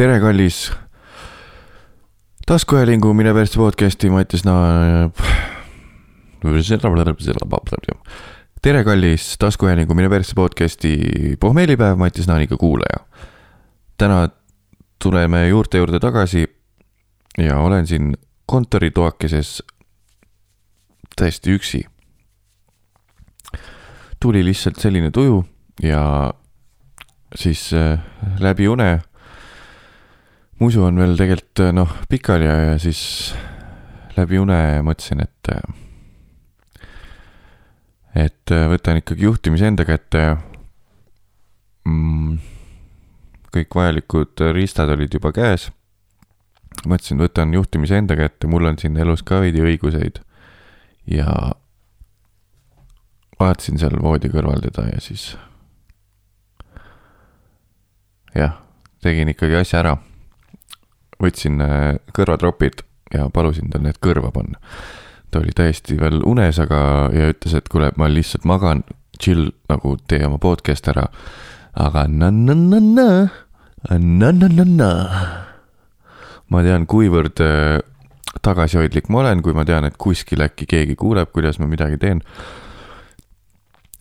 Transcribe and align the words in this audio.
tere, 0.00 0.20
kallis 0.20 0.72
taskuhäälingu 2.46 3.14
Mine 3.14 3.34
persse 3.34 3.58
podcast'i 3.60 4.10
Mattias 4.10 4.44
Na-. 4.44 5.10
tere, 8.62 8.84
kallis 8.84 9.34
taskuhäälingu 9.38 9.94
Mine 9.94 10.08
persse 10.08 10.32
podcast'i 10.34 10.96
pohmeelipäev, 11.40 11.98
Mattias 11.98 12.26
Naaniga 12.26 12.56
kuulaja. 12.56 13.04
täna 13.98 14.28
tuleme 15.02 15.48
juurte 15.48 15.78
juurde 15.78 16.00
tagasi 16.00 16.46
ja 17.38 17.58
olen 17.58 17.86
siin 17.86 18.16
kontoritoakeses 18.46 19.62
täiesti 21.16 21.50
üksi. 21.50 21.84
tuli 24.20 24.44
lihtsalt 24.44 24.76
selline 24.76 25.10
tuju 25.10 25.44
ja 25.82 26.34
siis 27.34 27.74
äh, 27.74 28.00
läbi 28.38 28.68
une 28.68 29.00
musu 30.60 30.84
on 30.84 30.98
veel 31.00 31.16
tegelikult 31.16 31.62
äh, 31.64 31.72
noh, 31.74 31.92
pikali 32.10 32.44
ja, 32.44 32.56
ja 32.70 32.78
siis 32.80 33.00
läbi 34.16 34.40
une 34.40 34.58
mõtlesin, 34.84 35.22
et 35.24 35.52
äh, 35.52 35.62
et 38.26 38.52
äh, 38.52 38.66
võtan 38.68 39.00
ikkagi 39.00 39.24
juhtimise 39.24 39.70
enda 39.70 39.86
kätte 39.88 40.24
mm,. 41.88 42.38
kõik 43.54 43.74
vajalikud 43.74 44.44
riistad 44.54 44.92
olid 44.92 45.14
juba 45.16 45.32
käes. 45.32 45.70
mõtlesin, 46.84 47.18
võtan 47.20 47.54
juhtimise 47.54 47.96
enda 47.96 48.16
kätte, 48.18 48.46
mul 48.46 48.68
on 48.68 48.78
siin 48.78 48.96
elus 49.00 49.24
ka 49.24 49.40
veidi 49.40 49.64
õiguseid. 49.64 50.20
ja 51.06 51.54
vaatasin 53.40 53.80
seal 53.80 53.96
voodi 54.02 54.28
kõrval 54.28 54.60
teda 54.60 54.90
ja 54.92 55.00
siis 55.00 55.32
jah, 58.36 58.60
tegin 59.00 59.32
ikkagi 59.32 59.56
asja 59.56 59.80
ära 59.80 59.96
võtsin 61.20 61.60
äh, 61.64 61.98
kõrvatropid 62.16 62.84
ja 63.14 63.28
palusin 63.32 63.70
tal 63.70 63.84
need 63.84 63.98
kõrva 64.02 64.30
panna. 64.34 64.58
ta 65.30 65.38
oli 65.38 65.52
täiesti 65.54 65.94
veel 65.98 66.24
unes, 66.26 66.58
aga, 66.58 67.10
ja 67.14 67.30
ütles, 67.30 67.54
et 67.54 67.68
kuule, 67.70 67.92
ma 67.96 68.08
lihtsalt 68.10 68.46
magan, 68.48 68.82
chill, 69.20 69.52
nagu 69.70 69.96
tee 70.10 70.24
oma 70.26 70.40
podcast 70.42 70.88
ära. 70.90 71.08
aga 71.74 72.06
na-na-na-na, 72.08 73.28
na-na-na-na. 73.90 74.90
ma 76.50 76.62
tean, 76.66 76.86
kuivõrd 76.86 77.44
äh, 77.44 77.78
tagasihoidlik 78.42 79.08
ma 79.08 79.24
olen, 79.24 79.42
kui 79.42 79.54
ma 79.54 79.64
tean, 79.64 79.84
et 79.84 79.98
kuskil 79.98 80.42
äkki 80.46 80.66
keegi 80.66 80.96
kuuleb, 80.96 81.30
kuidas 81.32 81.58
ma 81.58 81.66
midagi 81.66 81.98
teen. 81.98 82.22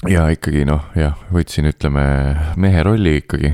ja 0.07 0.29
ikkagi 0.29 0.65
noh, 0.65 0.87
jah, 0.95 1.17
võtsin, 1.33 1.69
ütleme, 1.69 2.05
mehe 2.57 2.83
rolli 2.83 3.19
ikkagi. 3.23 3.53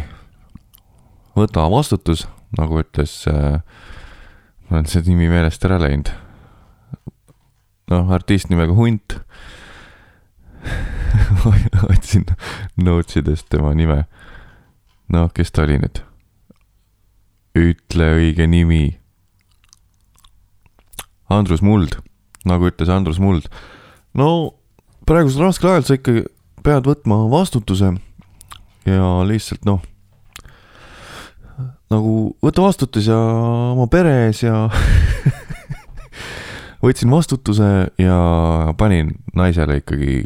võta 1.35 1.67
vastutus 1.71 2.27
nagu 2.59 2.79
ütles 2.81 3.13
äh,, 3.31 3.59
mul 4.69 4.79
on 4.81 4.89
see 4.89 5.03
nimi 5.07 5.29
meelest 5.31 5.65
ära 5.67 5.79
läinud. 5.81 6.11
noh, 7.91 8.09
artist 8.15 8.49
nimega 8.49 8.73
Hunt 8.73 9.19
otsin 11.91 12.25
notes 12.81 13.19
idest 13.19 13.49
tema 13.49 13.73
nime. 13.77 14.05
noh, 15.11 15.29
kes 15.33 15.51
ta 15.51 15.65
oli 15.65 15.79
nüüd? 15.81 16.01
ütle 17.55 18.07
õige 18.17 18.49
nimi. 18.51 18.97
Andrus 21.31 21.61
Muld, 21.63 21.95
nagu 22.45 22.67
ütles 22.67 22.91
Andrus 22.91 23.19
Muld. 23.19 23.47
no 24.13 24.55
praegusel 25.07 25.45
raskel 25.47 25.71
ajal 25.71 25.87
sa 25.87 25.97
ikka 25.97 26.25
pead 26.65 26.87
võtma 26.89 27.23
vastutuse 27.29 27.93
ja 28.85 29.09
lihtsalt 29.27 29.65
noh 29.69 29.83
nagu 31.93 32.35
võta 32.43 32.63
vastutus 32.65 33.07
ja 33.09 33.17
oma 33.17 33.87
pere 33.91 34.13
ees 34.25 34.41
ja 34.43 34.65
võtsin 36.83 37.11
vastutuse 37.11 37.69
ja 38.01 38.17
panin 38.77 39.13
naisele 39.35 39.79
ikkagi 39.81 40.23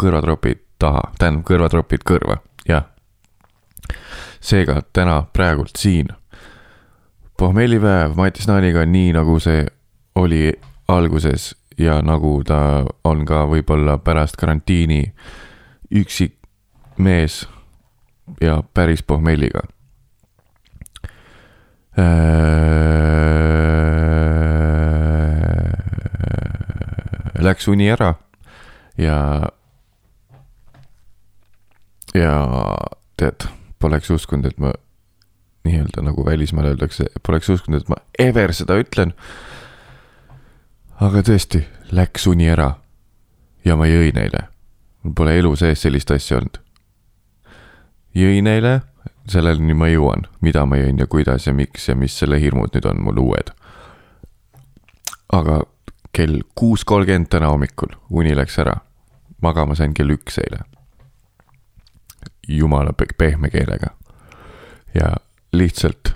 kõrvatropid 0.00 0.62
taha, 0.80 1.10
tähendab 1.18 1.44
kõrvatropid 1.48 2.06
kõrva, 2.08 2.38
jah. 2.68 2.86
seega 4.40 4.80
täna 4.92 5.20
praegult 5.32 5.76
siin 5.76 6.08
pohmellipäev 7.40 8.16
Matis 8.16 8.48
Naaniga, 8.48 8.84
nii 8.86 9.12
nagu 9.16 9.38
see 9.40 9.64
oli 10.20 10.52
alguses 10.88 11.54
ja 11.78 12.00
nagu 12.04 12.40
ta 12.44 12.84
on 13.04 13.24
ka 13.28 13.44
võib-olla 13.48 13.98
pärast 14.04 14.36
karantiini 14.40 15.02
üksik 15.90 16.36
mees 16.98 17.46
ja 18.40 18.60
päris 18.74 19.02
pohmelliga 19.02 19.64
läks 27.40 27.68
uni 27.68 27.88
ära 27.90 28.14
ja, 29.00 29.48
ja 32.14 32.34
tead, 33.16 33.48
poleks 33.78 34.10
uskunud, 34.10 34.50
et 34.50 34.58
ma 34.60 34.72
nii-öelda 35.64 36.04
nagu 36.04 36.24
välismaal 36.24 36.72
öeldakse, 36.72 37.08
poleks 37.26 37.48
uskunud, 37.52 37.82
et 37.82 37.88
ma 37.92 37.98
ever 38.18 38.54
seda 38.56 38.78
ütlen. 38.80 39.14
aga 41.00 41.22
tõesti, 41.24 41.64
läks 41.92 42.26
uni 42.28 42.48
ära 42.52 42.74
ja 43.64 43.76
ma 43.76 43.88
jõin 43.88 44.18
eile. 44.20 44.48
mul 45.02 45.14
pole 45.14 45.38
elu 45.38 45.54
sees 45.56 45.82
sellist 45.82 46.10
asja 46.10 46.38
olnud. 46.38 46.60
jõin 48.14 48.46
eile 48.46 48.80
selleni 49.30 49.74
ma 49.74 49.88
jõuan, 49.90 50.26
mida 50.40 50.64
ma 50.66 50.78
jõin 50.80 50.98
ja 51.00 51.06
kuidas 51.10 51.46
ja 51.46 51.54
miks 51.54 51.88
ja 51.88 51.96
mis 51.96 52.16
selle 52.18 52.40
hirmud 52.40 52.74
nüüd 52.74 52.88
on 52.90 53.02
mul 53.04 53.22
uued. 53.22 53.52
aga 55.32 55.60
kell 56.12 56.40
kuus 56.58 56.84
kolmkümmend 56.84 57.30
täna 57.30 57.52
hommikul 57.52 57.94
uni 58.10 58.34
läks 58.36 58.58
ära. 58.58 58.80
magama 59.42 59.74
sain 59.74 59.94
kell 59.94 60.10
üks 60.10 60.38
eile. 60.38 60.64
jumala 62.48 62.92
pehme 63.18 63.50
keelega. 63.50 63.94
ja 64.94 65.14
lihtsalt 65.52 66.14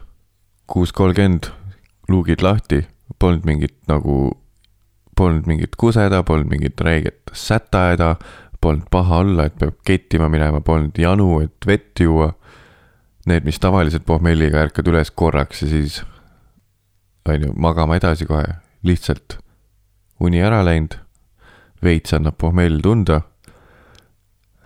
kuus 0.66 0.92
kolmkümmend, 0.92 1.50
luugid 2.08 2.42
lahti, 2.42 2.86
polnud 3.18 3.44
mingit 3.44 3.76
nagu, 3.88 4.32
polnud 5.16 5.46
mingit 5.46 5.76
kuseda, 5.76 6.22
polnud 6.22 6.50
mingit 6.50 6.80
räiget 6.80 7.30
sätahäda, 7.32 8.16
polnud 8.60 8.88
paha 8.90 9.18
olla, 9.24 9.46
et 9.46 9.58
peab 9.60 9.76
kettima 9.84 10.28
minema, 10.28 10.60
polnud 10.60 10.98
janu, 10.98 11.40
et 11.44 11.66
vett 11.66 12.00
juua 12.00 12.32
need, 13.26 13.44
mis 13.44 13.60
tavaliselt 13.60 14.04
pohmelliga 14.06 14.64
ärkad 14.66 14.88
üles 14.90 15.10
korraks 15.10 15.62
ja 15.64 15.68
siis 15.70 16.02
on 17.28 17.42
ju, 17.42 17.52
magama 17.56 17.96
edasi 17.96 18.26
kohe, 18.28 18.58
lihtsalt 18.82 19.38
uni 20.20 20.42
ära 20.44 20.62
läinud, 20.64 20.98
veits 21.84 22.14
annab 22.16 22.36
pohmell 22.40 22.80
tunda 22.84 23.22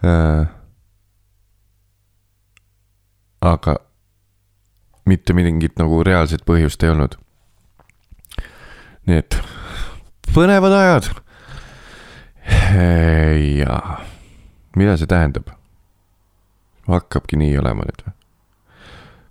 äh,. 0.04 0.48
aga 3.40 3.76
mitte 5.06 5.32
mingit 5.32 5.78
nagu 5.78 6.02
reaalset 6.04 6.44
põhjust 6.46 6.82
ei 6.84 6.92
olnud. 6.92 7.16
nii 9.08 9.22
et 9.22 9.38
põnevad 10.34 10.74
ajad. 10.82 11.10
jaa, 13.62 13.98
mida 14.76 14.98
see 14.98 15.10
tähendab? 15.10 15.54
hakkabki 16.88 17.38
nii 17.40 17.58
olema 17.60 17.86
nüüd 17.88 18.06
või? 18.06 18.17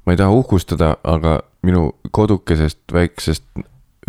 Ma 0.07 0.15
ei 0.15 0.17
taha 0.17 0.31
uhkustada, 0.31 0.93
aga 1.03 1.41
minu 1.67 1.89
kodukesest 2.15 2.93
väiksest 2.95 3.43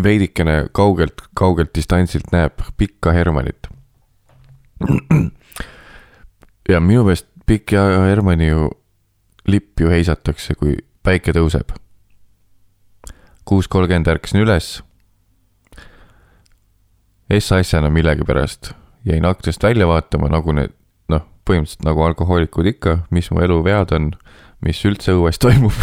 veidikene 0.02 0.68
kaugelt, 0.72 1.24
kaugelt 1.34 1.72
distantsilt 1.74 2.30
näeb 2.30 2.62
pikka 2.78 3.10
Hermanit. 3.12 3.66
ja 6.70 6.78
minu 6.80 7.02
meelest 7.02 7.26
pikk 7.50 7.74
ja 7.74 7.82
Hermanni 8.06 8.52
ju 8.52 8.70
lipp 9.50 9.80
ju 9.80 9.90
heisatakse, 9.90 10.54
kui 10.54 10.76
päike 11.02 11.34
tõuseb. 11.34 11.74
kuus 13.48 13.66
kolmkümmend 13.68 14.06
ärkasin 14.06 14.44
üles. 14.44 14.82
S-asjana 17.32 17.90
millegipärast 17.90 18.70
jäin 19.08 19.24
aknast 19.24 19.62
välja 19.62 19.86
vaatama, 19.88 20.28
nagu 20.28 20.52
need 20.52 20.74
noh, 21.08 21.24
põhimõtteliselt 21.48 21.86
nagu 21.88 22.04
alkohoolikud 22.04 22.68
ikka, 22.70 22.98
mis 23.10 23.30
mu 23.32 23.40
eluvead 23.40 23.92
on 23.96 24.12
mis 24.64 24.84
üldse 24.88 25.14
õues 25.14 25.38
toimub 25.44 25.74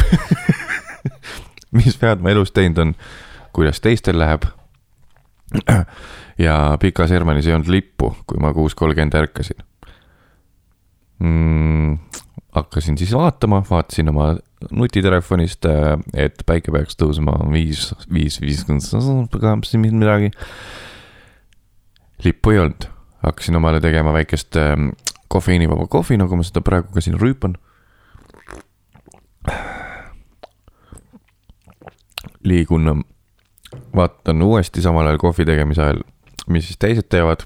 mis 1.76 1.98
vead 2.02 2.24
ma 2.24 2.34
elus 2.34 2.54
teinud 2.56 2.82
on, 2.82 2.94
kuidas 3.56 3.82
teistel 3.84 4.20
läheb. 4.20 4.48
ja 6.46 6.56
Pikas 6.82 7.14
Hermannis 7.14 7.48
ei 7.48 7.56
olnud 7.56 7.70
lippu, 7.72 8.12
kui 8.28 8.42
ma 8.42 8.52
kuus 8.56 8.76
kolmkümmend 8.76 9.16
ärkasin 9.16 9.62
mm,. 11.20 11.98
hakkasin 12.58 12.98
siis 12.98 13.14
vaatama, 13.16 13.62
vaatasin 13.70 14.10
oma 14.12 14.34
nutitelefonist, 14.72 15.68
et 16.18 16.42
päike 16.48 16.74
peaks 16.74 16.98
tõusma 17.00 17.38
viis, 17.52 17.92
viis, 18.12 18.40
viiskümmend 18.42 18.84
midagi. 20.00 20.32
lippu 22.26 22.56
ei 22.56 22.64
olnud, 22.64 22.90
hakkasin 23.24 23.62
omale 23.62 23.82
tegema 23.84 24.16
väikest 24.16 24.58
kofeiinivaba 25.28 25.88
kohvi, 25.88 26.18
nagu 26.18 26.36
ma 26.36 26.48
seda 26.48 26.64
praegu 26.66 26.92
ka 26.96 27.04
siin 27.04 27.20
rüüpan 27.22 27.56
liigun, 32.44 33.04
vaatan 33.96 34.42
uuesti 34.42 34.82
samal 34.82 35.08
ajal 35.08 35.18
kohvi 35.18 35.46
tegemise 35.46 35.82
ajal, 35.82 36.04
mis 36.48 36.68
siis 36.68 36.78
teised 36.78 37.10
teevad. 37.10 37.46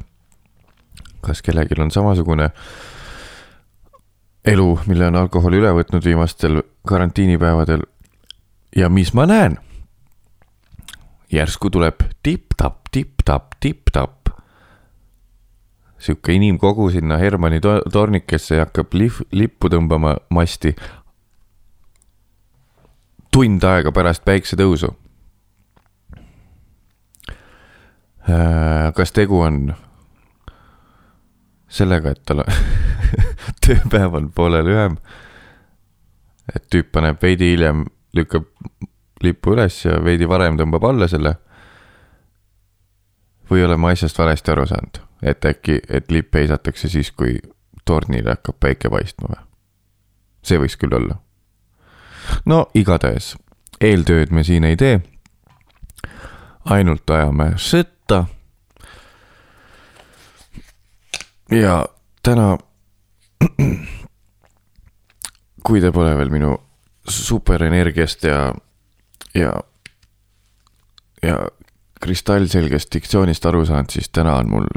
kas 1.21 1.41
kellelgi 1.41 1.75
on 1.81 1.91
samasugune 1.91 2.49
elu, 4.45 4.79
mille 4.87 5.07
on 5.07 5.15
alkohol 5.15 5.53
üle 5.53 5.71
võtnud 5.75 6.05
viimastel 6.05 6.61
karantiinipäevadel. 6.87 7.81
ja 8.75 8.89
mis 8.89 9.13
ma 9.13 9.25
näen? 9.25 9.57
järsku 11.31 11.69
tuleb 11.69 11.95
tipp-tapp, 12.23 12.89
tipp-tapp, 12.91 13.53
tipp-tapp. 13.59 14.29
sihuke 15.99 16.33
inimkogu 16.33 16.89
sinna 16.89 17.17
Hermanni 17.17 17.59
to 17.59 17.81
tornikesse 17.91 18.55
ja 18.55 18.65
hakkab 18.65 18.93
lif-, 18.93 19.25
lippu 19.31 19.69
tõmbama 19.69 20.15
masti. 20.29 20.75
Tund 23.31 23.63
aega 23.63 23.91
pärast 23.91 24.25
päiksetõusu. 24.25 24.89
Äh, 28.29 28.93
kas 28.95 29.11
tegu 29.15 29.39
on 29.41 29.73
sellega, 31.69 32.13
et 32.13 32.21
tal 32.25 32.43
tööpäev 33.65 34.17
on 34.19 34.31
poole 34.35 34.61
lühem. 34.65 34.97
et 36.55 36.65
tüüp 36.73 36.91
paneb 36.91 37.21
veidi 37.21 37.51
hiljem, 37.53 37.85
lükkab 38.17 38.47
lipu 39.21 39.53
üles 39.53 39.83
ja 39.85 39.99
veidi 40.03 40.29
varem 40.29 40.57
tõmbab 40.57 40.89
alla 40.89 41.07
selle. 41.07 41.35
või 43.49 43.63
olen 43.65 43.79
ma 43.79 43.93
asjast 43.93 44.17
valesti 44.17 44.51
aru 44.51 44.65
saanud, 44.69 44.99
et 45.21 45.45
äkki, 45.45 45.79
et 45.89 46.11
lipp 46.11 46.35
heisatakse 46.35 46.89
siis, 46.89 47.11
kui 47.11 47.39
tornile 47.85 48.29
hakkab 48.29 48.59
päike 48.59 48.89
paistma 48.89 49.33
või? 49.33 49.41
see 50.43 50.57
võiks 50.57 50.77
küll 50.77 50.93
olla. 50.95 51.19
No 52.45 52.65
igatahes, 52.73 53.35
eeltööd 53.81 54.31
me 54.31 54.43
siin 54.43 54.63
ei 54.63 54.77
tee. 54.77 54.99
ainult 56.69 57.09
ajame 57.09 57.53
sõtta 57.57 58.25
ja 61.51 61.85
täna, 62.23 62.57
kui 65.65 65.81
te 65.81 65.91
pole 65.91 66.15
veel 66.17 66.29
minu 66.33 66.57
superenergiast 67.09 68.23
ja, 68.23 68.53
ja, 69.33 69.53
ja 71.23 71.39
kristallselgest 72.01 72.93
diktsioonist 72.93 73.45
aru 73.45 73.65
saanud, 73.65 73.89
siis 73.91 74.09
täna 74.13 74.37
on 74.39 74.51
mul 74.51 74.67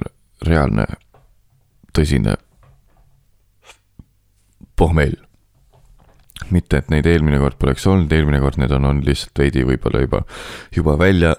reaalne 0.47 0.87
tõsine 1.95 2.37
pohmell. 4.77 5.22
Mitte, 6.53 6.83
et 6.83 6.91
neid 6.93 7.09
eelmine 7.09 7.41
kord 7.43 7.59
poleks 7.61 7.87
olnud, 7.91 8.13
eelmine 8.13 8.41
kord 8.43 8.61
need 8.61 8.75
on 8.77 8.89
olnud 8.91 9.09
lihtsalt 9.09 9.45
veidi 9.45 9.65
võib-olla 9.69 10.05
juba, 10.05 10.25
juba 10.77 10.99
välja 11.01 11.35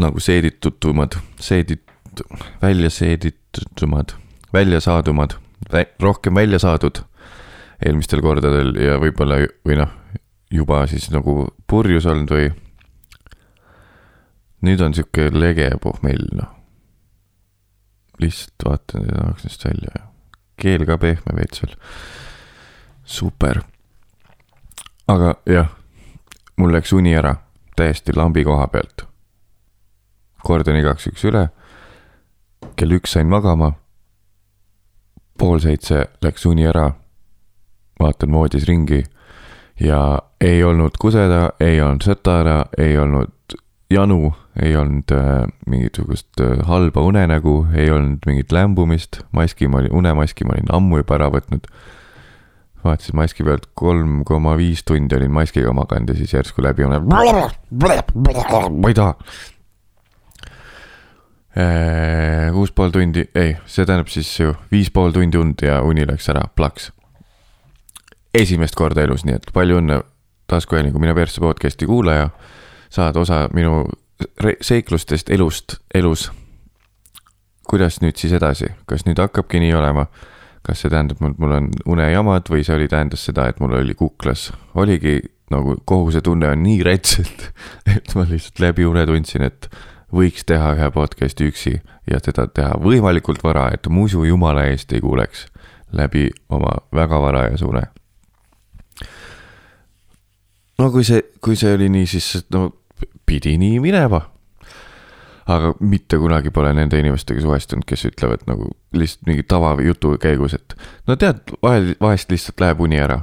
nagu 0.00 0.20
seeditutumad, 0.22 1.18
seedit-, 1.40 2.24
välja 2.62 2.90
seeditumad 2.92 4.16
välja 4.52 4.80
saadumad, 4.80 5.30
rohkem 6.00 6.34
välja 6.34 6.58
saadud 6.58 7.02
eelmistel 7.84 8.22
kordadel 8.22 8.74
ja 8.78 8.98
võib-olla 9.00 9.40
või 9.66 9.78
noh, 9.80 9.90
juba 10.52 10.84
siis 10.90 11.08
nagu 11.10 11.48
purjus 11.66 12.06
olnud 12.06 12.30
või. 12.30 12.50
nüüd 14.62 14.80
on 14.84 14.94
sihuke 14.94 15.30
lege 15.34 15.70
pohmell 15.82 16.28
noh. 16.38 16.52
lihtsalt 18.20 18.68
vaatan 18.68 19.08
aknast 19.24 19.64
välja 19.64 19.90
ja 19.96 20.06
keel 20.56 20.86
ka 20.86 20.98
pehme 20.98 21.34
veits 21.34 21.62
veel. 21.62 21.74
super. 23.04 23.62
Aga 25.08 25.34
jah, 25.46 25.68
mul 26.56 26.72
läks 26.72 26.92
uni 26.92 27.14
ära 27.14 27.36
täiesti 27.76 28.12
lambi 28.16 28.44
koha 28.44 28.66
pealt. 28.68 29.06
kordan 30.42 30.76
igaks 30.76 31.06
juhuks 31.06 31.24
üle. 31.24 31.48
kell 32.76 32.98
üks 32.98 33.12
sain 33.12 33.26
magama 33.26 33.72
pool 35.38 35.58
seitse 35.58 36.06
läks 36.22 36.46
uni 36.46 36.66
ära. 36.66 36.92
vaatan 38.00 38.32
voodis 38.32 38.66
ringi 38.68 39.02
ja 39.80 40.18
ei 40.40 40.64
olnud 40.64 40.96
kuseda, 40.98 41.52
ei 41.60 41.80
olnud 41.82 42.02
sõtara, 42.02 42.64
ei 42.78 42.98
olnud 42.98 43.56
janu, 43.90 44.32
ei 44.62 44.76
olnud 44.76 45.12
äh, 45.14 45.46
mingisugust 45.66 46.40
äh, 46.40 46.58
halba 46.66 47.02
unenägu, 47.06 47.66
ei 47.74 47.90
olnud 47.90 48.26
mingit 48.26 48.52
lämbumist, 48.52 49.20
maski 49.32 49.68
ma 49.68 49.82
olin, 49.82 49.92
unemaski 49.92 50.44
ma 50.44 50.56
olin 50.56 50.72
ammu 50.72 51.02
juba 51.02 51.18
ära 51.18 51.30
võtnud. 51.32 51.68
Vaatasin 52.84 53.16
maski 53.16 53.44
pealt 53.46 53.66
kolm 53.74 54.24
koma 54.24 54.56
viis 54.58 54.82
tundi 54.84 55.16
olin 55.16 55.30
maskiga 55.30 55.72
maganud 55.72 56.08
ja 56.08 56.14
siis 56.18 56.34
järsku 56.34 56.62
läbi 56.62 56.84
unen. 56.84 57.08
ma 58.80 58.88
ei 58.88 58.94
taha 58.94 59.14
Äh, 61.56 62.52
kuus 62.52 62.72
pool 62.72 62.90
tundi, 62.90 63.26
ei, 63.36 63.50
see 63.68 63.84
tähendab 63.84 64.08
siis 64.08 64.28
ju 64.40 64.54
viis 64.72 64.88
pool 64.90 65.12
tundi 65.12 65.36
und 65.36 65.60
ja 65.60 65.82
uni 65.84 66.06
läks 66.08 66.30
ära, 66.32 66.46
plaks. 66.56 66.92
esimest 68.34 68.74
korda 68.74 69.02
elus, 69.04 69.26
nii 69.28 69.34
et 69.36 69.50
palju 69.52 69.76
õnne 69.82 69.98
taskuhäälingu 70.48 70.98
Mine 70.98 71.12
persse 71.14 71.40
podcast'i 71.44 71.86
kuulaja. 71.86 72.30
saad 72.90 73.16
osa 73.16 73.48
minu 73.52 73.84
seiklustest 74.60 75.30
elust, 75.30 75.76
elus. 75.94 76.30
kuidas 77.68 78.00
nüüd 78.00 78.16
siis 78.16 78.32
edasi, 78.32 78.72
kas 78.86 79.04
nüüd 79.04 79.20
hakkabki 79.20 79.60
nii 79.60 79.74
olema? 79.74 80.06
Kas 80.62 80.82
see 80.82 80.92
tähendab, 80.92 81.22
et 81.26 81.38
mul 81.42 81.54
on 81.56 81.70
unejamad 81.94 82.50
või 82.52 82.64
see 82.66 82.76
oli, 82.76 82.88
tähendas 82.90 83.24
seda, 83.28 83.48
et 83.50 83.60
mul 83.62 83.74
oli 83.80 83.96
kuklas, 83.98 84.50
oligi 84.78 85.18
nagu 85.52 85.76
kohusetunne 85.84 86.48
on 86.52 86.62
nii 86.64 86.82
rets, 86.86 87.18
et, 87.22 87.48
et 87.96 88.14
ma 88.18 88.26
lihtsalt 88.28 88.62
läbi 88.62 88.86
une 88.88 89.04
tundsin, 89.08 89.46
et 89.48 89.68
võiks 90.12 90.44
teha 90.48 90.74
ühe 90.76 90.90
podcast'i 90.94 91.48
üksi 91.50 91.74
ja 92.10 92.20
seda 92.22 92.46
teha 92.48 92.76
võimalikult 92.82 93.42
vara, 93.44 93.70
et 93.74 93.88
musu 93.88 94.24
jumala 94.28 94.66
eest 94.70 94.92
ei 94.92 95.02
kuuleks 95.04 95.46
läbi 95.92 96.30
oma 96.48 96.72
väga 96.94 97.20
varajase 97.20 97.64
une. 97.68 97.82
no 100.78 100.90
kui 100.90 101.04
see, 101.04 101.22
kui 101.40 101.56
see 101.56 101.74
oli 101.76 101.88
nii, 101.92 102.06
siis 102.08 102.46
no 102.52 102.70
pidi 103.26 103.56
nii 103.60 103.80
minema. 103.80 104.22
Aga 105.46 105.74
mitte 105.80 106.18
kunagi 106.18 106.50
pole 106.54 106.72
nende 106.76 107.00
inimestega 107.00 107.42
suhestunud, 107.42 107.86
kes 107.88 108.06
ütlevad 108.10 108.46
nagu 108.46 108.70
lihtsalt 108.96 109.26
mingi 109.26 109.42
tavajutu 109.48 110.16
käigus, 110.22 110.54
et 110.54 110.76
no 111.06 111.16
tead, 111.16 111.42
vahel, 111.62 111.94
vahest 112.00 112.30
lihtsalt 112.30 112.60
läheb 112.62 112.80
uni 112.80 113.00
ära. 113.02 113.22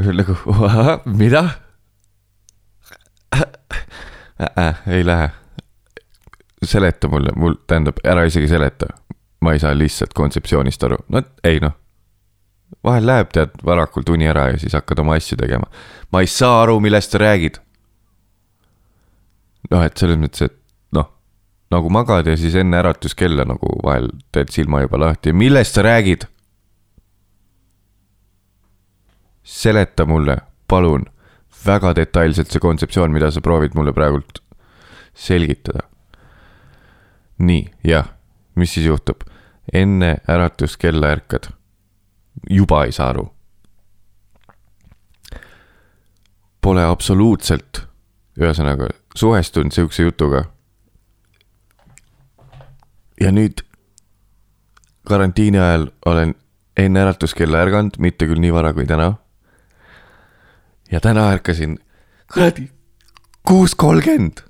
nagu, 0.00 0.36
mida 1.06 1.44
äh,? 3.34 3.46
Äh, 4.56 4.76
ei 4.88 5.04
lähe 5.04 5.28
seleta 6.64 7.08
mulle, 7.08 7.32
mul, 7.36 7.54
tähendab, 7.66 8.00
ära 8.04 8.24
isegi 8.24 8.48
seleta. 8.48 8.86
ma 9.40 9.52
ei 9.52 9.58
saa 9.58 9.72
lihtsalt 9.78 10.12
kontseptsioonist 10.12 10.82
aru, 10.84 10.98
no 11.08 11.22
ei 11.44 11.60
noh. 11.60 11.72
vahel 12.84 13.06
läheb, 13.06 13.30
tead, 13.32 13.54
varakult 13.64 14.08
uni 14.12 14.28
ära 14.28 14.50
ja 14.50 14.58
siis 14.60 14.76
hakkad 14.76 15.00
oma 15.00 15.16
asju 15.16 15.38
tegema. 15.40 15.68
ma 16.12 16.20
ei 16.20 16.26
saa 16.26 16.62
aru, 16.62 16.80
millest 16.80 17.12
sa 17.12 17.18
räägid. 17.18 17.60
noh, 19.70 19.84
et 19.84 19.96
selles 19.96 20.20
mõttes, 20.20 20.50
et 20.50 20.59
nagu 21.70 21.90
magad 21.90 22.26
ja 22.26 22.36
siis 22.36 22.54
enne 22.58 22.80
äratuskella 22.80 23.46
nagu 23.46 23.76
vahel 23.84 24.10
teed 24.32 24.50
silma 24.54 24.82
juba 24.84 25.00
lahti, 25.00 25.32
millest 25.32 25.78
sa 25.78 25.86
räägid? 25.86 26.26
seleta 29.50 30.04
mulle, 30.06 30.36
palun, 30.68 31.08
väga 31.66 31.94
detailselt 31.96 32.52
see 32.52 32.62
kontseptsioon, 32.62 33.10
mida 33.10 33.30
sa 33.34 33.40
proovid 33.42 33.74
mulle 33.74 33.92
praegult 33.92 34.38
selgitada 35.14 35.90
nii, 37.40 37.70
jah, 37.84 38.08
mis 38.54 38.74
siis 38.74 38.86
juhtub? 38.86 39.24
enne 39.72 40.16
äratuskella 40.28 41.08
ärkad. 41.08 41.52
juba 42.50 42.84
ei 42.84 42.92
saa 42.92 43.08
aru. 43.08 43.28
Pole 46.60 46.84
absoluutselt, 46.84 47.82
ühesõnaga, 48.40 48.88
suhestunud 49.14 49.72
sihukese 49.72 50.02
jutuga. 50.02 50.44
Ja 53.20 53.32
nüüd 53.32 53.64
karantiini 55.08 55.60
ajal 55.60 55.86
olen 56.06 56.34
enne 56.76 57.00
äratuskella 57.02 57.60
ärganud, 57.64 57.98
mitte 57.98 58.26
küll 58.26 58.40
nii 58.40 58.52
vara 58.52 58.72
kui 58.72 58.86
täna. 58.86 59.14
ja 60.90 61.00
täna 61.00 61.30
ärkasin 61.32 61.78
kuradi 62.32 62.70
kuus 63.46 63.74
kolmkümmend 63.74 64.42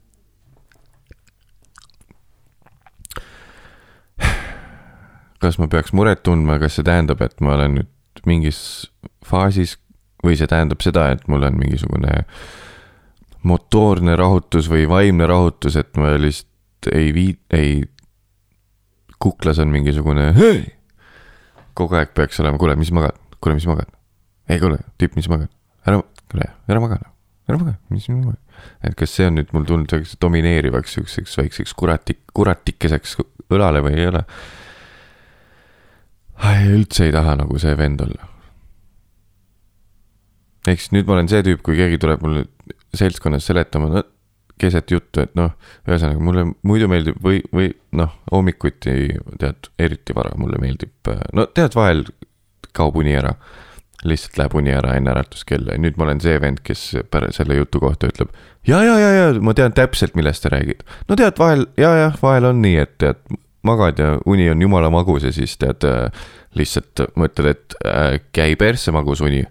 kas 5.41 5.59
ma 5.59 5.69
peaks 5.73 5.93
muret 5.97 6.23
tundma, 6.23 6.59
kas 6.61 6.77
see 6.77 6.87
tähendab, 6.87 7.23
et 7.25 7.41
ma 7.41 7.55
olen 7.57 7.79
nüüd 7.81 8.25
mingis 8.29 8.61
faasis 9.27 9.79
või 10.25 10.37
see 10.37 10.49
tähendab 10.51 10.83
seda, 10.85 11.09
et 11.15 11.25
mul 11.33 11.47
on 11.49 11.57
mingisugune 11.57 12.25
motoorne 13.49 14.17
rahutus 14.21 14.69
või 14.69 14.85
vaimne 14.89 15.29
rahutus, 15.29 15.79
et 15.81 15.97
ma 15.97 16.13
lihtsalt 16.21 16.91
ei 16.93 17.15
vii-, 17.17 17.39
ei, 17.57 17.81
kuklas 19.21 19.59
on 19.63 19.73
mingisugune 19.73 20.31
hei! 20.37 20.61
kogu 21.79 21.97
aeg 21.97 22.13
peaks 22.17 22.41
olema, 22.43 22.59
kuule, 22.61 22.77
mis 22.81 22.91
magad, 22.95 23.17
kuule, 23.41 23.57
mis 23.59 23.67
magad? 23.71 23.91
ei 24.51 24.61
kuule, 24.63 24.81
tüüp, 25.01 25.17
mis 25.19 25.29
magad? 25.31 25.51
ära, 25.87 26.01
kuule, 26.31 26.49
ära 26.69 26.83
maga, 26.83 26.99
ära 27.49 27.59
maganud, 27.61 27.83
mis 27.93 28.09
maganud. 28.13 28.41
et 28.87 28.97
kas 28.99 29.15
see 29.17 29.29
on 29.31 29.39
nüüd 29.39 29.53
mul 29.57 29.69
tulnud 29.69 29.93
selliseks 29.93 30.21
domineerivaks 30.25 30.97
siukseks 30.99 31.37
väikseks 31.41 31.77
kuratik-, 31.79 32.25
kuratikeseks 32.37 33.17
õlale 33.51 33.85
või 33.85 33.97
ei 33.99 34.11
ole. 34.11 34.25
üldse 36.75 37.09
ei 37.09 37.15
taha 37.15 37.37
nagu 37.43 37.61
see 37.61 37.77
vend 37.79 38.05
olla. 38.07 38.31
siis 40.69 40.91
nüüd 40.97 41.09
ma 41.09 41.19
olen 41.19 41.29
see 41.33 41.45
tüüp, 41.47 41.63
kui 41.67 41.77
keegi 41.81 42.01
tuleb 42.01 42.25
mulle 42.25 42.49
seltskonnas 42.97 43.47
seletama, 43.47 43.93
no 43.93 44.03
keset 44.61 44.93
juttu, 44.93 45.25
et 45.25 45.33
noh, 45.39 45.55
ühesõnaga 45.89 46.23
mulle 46.25 46.45
muidu 46.67 46.89
meeldib 46.91 47.19
või, 47.25 47.41
või 47.55 47.71
noh, 47.97 48.13
hommikuti 48.33 48.97
tead, 49.41 49.71
eriti 49.81 50.17
vara 50.17 50.35
mulle 50.41 50.61
meeldib, 50.63 51.13
no 51.37 51.47
tead, 51.57 51.75
vahel 51.79 52.05
kaob 52.77 53.01
uni 53.01 53.17
ära. 53.19 53.35
lihtsalt 54.01 54.39
läheb 54.41 54.55
uni 54.57 54.71
ära 54.73 54.95
enne 54.97 55.11
äratuskella 55.13 55.75
ja 55.75 55.81
nüüd 55.85 55.99
ma 56.01 56.07
olen 56.07 56.23
see 56.25 56.39
vend, 56.41 56.63
kes 56.65 56.85
pärast 57.13 57.37
selle 57.37 57.59
jutu 57.59 57.83
kohta 57.83 58.09
ütleb. 58.09 58.31
ja, 58.67 58.83
ja, 58.85 58.99
ja, 58.99 59.11
ja 59.13 59.33
ma 59.41 59.53
tean 59.55 59.75
täpselt, 59.77 60.15
millest 60.17 60.43
sa 60.43 60.53
räägid. 60.55 60.85
no 61.09 61.17
tead, 61.17 61.37
vahel 61.39 61.67
ja, 61.77 61.93
jah, 61.99 62.17
vahel 62.23 62.49
on 62.53 62.63
nii, 62.65 62.77
et 62.81 62.97
tead, 63.03 63.21
magad 63.63 63.99
ja 64.01 64.15
uni 64.25 64.49
on 64.51 64.63
jumala 64.63 64.91
magus 64.91 65.25
ja 65.25 65.33
siis 65.33 65.57
tead 65.61 65.85
äh, 65.85 66.09
lihtsalt 66.57 67.05
mõtled, 67.21 67.51
et 67.53 67.77
äh, 67.85 68.17
käi 68.33 68.57
persse 68.61 68.93
magus 68.93 69.21
uni. 69.21 69.45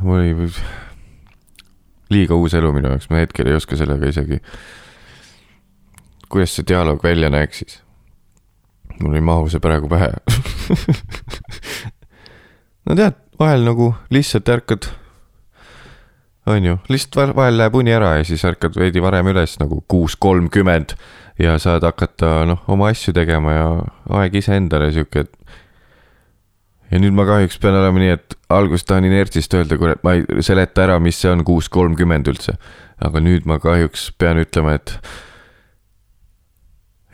mul 0.00 0.20
oli 0.20 0.48
liiga 2.10 2.36
uus 2.36 2.54
elu 2.54 2.72
minu 2.74 2.92
jaoks, 2.92 3.08
ma 3.10 3.22
hetkel 3.22 3.48
ei 3.48 3.56
oska 3.56 3.76
sellega 3.76 4.10
isegi. 4.10 4.40
kuidas 6.28 6.56
see 6.56 6.66
dialoog 6.68 7.02
välja 7.04 7.30
näeks 7.30 7.58
siis? 7.62 7.80
mul 9.00 9.14
ei 9.14 9.20
mahu 9.24 9.48
see 9.48 9.60
praegu 9.62 9.88
pähe. 9.88 10.10
no 12.86 12.96
tead, 12.98 13.16
vahel 13.40 13.66
nagu 13.66 13.94
lihtsalt 14.10 14.48
ärkad. 14.48 14.90
on 16.46 16.64
ju, 16.64 16.78
lihtsalt 16.88 17.36
vahel- 17.36 17.58
läheb 17.58 17.74
uni 17.74 17.92
ära 17.92 18.16
ja 18.18 18.24
siis 18.24 18.44
ärkad 18.44 18.76
veidi 18.76 19.02
varem 19.02 19.32
üles 19.32 19.56
nagu 19.60 19.80
kuus 19.88 20.16
kolmkümmend 20.16 20.96
ja 21.38 21.58
saad 21.58 21.82
hakata 21.82 22.44
noh, 22.46 22.62
oma 22.68 22.88
asju 22.92 23.14
tegema 23.16 23.52
ja 23.52 23.68
aeg 24.20 24.34
iseendale 24.38 24.92
sihuke, 24.92 25.24
et 25.24 25.32
ja 26.90 27.00
nüüd 27.00 27.14
ma 27.16 27.24
kahjuks 27.28 27.58
pean 27.62 27.76
olema 27.78 27.98
nii, 28.02 28.12
et 28.18 28.36
alguses 28.52 28.84
tahan 28.88 29.04
inertsist 29.08 29.54
öelda, 29.56 29.74
kurat, 29.80 30.02
ma 30.06 30.10
ei 30.18 30.44
seleta 30.44 30.78
ära, 30.86 30.96
mis 31.02 31.18
see 31.20 31.30
on 31.32 31.40
kuus 31.46 31.66
kolmkümmend 31.72 32.26
üldse. 32.30 32.52
aga 33.04 33.18
nüüd 33.20 33.44
ma 33.50 33.56
kahjuks 33.60 34.02
pean 34.18 34.38
ütlema, 34.40 34.70
et 34.78 34.88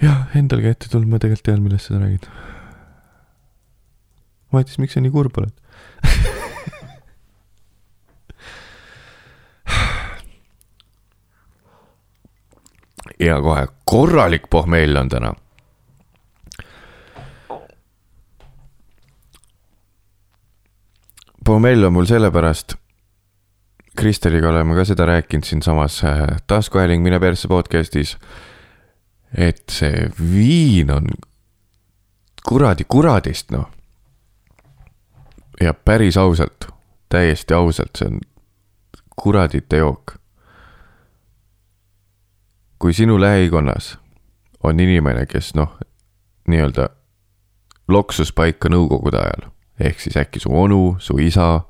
jah, 0.02 0.20
endalgi 0.36 0.68
ette 0.70 0.86
tulnud, 0.92 1.10
ma 1.10 1.18
tegelikult 1.22 1.46
tean, 1.48 1.62
millest 1.64 1.86
sa 1.88 1.92
räägid. 1.98 2.24
Matis, 4.50 4.78
miks 4.82 4.94
sa 4.96 5.00
nii 5.00 5.12
kurb 5.14 5.34
oled? 5.38 5.54
ja 13.26 13.34
kohe 13.44 13.64
korralik 13.88 14.44
pohmell 14.50 14.96
on 14.98 15.08
täna 15.12 15.30
Pomell 21.50 21.84
on 21.84 21.92
mul 21.92 22.04
sellepärast, 22.06 22.74
Kristeliga 23.96 24.48
oleme 24.48 24.76
ka 24.78 24.84
seda 24.86 25.02
rääkinud 25.06 25.42
siinsamas 25.44 25.96
äh, 26.04 26.20
taskuhääling 26.46 27.02
Mine 27.02 27.18
persse 27.20 27.48
podcast'is. 27.48 28.18
et 29.34 29.62
see 29.70 30.10
viin 30.34 30.90
on 30.90 31.06
kuradi 32.46 32.84
kuradist 32.88 33.50
noh. 33.50 33.66
ja 35.60 35.74
päris 35.74 36.16
ausalt, 36.16 36.70
täiesti 37.08 37.54
ausalt, 37.54 37.98
see 37.98 38.06
on 38.06 38.20
kuradite 39.16 39.76
jook. 39.76 40.14
kui 42.78 42.92
sinu 42.92 43.20
lähikonnas 43.20 43.98
on 44.62 44.80
inimene, 44.80 45.26
kes 45.26 45.54
noh, 45.54 45.78
nii-öelda 46.46 46.88
loksus 47.88 48.32
paika 48.32 48.68
nõukogude 48.68 49.18
ajal 49.18 49.50
ehk 49.80 50.00
siis 50.00 50.16
äkki 50.16 50.40
su 50.40 50.50
onu, 50.52 50.96
su 50.98 51.18
isa. 51.18 51.60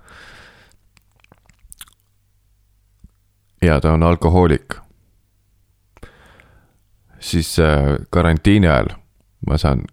ja 3.63 3.81
ta 3.81 3.93
on 3.93 4.03
alkohoolik. 4.03 4.75
siis 7.21 7.59
äh, 7.59 7.99
karantiini 8.11 8.69
ajal 8.69 8.89
ma 9.47 9.59
saan 9.59 9.85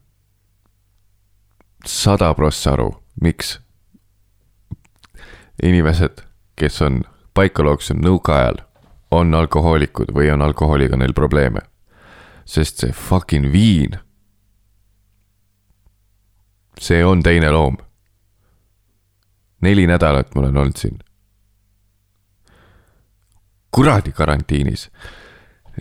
sada 1.86 2.34
prossa 2.34 2.72
aru, 2.74 3.04
miks 3.22 3.60
inimesed, 5.64 6.24
kes 6.56 6.82
on 6.82 7.02
paika 7.34 7.64
loksunud 7.64 8.04
nõukaajal, 8.04 8.62
on 9.12 9.34
alkohoolikud 9.34 10.12
või 10.14 10.32
on 10.34 10.42
alkoholiga 10.42 10.98
neil 10.98 11.14
probleeme. 11.14 11.60
sest 12.46 12.80
see 12.80 12.92
fucking 12.92 13.52
viin, 13.52 14.00
see 16.80 17.04
on 17.06 17.24
teine 17.24 17.52
loom 17.52 17.78
neli 19.62 19.88
nädalat 19.88 20.36
ma 20.36 20.42
olen 20.42 20.58
olnud 20.58 20.76
siin. 20.76 21.00
kuradi 23.72 24.12
karantiinis. 24.12 24.92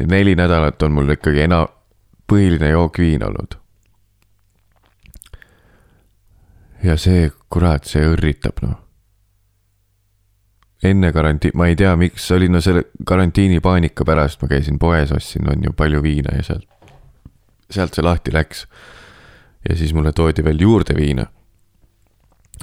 neli 0.06 0.34
nädalat 0.34 0.82
on 0.82 0.92
mul 0.92 1.08
ikkagi 1.08 1.40
ena-, 1.40 1.68
põhiline 2.32 2.70
jook 2.70 2.98
viin 2.98 3.24
olnud. 3.24 3.58
ja 6.82 6.96
see, 6.96 7.30
kurat, 7.50 7.84
see 7.84 8.04
õrritab 8.06 8.62
noh. 8.62 8.76
enne 10.82 11.12
karantiin, 11.12 11.52
ma 11.54 11.66
ei 11.66 11.76
tea, 11.76 11.96
miks, 11.96 12.30
oli 12.30 12.48
no 12.48 12.60
selle 12.60 12.84
karantiinipaanika 13.06 14.04
pärast 14.04 14.42
ma 14.42 14.48
käisin 14.48 14.78
poes, 14.78 15.12
ostsin, 15.12 15.48
on 15.50 15.64
ju 15.64 15.72
palju 15.72 16.02
viina 16.02 16.36
ja 16.36 16.42
sealt, 16.42 16.68
sealt 17.70 17.94
see 17.94 18.04
lahti 18.04 18.32
läks. 18.32 18.66
ja 19.68 19.76
siis 19.76 19.94
mulle 19.94 20.12
toodi 20.12 20.44
veel 20.44 20.60
juurde 20.60 20.94
viina 20.96 21.26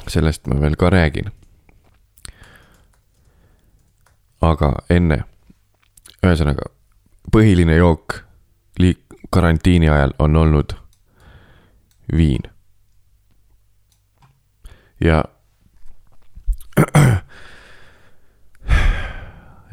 sellest 0.07 0.47
ma 0.47 0.59
veel 0.62 0.75
ka 0.75 0.89
räägin. 0.89 1.31
aga 4.43 4.73
enne, 4.91 5.23
ühesõnaga 6.19 6.65
põhiline 7.31 7.77
jook 7.77 8.17
liik-, 8.79 9.15
karantiini 9.31 9.88
ajal 9.89 10.12
on 10.19 10.35
olnud 10.35 10.73
viin. 12.17 12.41
ja 15.00 15.23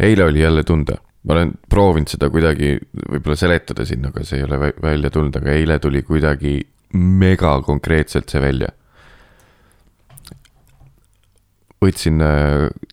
eile 0.07 0.25
oli 0.25 0.41
jälle 0.41 0.65
tunda, 0.65 0.93
ma 1.23 1.33
olen 1.33 1.53
proovinud 1.69 2.09
seda 2.09 2.31
kuidagi 2.31 2.79
võib-olla 3.11 3.37
seletada 3.37 3.85
siin, 3.85 4.07
aga 4.07 4.25
see 4.25 4.39
ei 4.39 4.45
ole 4.47 4.57
vä- 4.59 4.83
välja 4.83 5.11
tulnud, 5.11 5.37
aga 5.37 5.51
eile 5.51 5.79
tuli 5.79 6.03
kuidagi 6.03 6.61
mega 6.95 7.63
konkreetselt 7.67 8.29
see 8.29 8.41
välja 8.43 8.69
võtsin, 11.81 12.21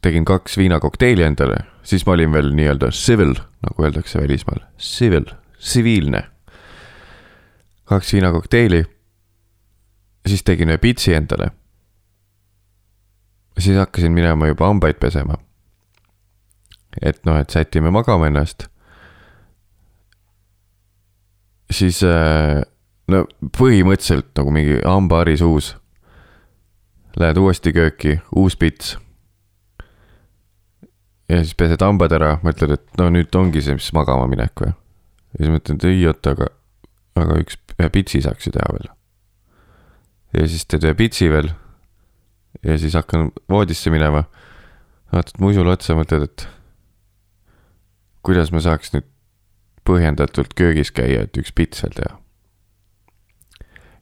tegin 0.02 0.26
kaks 0.26 0.58
viinakokteili 0.58 1.26
endale, 1.26 1.60
siis 1.84 2.06
ma 2.08 2.16
olin 2.16 2.32
veel 2.34 2.54
nii-öelda 2.56 2.92
civil, 2.96 3.36
nagu 3.66 3.84
öeldakse 3.84 4.20
välismaal, 4.22 4.64
civil, 4.80 5.28
tsiviilne. 5.60 6.24
kaks 7.88 8.14
viinakokteili. 8.14 8.86
siis 10.28 10.44
tegin 10.44 10.70
ühe 10.70 10.78
pitsi 10.78 11.14
endale. 11.14 11.52
siis 13.60 13.78
hakkasin 13.78 14.12
minema 14.12 14.48
juba 14.48 14.68
hambaid 14.68 14.96
pesema. 15.00 15.38
et 17.02 17.26
noh, 17.26 17.38
et 17.38 17.50
sätime 17.50 17.92
magama 17.92 18.28
ennast. 18.28 18.68
siis 21.72 22.04
äh, 22.04 22.64
no 23.08 23.26
põhimõtteliselt 23.58 24.32
nagu 24.36 24.52
mingi 24.52 24.80
hambahari 24.86 25.38
suus 25.38 25.76
Lähed 27.18 27.38
uuesti 27.42 27.74
kööki, 27.74 28.20
uus 28.36 28.56
pits. 28.56 28.98
ja 31.30 31.40
siis 31.42 31.56
pesed 31.58 31.82
hambad 31.82 32.14
ära, 32.16 32.38
mõtled, 32.44 32.76
et 32.78 33.00
no 33.02 33.10
nüüd 33.12 33.34
ongi 33.36 33.64
see, 33.64 33.76
mis 33.76 33.90
magama 33.94 34.28
minek 34.30 34.62
või. 34.62 34.74
ja 35.34 35.40
siis 35.42 35.54
mõtled, 35.56 35.88
ei 35.90 36.06
oota, 36.08 36.36
aga, 36.38 36.52
aga 37.18 37.40
üks, 37.42 37.58
ühe 37.78 37.90
pitsi 37.94 38.22
saaks 38.22 38.48
ju 38.48 38.54
teha 38.54 38.70
veel. 38.76 38.92
ja 40.38 40.46
siis 40.46 40.68
teed 40.70 40.86
ühe 40.86 40.94
pitsi 41.00 41.32
veel. 41.34 41.50
ja 42.62 42.78
siis 42.78 42.94
hakkan 43.00 43.32
voodisse 43.50 43.94
minema. 43.94 44.28
vaatad 45.14 45.42
muisule 45.42 45.74
otsa, 45.74 45.98
mõtled, 45.98 46.30
et 46.30 46.48
kuidas 48.22 48.54
ma 48.54 48.62
saaks 48.62 48.94
nüüd 48.94 49.10
põhjendatult 49.88 50.54
köögis 50.54 50.94
käia, 50.94 51.26
et 51.26 51.38
üks 51.42 51.56
pits 51.56 51.82
veel 51.82 51.98
teha 51.98 52.18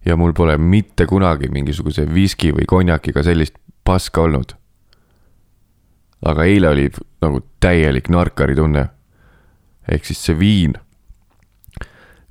ja 0.05 0.15
mul 0.17 0.33
pole 0.33 0.57
mitte 0.57 1.05
kunagi 1.09 1.49
mingisuguse 1.51 2.05
viski 2.13 2.51
või 2.53 2.67
konjakiga 2.69 3.23
sellist 3.23 3.57
paska 3.83 4.21
olnud. 4.21 4.55
aga 6.25 6.43
eile 6.43 6.69
oli 6.69 6.89
nagu 7.21 7.41
täielik 7.59 8.09
narkari 8.09 8.55
tunne. 8.55 8.89
ehk 9.91 10.05
siis 10.05 10.25
see 10.25 10.39
viin. 10.39 10.73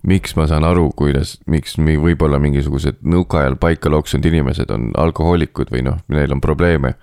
miks 0.02 0.36
ma 0.36 0.46
saan 0.46 0.64
aru, 0.64 0.92
kuidas, 0.96 1.38
miks 1.46 1.78
mi- 1.78 1.98
võib-olla 1.98 2.38
mingisugused 2.38 3.02
nõukaajal 3.02 3.56
paika 3.56 3.90
loksunud 3.90 4.24
inimesed 4.24 4.70
on 4.70 4.90
alkohoolikud 4.96 5.70
või 5.70 5.82
noh, 5.82 5.98
neil 6.08 6.32
on 6.32 6.40
probleeme. 6.40 6.94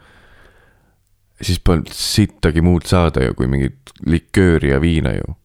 siis 1.41 1.59
polnud 1.59 1.87
sittagi 1.91 2.61
muud 2.61 2.85
saada 2.85 3.23
ju 3.23 3.33
kui 3.33 3.47
mingit 3.47 3.77
likööri 4.05 4.69
ja 4.69 4.81
viina 4.81 5.11
ju. 5.11 5.35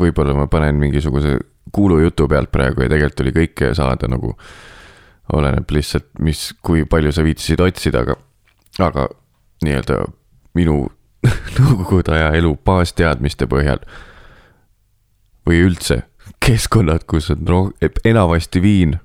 Võib-olla 0.00 0.34
ma 0.36 0.46
panen 0.50 0.78
mingisuguse 0.80 1.38
kuulujutu 1.72 2.28
pealt 2.28 2.50
praegu 2.52 2.84
ja 2.84 2.90
tegelikult 2.90 3.24
oli 3.24 3.36
kõike 3.36 3.72
saada 3.74 4.08
nagu. 4.10 4.36
oleneb 5.32 5.70
lihtsalt, 5.70 6.08
mis, 6.18 6.54
kui 6.58 6.82
palju 6.84 7.12
sa 7.14 7.22
viitsisid 7.22 7.60
otsida, 7.62 8.00
aga, 8.02 8.16
aga 8.82 9.04
nii-öelda 9.62 10.00
minu 10.58 10.88
nõukogude 11.56 12.16
aja 12.16 12.32
elu 12.34 12.56
baasteadmiste 12.66 13.46
põhjal. 13.46 13.78
või 15.46 15.62
üldse 15.66 16.02
keskkonnad, 16.40 17.04
kus 17.06 17.30
on 17.30 17.46
roh-, 17.48 17.72
enamasti 18.04 18.62
viin, 18.62 18.96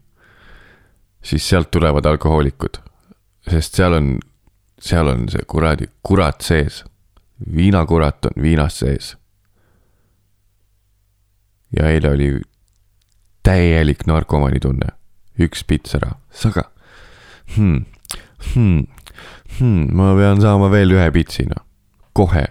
siis 1.24 1.50
sealt 1.50 1.72
tulevad 1.72 2.06
alkohoolikud. 2.06 2.82
sest 3.50 3.76
seal 3.76 3.94
on, 3.94 4.18
seal 4.82 5.08
on 5.08 5.30
see 5.30 5.46
kuradi 5.48 5.90
kurat 6.04 6.42
sees. 6.42 6.84
viinakurat 7.56 8.26
on 8.26 8.42
viinas 8.42 8.80
sees. 8.80 9.18
Ja 11.76 11.90
eile 11.92 12.10
oli 12.10 12.42
täielik 13.46 14.06
narkomani 14.08 14.60
tunne, 14.60 14.88
üks 15.40 15.64
pits 15.68 15.96
ära, 15.98 16.12
saga 16.32 16.64
hmm,. 17.56 17.86
Hmm, 18.54 18.86
hmm, 19.58 19.96
ma 19.96 20.14
pean 20.18 20.42
saama 20.42 20.70
veel 20.72 20.92
ühe 20.94 21.08
pitsina, 21.16 21.56
kohe. 22.14 22.46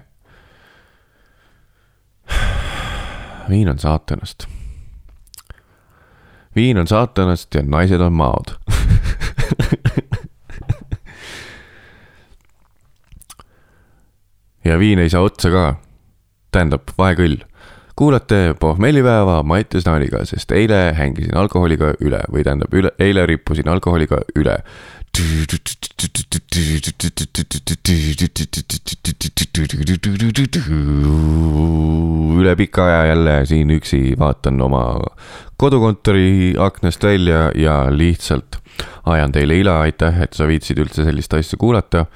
viin 3.50 3.68
on 3.70 3.78
saatanast 3.78 4.48
viin 6.56 6.78
on 6.78 6.86
saatanast 6.86 7.54
ja 7.54 7.62
naised 7.62 8.00
on 8.00 8.12
maod 8.12 8.54
ja 14.64 14.78
viin 14.78 14.98
ei 14.98 15.10
saa 15.10 15.22
otsa 15.22 15.50
ka. 15.50 15.74
tähendab, 16.50 16.82
vahe 16.98 17.14
küll. 17.18 17.36
Kuulate 17.96 18.54
pohmellipäeva 18.60 19.42
Mattias 19.42 19.86
Naaniga, 19.86 20.24
sest 20.26 20.52
eile 20.52 20.92
hängisin 20.98 21.36
alkoholiga 21.38 21.92
üle 22.02 22.20
või 22.32 22.42
tähendab 22.46 22.74
üle, 22.74 22.90
eile 22.98 23.26
rippusin 23.30 23.68
alkoholiga 23.70 24.18
üle 24.34 24.58
üle 32.34 32.56
pika 32.58 32.86
aja 32.88 33.04
jälle 33.12 33.46
siin 33.46 33.70
üksi 33.70 34.00
vaatan 34.18 34.60
oma 34.60 34.82
kodukontori 35.56 36.54
aknast 36.58 37.04
välja 37.04 37.50
ja 37.54 37.84
lihtsalt 37.90 38.58
ajan 39.06 39.32
teile 39.32 39.58
ila, 39.60 39.80
aitäh, 39.86 40.18
et 40.24 40.34
sa 40.34 40.48
viitsid 40.50 40.80
üldse 40.82 41.04
sellist 41.06 41.34
asja 41.34 41.58
kuulata. 41.60 42.06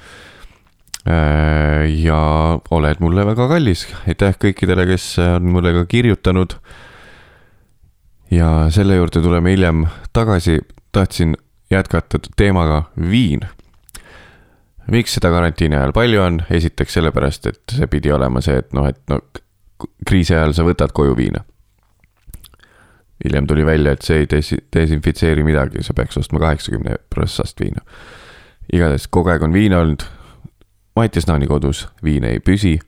Ja 1.05 2.21
oled 2.75 2.99
mulle 2.99 3.23
väga 3.25 3.47
kallis, 3.47 3.85
aitäh 4.07 4.35
kõikidele, 4.35 4.83
kes 4.89 5.13
on 5.23 5.47
mulle 5.53 5.71
ka 5.73 5.85
kirjutanud. 5.89 6.57
ja 8.31 8.67
selle 8.69 8.99
juurde 8.99 9.21
tuleme 9.21 9.51
hiljem 9.55 9.87
tagasi, 10.13 10.59
tahtsin 10.91 11.37
jätkata 11.71 12.19
teemaga 12.35 12.83
viin 12.99 13.47
miks 14.91 15.15
seda 15.17 15.31
karantiini 15.33 15.77
ajal 15.77 15.93
palju 15.95 16.21
on, 16.23 16.41
esiteks 16.53 16.97
sellepärast, 16.97 17.47
et 17.49 17.75
see 17.77 17.87
pidi 17.91 18.11
olema 18.13 18.41
see, 18.45 18.59
et 18.61 18.73
noh, 18.75 18.87
et 18.89 18.99
no 19.11 19.21
kriisi 20.07 20.35
ajal 20.35 20.55
sa 20.57 20.65
võtad 20.67 20.93
koju 20.95 21.15
viina. 21.17 21.43
hiljem 23.23 23.47
tuli 23.47 23.65
välja, 23.67 23.91
et 23.91 24.05
see 24.05 24.21
ei 24.21 24.29
des-, 24.31 24.55
desinfitseeri 24.73 25.43
midagi, 25.43 25.83
sa 25.83 25.93
peaks 25.93 26.17
ostma 26.21 26.39
kaheksakümne 26.39 26.95
prossast 27.11 27.59
viina. 27.59 27.83
igatahes 28.73 29.07
kogu 29.07 29.33
aeg 29.33 29.43
on 29.43 29.53
viina 29.53 29.79
olnud. 29.83 30.05
Mattias 30.99 31.29
Naani 31.29 31.47
kodus 31.47 31.85
viin 32.03 32.25
ei 32.27 32.39
püsi. 32.43 32.79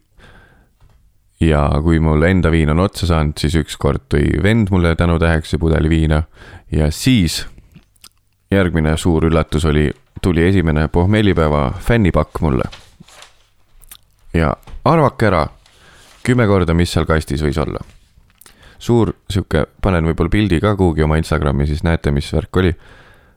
ja 1.39 1.61
kui 1.81 1.99
mul 1.99 2.21
enda 2.27 2.51
viin 2.51 2.69
on 2.69 2.79
otsa 2.83 3.07
saanud, 3.07 3.37
siis 3.39 3.55
ükskord 3.55 4.03
tõi 4.11 4.43
vend 4.43 4.67
mulle 4.69 4.91
tänutäheks 4.95 5.55
pudeli 5.59 5.89
viina 5.89 6.23
ja 6.71 6.91
siis 6.91 7.45
järgmine 8.51 8.97
suur 8.97 9.25
üllatus 9.25 9.65
oli, 9.65 9.87
tuli 10.21 10.43
esimene 10.43 10.87
pohmellipäeva 10.87 11.71
fännipakk 11.79 12.41
mulle. 12.41 12.67
ja 14.33 14.53
arvake 14.85 15.25
ära 15.27 15.47
kümme 16.23 16.47
korda, 16.47 16.73
mis 16.73 16.91
seal 16.91 17.07
kastis 17.07 17.41
võis 17.41 17.57
olla. 17.63 17.79
suur 18.79 19.13
sihuke, 19.29 19.65
panen 19.81 20.05
võib-olla 20.05 20.29
pildi 20.29 20.59
ka 20.59 20.75
kuhugi 20.75 21.03
oma 21.03 21.15
Instagrami, 21.17 21.67
siis 21.67 21.83
näete, 21.83 22.11
mis 22.11 22.33
värk 22.33 22.57
oli. 22.57 22.75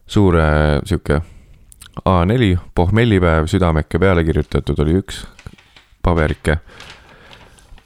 suur 0.07 0.37
äh, 0.37 0.81
sihuke 0.85 1.23
A4 2.03 2.59
pohmellipäev 2.75 3.47
südameke 3.47 3.99
peale 3.99 4.25
kirjutatud 4.25 4.79
oli 4.83 4.99
üks 5.03 5.25
paberike. 6.03 6.59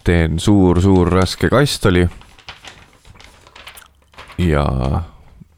teen 0.05 0.39
suur-suur 0.41 1.13
raske 1.13 1.49
kast 1.53 1.87
oli. 1.87 2.09
ja 4.39 4.65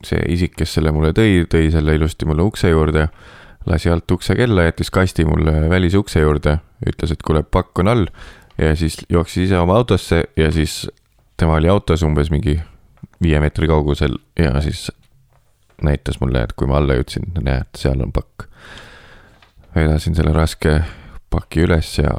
see 0.04 0.20
isik, 0.32 0.56
kes 0.56 0.74
selle 0.74 0.92
mulle 0.92 1.12
tõi, 1.12 1.44
tõi 1.48 1.70
selle 1.70 1.94
ilusti 1.94 2.26
mulle 2.26 2.42
ukse 2.42 2.68
juurde 2.68 3.08
lasi 3.66 3.90
alt 3.90 4.10
ukse 4.10 4.34
kella, 4.34 4.64
jättis 4.64 4.90
kasti 4.90 5.24
mulle 5.24 5.68
välisukse 5.70 6.20
juurde, 6.20 6.58
ütles, 6.86 7.12
et 7.12 7.22
kuule, 7.22 7.42
pakk 7.42 7.82
on 7.82 7.92
all 7.92 8.06
ja 8.58 8.74
siis 8.76 8.98
jooksis 9.08 9.48
ise 9.48 9.58
oma 9.58 9.76
autosse 9.76 10.24
ja 10.36 10.50
siis 10.52 10.86
tema 11.36 11.58
oli 11.60 11.68
autos 11.68 12.02
umbes 12.02 12.30
mingi 12.32 12.58
viie 13.22 13.40
meetri 13.40 13.68
kaugusel 13.68 14.16
ja 14.38 14.60
siis 14.64 14.88
näitas 15.86 16.20
mulle, 16.20 16.42
et 16.42 16.52
kui 16.52 16.68
ma 16.68 16.78
alla 16.80 16.96
jõudsin, 16.98 17.30
näed, 17.40 17.70
seal 17.76 18.02
on 18.02 18.12
pakk. 18.12 18.48
vedasin 19.74 20.14
selle 20.14 20.32
raske 20.34 20.80
paki 21.30 21.64
üles 21.66 21.98
ja 21.98 22.16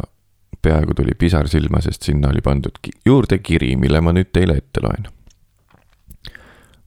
peaaegu 0.61 0.93
tuli 0.93 1.15
pisar 1.17 1.47
silma, 1.47 1.81
sest 1.81 2.03
sinna 2.07 2.29
oli 2.29 2.41
pandud 2.41 2.77
juurde 3.05 3.39
kiri, 3.39 3.75
mille 3.75 4.01
ma 4.01 4.13
nüüd 4.13 4.31
teile 4.33 4.57
ette 4.57 4.81
loen. 4.81 5.07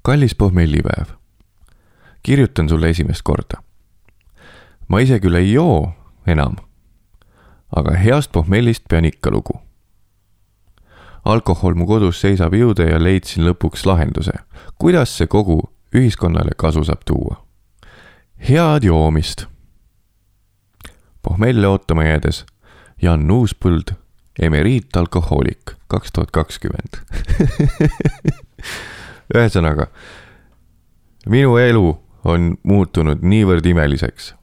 kallis 0.02 0.34
pohmellipäev. 0.34 1.16
kirjutan 2.22 2.68
sulle 2.68 2.88
esimest 2.90 3.22
korda. 3.22 3.62
ma 4.88 5.00
ise 5.00 5.20
küll 5.20 5.34
ei 5.34 5.52
joo 5.52 5.92
enam 6.26 6.56
aga 7.76 7.96
heast 7.98 8.32
pohmellist 8.32 8.88
pean 8.88 9.04
ikka 9.04 9.30
lugu. 9.30 9.58
alkohol 11.24 11.74
mu 11.74 11.86
kodus 11.88 12.20
seisab 12.20 12.52
jõude 12.52 12.84
ja 12.84 12.98
leidsin 13.00 13.46
lõpuks 13.46 13.86
lahenduse, 13.88 14.34
kuidas 14.78 15.14
see 15.16 15.26
kogu 15.26 15.62
ühiskonnale 15.94 16.50
kasu 16.56 16.84
saab 16.84 17.00
tuua. 17.04 17.44
head 18.48 18.82
joomist. 18.82 19.46
pohmelle 21.22 21.68
ootama 21.68 22.04
jäädes 22.04 22.44
Jan 23.02 23.30
Uuspõld, 23.30 23.94
emeriitalkohoolik, 24.40 25.72
kaks 25.88 26.12
tuhat 26.12 26.30
kakskümmend. 26.30 27.00
ühesõnaga, 29.34 29.86
minu 31.28 31.56
elu 31.56 32.00
on 32.24 32.56
muutunud 32.62 33.22
niivõrd 33.22 33.66
imeliseks, 33.66 34.34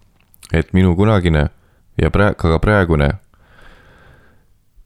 et 0.54 0.74
minu 0.74 0.96
kunagine 0.96 1.48
ja 2.02 2.12
praegu, 2.12 2.48
aga 2.48 2.60
praegune 2.60 3.10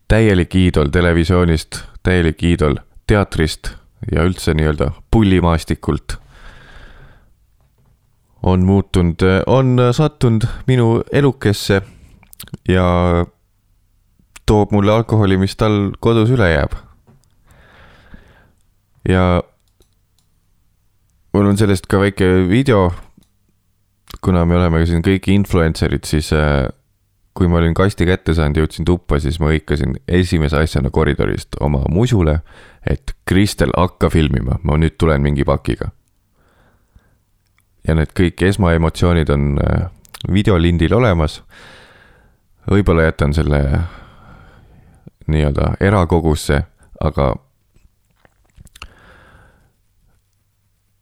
täielik 0.07 0.55
iidol 0.55 0.91
televisioonist, 0.93 1.83
täielik 2.03 2.43
iidol 2.43 2.77
teatrist 3.07 3.73
ja 4.11 4.23
üldse 4.23 4.53
nii-öelda 4.53 4.91
pullimaastikult 5.11 6.19
on 8.45 8.65
muutunud, 8.65 9.21
on 9.49 9.79
sattunud 9.91 10.45
minu 10.67 11.01
elukesse 11.11 11.81
ja 12.69 12.85
toob 14.45 14.71
mulle 14.71 14.93
alkoholi, 14.93 15.37
mis 15.41 15.57
tal 15.57 15.95
kodus 15.99 16.29
üle 16.29 16.51
jääb. 16.51 16.77
ja 19.09 19.41
mul 21.33 21.49
on 21.51 21.57
sellest 21.57 21.89
ka 21.89 21.99
väike 21.99 22.47
video. 22.49 22.91
kuna 24.21 24.45
me 24.45 24.55
oleme 24.55 24.85
siin 24.85 25.03
kõik 25.05 25.27
influencer'id, 25.29 26.05
siis 26.05 26.31
äh, 26.33 26.69
kui 27.35 27.49
ma 27.51 27.59
olin 27.59 27.75
kasti 27.77 28.07
kätte 28.07 28.33
saanud, 28.33 28.61
jõudsin 28.61 28.87
tuppa, 28.87 29.19
siis 29.19 29.37
ma 29.41 29.51
hõikasin 29.51 29.97
esimese 30.07 30.57
asjana 30.61 30.89
koridorist 30.89 31.57
oma 31.61 31.83
musule, 31.91 32.39
et 32.89 33.13
Kristel, 33.27 33.73
hakka 33.77 34.09
filmima, 34.09 34.57
ma 34.63 34.77
nüüd 34.81 34.95
tulen 34.97 35.21
mingi 35.21 35.45
pakiga. 35.45 35.91
Ja 37.87 37.95
need 37.95 38.13
kõik 38.17 38.41
esmaemotsioonid 38.49 39.29
on 39.29 39.55
äh, 39.61 39.87
videolindil 40.31 40.93
olemas. 40.93 41.41
võib-olla 42.71 43.03
jätan 43.05 43.33
selle 43.33 43.59
nii-öelda 45.27 45.75
erakogusse, 45.79 46.63
aga 47.01 47.35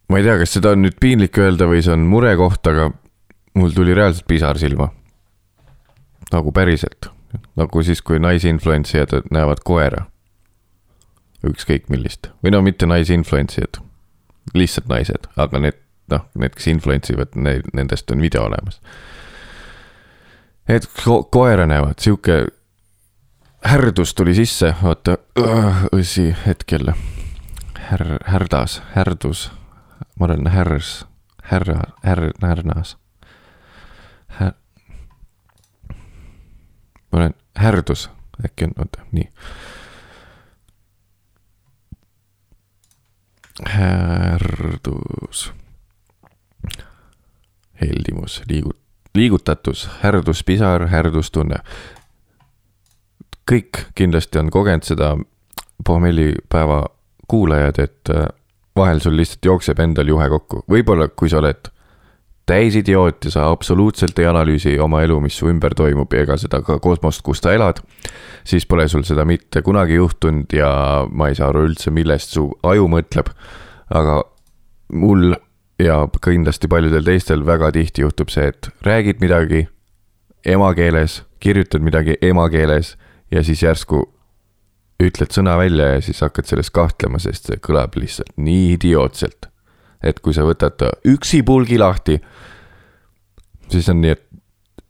ma 0.09 0.19
ei 0.19 0.25
tea, 0.27 0.37
kas 0.41 0.55
seda 0.57 0.73
on 0.75 0.83
nüüd 0.83 0.97
piinlik 0.99 1.37
öelda 1.39 1.67
või 1.69 1.83
see 1.83 1.95
on 1.95 2.03
murekoht, 2.09 2.67
aga 2.67 2.89
mul 3.59 3.75
tuli 3.75 3.95
reaalselt 3.95 4.27
pisar 4.27 4.59
silma. 4.59 4.89
Nagu 6.33 6.51
päriselt, 6.55 7.09
nagu 7.59 7.83
siis, 7.83 8.01
kui 8.01 8.19
naisinfluentsijad 8.19 9.31
näevad 9.31 9.63
koera. 9.63 10.07
ükskõik 11.43 11.89
millist. 11.91 12.29
Või 12.39 12.53
no 12.55 12.61
mitte 12.63 12.87
naisinfluentsijad, 12.87 13.81
lihtsalt 14.55 14.87
naised, 14.87 15.27
aga 15.35 15.59
need 15.59 15.82
noh, 16.11 16.25
need, 16.35 16.55
kes 16.55 16.67
influence 16.67 17.13
ivad, 17.13 17.35
need, 17.35 17.69
nendest 17.73 18.11
on 18.11 18.21
video 18.21 18.43
olemas. 18.43 18.81
et 20.67 20.87
ko 21.03 21.23
koera 21.23 21.67
näevad, 21.67 21.99
sihuke 21.99 22.45
härdus 23.63 24.13
tuli 24.15 24.35
sisse, 24.35 24.73
oota, 24.83 25.17
õsi 25.95 26.31
hetkel. 26.45 26.93
Här-, 27.83 28.19
härdas, 28.25 28.81
härdus, 28.93 29.51
ma 30.19 30.25
olen 30.25 30.47
härs, 30.47 31.05
härra, 31.43 31.81
härr-, 32.03 32.31
härnas 32.41 32.97
Här.... 34.27 34.53
ma 37.11 37.17
olen 37.17 37.33
härdus, 37.55 38.09
äkki 38.45 38.65
on, 38.65 38.73
oota, 38.77 39.01
nii. 39.11 39.29
härdus. 43.65 45.53
Heldimus, 47.87 48.41
liigut-, 48.49 48.79
liigutatus, 49.15 49.87
härduspisar, 50.01 50.87
härdustunne. 50.87 51.61
kõik 53.51 53.85
kindlasti 53.95 54.39
on 54.39 54.49
kogenud 54.49 54.87
seda 54.87 55.17
pohmellipäeva 55.85 56.85
kuulajad, 57.27 57.79
et 57.79 58.09
äh, 58.09 58.27
vahel 58.75 58.99
sul 58.99 59.17
lihtsalt 59.17 59.45
jookseb 59.45 59.79
endal 59.79 60.07
juhe 60.07 60.29
kokku, 60.29 60.63
võib-olla 60.69 61.09
kui 61.11 61.29
sa 61.29 61.41
oled 61.41 61.69
täis 62.45 62.75
idioot 62.75 63.25
ja 63.25 63.31
sa 63.31 63.45
absoluutselt 63.51 64.19
ei 64.19 64.27
analüüsi 64.27 64.75
oma 64.83 65.01
elu, 65.03 65.19
mis 65.23 65.37
su 65.39 65.47
ümber 65.51 65.75
toimub 65.77 66.11
ja 66.13 66.25
ega 66.25 66.37
seda 66.39 66.59
ka 66.65 66.79
kosmost, 66.83 67.23
kus 67.23 67.39
sa 67.43 67.53
elad, 67.55 67.79
siis 68.47 68.67
pole 68.67 68.87
sul 68.91 69.05
seda 69.07 69.25
mitte 69.27 69.61
kunagi 69.63 69.95
juhtunud 69.99 70.55
ja 70.55 70.71
ma 71.11 71.29
ei 71.29 71.39
saa 71.39 71.51
aru 71.53 71.67
üldse, 71.69 71.93
millest 71.95 72.35
su 72.35 72.49
aju 72.63 72.89
mõtleb. 72.91 73.31
aga 73.93 74.23
mul 74.93 75.35
ja 75.83 76.07
kindlasti 76.23 76.67
paljudel 76.71 77.03
teistel 77.03 77.45
väga 77.45 77.71
tihti 77.75 78.01
juhtub 78.05 78.31
see, 78.31 78.47
et 78.53 78.69
räägid 78.85 79.21
midagi 79.21 79.67
emakeeles, 80.45 81.23
kirjutad 81.39 81.83
midagi 81.83 82.15
emakeeles 82.21 82.97
ja 83.31 83.43
siis 83.43 83.63
järsku 83.63 84.03
ütled 85.03 85.33
sõna 85.35 85.57
välja 85.59 85.93
ja 85.95 86.01
siis 86.01 86.21
hakkad 86.23 86.47
selles 86.47 86.71
kahtlema, 86.71 87.19
sest 87.19 87.49
see 87.49 87.59
kõlab 87.63 87.97
lihtsalt 87.99 88.31
nii 88.37 88.73
idiootselt. 88.77 89.49
et 90.03 90.19
kui 90.19 90.33
sa 90.35 90.43
võtad 90.43 90.81
üksipulgi 91.07 91.77
lahti, 91.79 92.17
siis 93.71 93.87
on 93.89 94.01
nii, 94.03 94.11
et 94.11 94.23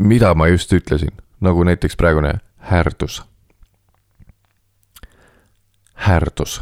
mida 0.01 0.33
ma 0.33 0.47
just 0.49 0.73
ütlesin, 0.73 1.13
nagu 1.41 1.63
näiteks 1.63 1.95
praegune 1.95 2.39
härdus. 2.69 3.21
härdus. 5.93 6.61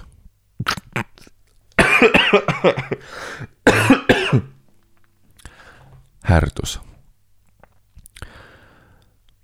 Härdus. 6.32 6.80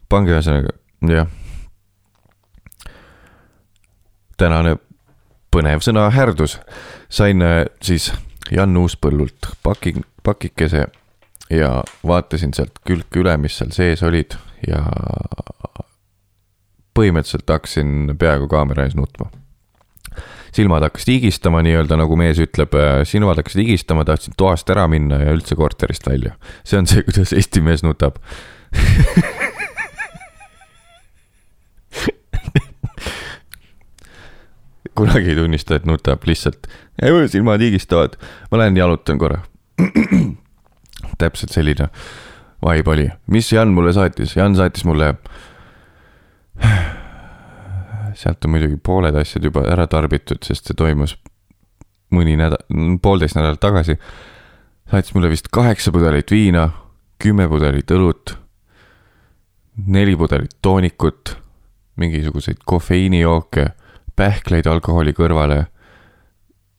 pange 0.10 0.32
ühesõnaga, 0.32 0.72
jah 1.04 1.28
tänane 4.38 4.78
põnev 5.54 5.82
sõna 5.84 6.08
härdus. 6.14 6.60
sain 7.10 7.42
äh, 7.42 7.66
siis 7.82 8.12
Jan 8.52 8.78
Uuspõllult 8.78 9.50
paki, 9.64 9.96
pakikese 10.24 10.88
ja 11.50 11.72
vaatasin 12.08 12.54
sealt 12.54 12.80
külge 12.88 13.22
üle, 13.22 13.38
mis 13.38 13.58
seal 13.58 13.74
sees 13.76 14.04
olid 14.04 14.38
ja 14.68 14.84
põhimõtteliselt 16.98 17.50
hakkasin 17.50 18.16
peaaegu 18.20 18.48
kaamera 18.52 18.88
ees 18.88 18.96
nutma. 18.98 19.30
Silmad 20.58 20.86
hakkasid 20.88 21.14
higistama 21.18 21.62
nii-öelda, 21.66 22.00
nagu 22.00 22.18
mees 22.20 22.42
ütleb, 22.42 22.74
äh, 22.78 23.02
silmad 23.08 23.38
hakkasid 23.42 23.64
higistama, 23.64 24.06
tahtsin 24.08 24.38
toast 24.38 24.70
ära 24.74 24.88
minna 24.92 25.22
ja 25.22 25.36
üldse 25.36 25.58
korterist 25.60 26.08
välja. 26.10 26.36
see 26.66 26.82
on 26.82 26.90
see, 26.90 27.04
kuidas 27.08 27.36
Eesti 27.38 27.64
mees 27.66 27.86
nutab 27.86 28.20
kunagi 34.98 35.30
ei 35.30 35.38
tunnista, 35.38 35.78
et 35.78 35.86
nutab, 35.86 36.26
lihtsalt 36.26 36.68
silmad 37.30 37.62
higistavad. 37.62 38.18
ma 38.52 38.58
lähen 38.58 38.78
jalutan 38.78 39.18
korra. 39.18 39.44
täpselt 41.22 41.54
selline 41.54 41.90
vibe 42.66 42.92
oli, 42.92 43.10
mis 43.28 43.52
Jan 43.52 43.70
mulle 43.74 43.94
saatis, 43.94 44.36
Jan 44.36 44.56
saatis 44.56 44.86
mulle. 44.86 45.16
Sealt 48.18 48.46
on 48.46 48.56
muidugi 48.56 48.80
pooled 48.84 49.16
asjad 49.16 49.46
juba 49.46 49.64
ära 49.70 49.88
tarbitud, 49.88 50.42
sest 50.46 50.70
see 50.70 50.78
toimus 50.78 51.16
mõni 52.14 52.38
nädal, 52.40 52.64
poolteist 53.02 53.38
nädalat 53.38 53.62
tagasi. 53.62 53.98
saatis 54.92 55.14
mulle 55.14 55.30
vist 55.30 55.52
kaheksa 55.52 55.92
pudelit 55.92 56.32
viina, 56.32 56.70
kümme 57.20 57.48
pudelit 57.48 57.92
õlut, 57.92 58.38
neli 59.86 60.16
pudelit 60.16 60.58
toonikut, 60.62 61.38
mingisuguseid 61.96 62.64
kofeiinijooke 62.66 63.68
pähkleid 64.16 64.68
alkoholi 64.68 65.14
kõrvale. 65.14 65.66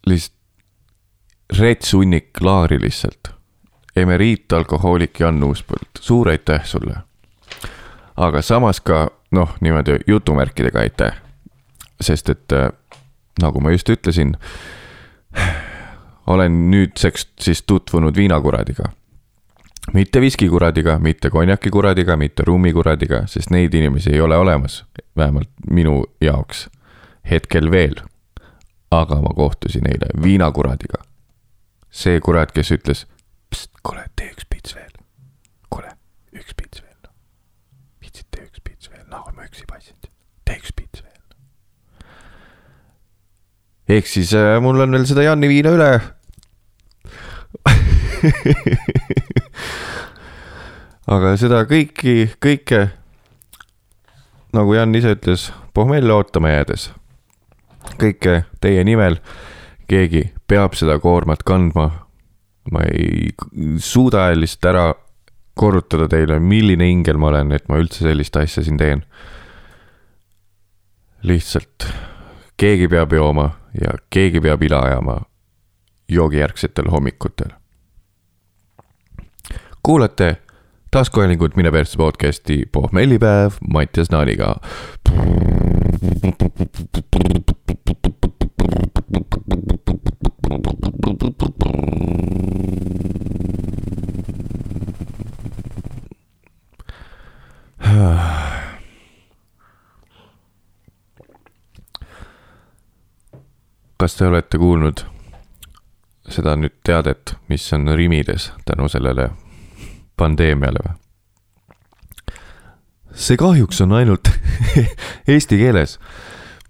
lihtsalt 0.07 0.39
rets 1.59 1.93
hunnik 1.93 2.41
laari 2.41 2.81
lihtsalt. 2.81 3.29
emeriitalkohoolik 3.97 5.21
Jan 5.21 5.43
Uuspõld, 5.43 6.01
suur 6.01 6.29
aitäh 6.29 6.65
sulle. 6.65 6.97
aga 8.17 8.43
samas 8.43 8.81
ka 8.81 9.11
noh, 9.31 9.57
niimoodi 9.61 9.99
jutumärkidega 10.07 10.79
aitäh. 10.79 11.28
Sest 12.01 12.29
et 12.29 12.53
äh, 12.53 12.71
nagu 13.43 13.61
ma 13.61 13.71
just 13.75 13.89
ütlesin, 13.89 14.37
olen 16.27 16.71
nüüdseks 16.71 17.29
siis 17.41 17.63
tutvunud 17.63 18.17
viinakuradiga 18.17 18.93
mitte 19.93 20.21
viskikuradiga, 20.21 20.99
mitte 20.99 21.31
konjakikuradiga, 21.31 22.17
mitte 22.17 22.43
rummikuradiga, 22.47 23.23
sest 23.27 23.51
neid 23.51 23.75
inimesi 23.75 24.11
ei 24.13 24.21
ole 24.21 24.37
olemas, 24.37 24.85
vähemalt 25.17 25.49
minu 25.71 26.05
jaoks 26.21 26.69
hetkel 27.31 27.71
veel. 27.71 27.95
aga 28.91 29.21
ma 29.21 29.29
kohtusin 29.37 29.85
eile 29.87 30.23
viinakuradiga. 30.23 31.03
see 31.91 32.21
kurat, 32.21 32.53
kes 32.53 32.71
ütles, 32.73 33.07
kuule, 33.83 34.05
tee 34.17 34.31
üks 34.33 34.47
pits 34.51 34.75
veel. 34.75 34.93
kuule, 35.71 35.93
üks 36.33 36.55
pits 36.57 36.83
veel 36.83 36.97
no.. 37.05 37.11
viitsid, 38.01 38.27
tee 38.31 38.45
üks 38.45 38.61
pits 38.65 38.91
veel, 38.91 39.05
nagu 39.09 39.33
ma 39.37 39.45
üksi 39.45 39.65
paistsin, 39.69 40.13
tee 40.45 40.57
üks 40.57 40.73
pits 40.77 41.03
veel. 41.05 41.23
Ehk 43.89 44.07
siis 44.07 44.35
äh, 44.37 44.61
mul 44.63 44.81
on 44.85 44.95
veel 44.97 45.07
seda 45.09 45.23
Janni 45.27 45.49
viina 45.51 45.71
üle 45.75 45.91
aga 51.15 51.37
seda 51.41 51.63
kõiki, 51.71 52.15
kõike, 52.43 52.81
nagu 54.57 54.75
Jan 54.75 54.95
ise 54.99 55.11
ütles, 55.17 55.43
pohmelle 55.75 56.13
ootama 56.13 56.49
jäädes 56.53 56.91
kõike 57.97 58.43
teie 58.61 58.85
nimel. 58.85 59.19
keegi 59.89 60.35
peab 60.49 60.75
seda 60.77 60.99
koormat 61.01 61.43
kandma. 61.43 61.91
ma 62.71 62.81
ei 62.85 63.33
suuda 63.81 64.29
lihtsalt 64.37 64.69
ära 64.69 64.95
korrutada 65.59 66.09
teile, 66.09 66.39
milline 66.39 66.91
ingel 66.91 67.17
ma 67.17 67.33
olen, 67.33 67.53
et 67.53 67.69
ma 67.69 67.81
üldse 67.81 68.05
sellist 68.05 68.37
asja 68.37 68.63
siin 68.63 68.77
teen. 68.77 69.05
lihtsalt 71.23 71.89
keegi 72.59 72.89
peab 72.89 73.13
jooma 73.13 73.51
ja 73.81 73.95
keegi 74.11 74.41
peab 74.41 74.63
ila 74.63 74.81
ajama 74.81 75.21
joogijärgsetel 76.09 76.91
hommikutel. 76.91 77.51
kuulate 79.83 80.37
taskuhäälingut 80.91 81.57
Mine 81.57 81.71
persse 81.71 81.97
podcasti 81.97 82.69
pohmellipäev 82.73 83.53
Mattias 83.73 84.11
Naaniga. 84.11 84.57
kas 103.99 104.15
te 104.15 104.27
olete 104.27 104.59
kuulnud 104.59 105.03
seda 106.29 106.55
nüüd 106.57 106.77
teadet, 106.87 107.35
mis 107.49 107.65
on 107.73 107.89
Rimides 107.97 108.53
tänu 108.69 108.89
sellele 108.89 109.31
pandeemiale 110.17 110.83
või? 110.85 110.97
see 113.19 113.39
kahjuks 113.41 113.81
on 113.83 113.97
ainult 113.99 114.31
eesti 115.33 115.59
keeles. 115.59 115.99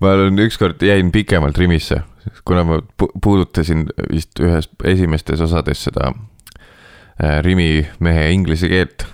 ma 0.01 0.15
olen 0.15 0.39
ükskord 0.39 0.83
jäin 0.83 1.13
pikemalt 1.13 1.59
Rimisse, 1.59 2.01
kuna 2.45 2.65
ma 2.65 2.81
puudutasin 2.97 3.89
vist 4.13 4.41
ühes 4.41 4.71
esimestes 4.85 5.41
osades 5.41 5.85
seda 5.85 6.13
äh, 7.23 7.43
Rimi 7.43 7.87
mehe 8.01 8.31
inglise 8.33 8.69
keelt. 8.69 9.07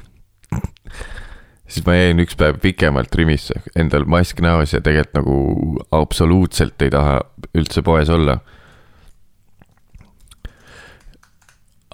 Siis 1.74 1.86
ma 1.86 1.96
jäin 1.96 2.22
üks 2.22 2.36
päev 2.38 2.60
pikemalt 2.62 3.14
Rimisse, 3.18 3.58
endal 3.74 4.06
mask 4.06 4.38
näos 4.44 4.74
ja 4.76 4.80
tegelikult 4.84 5.18
nagu 5.18 5.38
absoluutselt 5.94 6.82
ei 6.86 6.92
taha 6.94 7.18
üldse 7.54 7.82
poes 7.82 8.12
olla. 8.12 8.38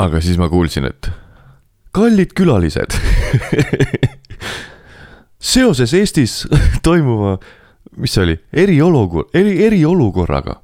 aga 0.00 0.20
siis 0.24 0.38
ma 0.40 0.46
kuulsin, 0.48 0.86
et 0.88 1.10
kallid 1.92 2.30
külalised 2.32 2.94
seoses 5.52 5.92
Eestis 5.96 6.46
toimuva, 6.86 7.34
mis 8.00 8.14
see 8.16 8.24
oli, 8.24 8.36
eriolukord, 8.52 9.28
eri, 9.36 9.58
eriolukorraga. 9.66 10.56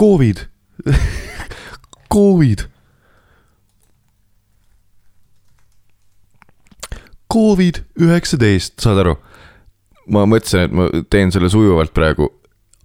Covid 0.00 0.42
Covid. 2.14 2.66
Covid 7.30 7.84
üheksateist, 8.00 8.80
saad 8.82 9.04
aru? 9.04 9.16
ma 10.10 10.24
mõtlesin, 10.26 10.66
et 10.66 10.74
ma 10.74 10.88
teen 11.12 11.30
selle 11.30 11.50
sujuvalt 11.52 11.92
praegu, 11.94 12.26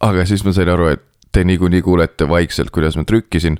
aga 0.05 0.25
siis 0.29 0.43
ma 0.45 0.53
sain 0.53 0.69
aru, 0.69 0.91
et 0.93 1.01
te 1.35 1.43
niikuinii 1.43 1.81
kuulete 1.81 2.27
vaikselt, 2.29 2.69
kuidas 2.71 2.95
ma 2.95 3.03
trükkisin. 3.03 3.57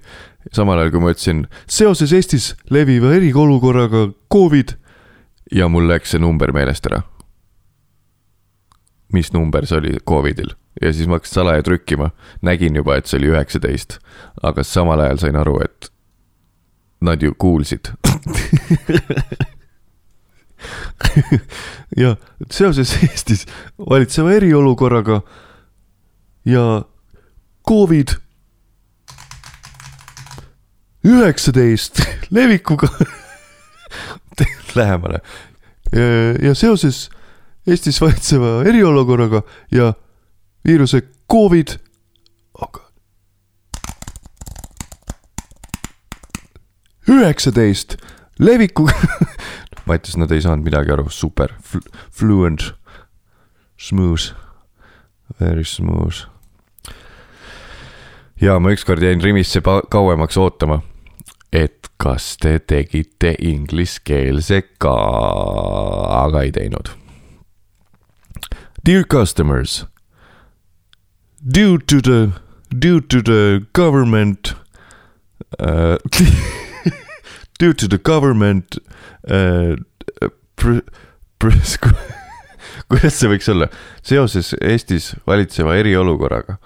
samal 0.54 0.80
ajal 0.80 0.92
kui 0.94 1.02
ma 1.02 1.12
ütlesin 1.12 1.46
seoses 1.68 2.14
Eestis 2.14 2.54
leviva 2.70 3.16
eriolukorraga 3.18 4.12
Covid 4.32 4.76
ja 5.52 5.68
mul 5.68 5.90
läks 5.90 6.14
see 6.14 6.22
number 6.22 6.54
meelest 6.54 6.86
ära. 6.86 7.02
mis 9.14 9.34
number 9.34 9.66
see 9.66 9.78
oli 9.78 9.98
Covidil 10.08 10.54
ja 10.82 10.94
siis 10.94 11.08
ma 11.08 11.18
hakkasin 11.18 11.34
salaja 11.34 11.64
trükkima, 11.64 12.10
nägin 12.42 12.76
juba, 12.76 12.98
et 12.98 13.08
see 13.08 13.18
oli 13.20 13.32
üheksateist, 13.32 14.00
aga 14.44 14.64
samal 14.64 15.00
ajal 15.00 15.22
sain 15.24 15.36
aru, 15.40 15.60
et 15.64 15.90
nad 17.02 17.22
ju 17.22 17.34
kuulsid 17.40 17.92
ja 22.04 22.16
seoses 22.52 22.94
Eestis 23.04 23.46
valitseva 23.90 24.32
eriolukorraga 24.32 25.22
ja 26.46 26.84
Covid 27.68 28.16
üheksateist 31.06 32.02
levikuga 32.30 32.88
lähemale. 34.76 35.20
ja 36.42 36.56
seoses 36.56 37.10
Eestis 37.68 38.02
valitseva 38.02 38.64
eriolukorraga 38.66 39.42
ja 39.72 39.94
viiruse 40.66 41.02
Covid 41.32 41.78
üheksateist 47.08 47.98
levikuga 48.40 48.94
Mattias, 49.86 50.18
nad 50.18 50.32
ei 50.32 50.42
saanud 50.42 50.66
midagi 50.66 50.92
aru, 50.96 51.10
super 51.10 51.54
Fl, 51.62 51.84
fluent, 52.12 52.72
smooth, 53.78 54.34
very 55.40 55.64
smooth. 55.64 56.26
ja 58.42 58.60
ma 58.60 58.74
ükskord 58.76 59.04
jäin 59.04 59.22
Rimisse 59.24 59.62
kauemaks 59.90 60.38
ootama, 60.38 60.82
et 61.54 61.90
kas 61.98 62.36
te 62.38 62.60
tegite 62.60 63.36
ingliskeelse 63.40 64.62
ka, 64.78 64.96
aga 66.26 66.44
ei 66.44 66.52
teinud. 66.52 66.92
Dear 68.86 69.04
customers 69.04 69.86
due 71.46 71.78
to 71.78 72.02
the 72.02 72.32
due 72.70 73.02
to 73.02 73.22
the 73.22 73.66
government 73.74 74.54
uh, 75.60 75.98
due 77.60 77.74
to 77.74 77.88
the 77.88 77.98
government 77.98 78.78
uh, 79.30 79.76
pre, 80.56 80.82
pre, 81.40 81.52
kuidas 82.90 83.20
see 83.20 83.30
võiks 83.32 83.50
olla, 83.52 83.70
seoses 84.04 84.54
Eestis 84.62 85.14
valitseva 85.28 85.78
eriolukorraga. 85.80 86.58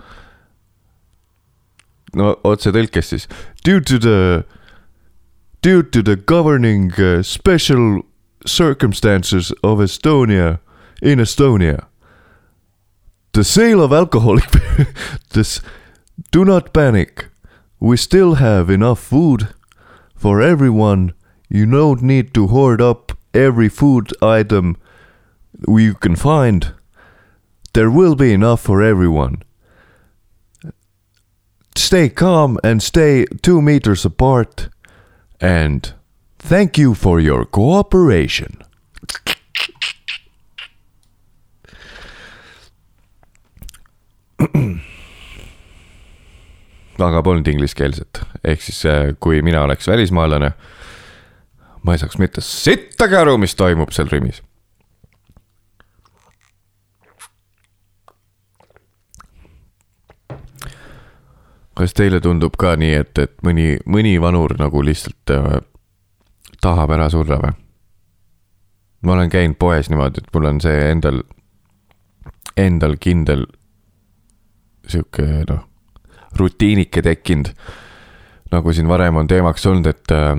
no 2.17 2.33
otsetõlkes 2.43 3.11
siis, 3.13 3.27
due 3.63 3.81
to 3.81 3.99
the, 4.01 4.45
due 5.61 5.83
to 5.83 6.01
the 6.01 6.15
governing 6.15 6.91
uh, 6.97 7.21
special 7.21 8.01
circumstances 8.45 9.53
of 9.61 9.79
Estonia 9.79 10.57
in 11.01 11.19
Estonia 11.19 11.89
the 13.33 13.43
sale 13.43 13.81
of 13.81 13.93
alcoholic 13.93 14.49
this 15.33 15.61
do 16.31 16.43
not 16.43 16.73
panic. 16.73 17.27
We 17.79 17.97
still 17.97 18.35
have 18.35 18.69
enough 18.69 18.99
food 18.99 19.49
for 20.19 20.41
everyone 20.41 21.13
you 21.47 21.65
don't 21.65 22.01
need 22.01 22.33
to 22.33 22.47
hoard 22.47 22.81
up 22.81 23.13
every 23.33 23.69
food 23.69 24.11
item 24.21 24.75
you 25.67 25.93
can 25.93 26.15
find. 26.15 26.73
There 27.73 27.89
will 27.89 28.15
be 28.15 28.33
enough 28.33 28.61
for 28.61 28.83
everyone. 28.83 29.43
Stay 31.75 32.09
calm 32.09 32.59
and 32.63 32.83
stay 32.83 33.25
two 33.41 33.61
meters 33.61 34.03
apart 34.03 34.67
and 35.39 35.93
thank 36.37 36.77
you 36.77 36.93
for 36.93 37.21
your 37.21 37.45
cooperation 37.45 38.61
aga 47.05 47.23
polnud 47.23 47.47
ingliskeelset, 47.47 48.21
ehk 48.43 48.61
siis 48.61 48.83
äh, 48.85 49.15
kui 49.19 49.41
mina 49.45 49.63
oleks 49.63 49.87
välismaalane, 49.87 50.51
ma 51.83 51.95
ei 51.95 52.01
saaks 52.01 52.19
mitte 52.19 52.41
sittagi 52.43 53.15
aru, 53.15 53.37
mis 53.37 53.55
toimub 53.55 53.95
seal 53.95 54.11
Rimis. 54.11 54.43
kas 61.79 61.93
teile 61.95 62.19
tundub 62.19 62.57
ka 62.59 62.73
nii, 62.75 62.91
et, 62.91 63.19
et 63.23 63.37
mõni, 63.39 63.77
mõni 63.87 64.17
vanur 64.19 64.51
nagu 64.59 64.81
lihtsalt 64.83 65.31
äh, 65.31 65.61
tahab 66.59 66.91
ära 66.91 67.07
surra 67.09 67.37
või? 67.39 67.53
ma 69.01 69.15
olen 69.15 69.31
käinud 69.31 69.55
poes 69.55 69.87
niimoodi, 69.87 70.19
et 70.19 70.33
mul 70.35 70.49
on 70.49 70.59
see 70.59 70.75
endal, 70.89 71.21
endal 72.59 72.97
kindel 72.99 73.45
sihuke 74.91 75.45
noh, 75.47 75.68
rutiinike 76.37 77.01
tekkinud. 77.01 77.53
nagu 78.51 78.73
siin 78.73 78.87
varem 78.87 79.15
on 79.15 79.27
teemaks 79.27 79.65
olnud, 79.65 79.87
et 79.87 80.11
äh, 80.11 80.37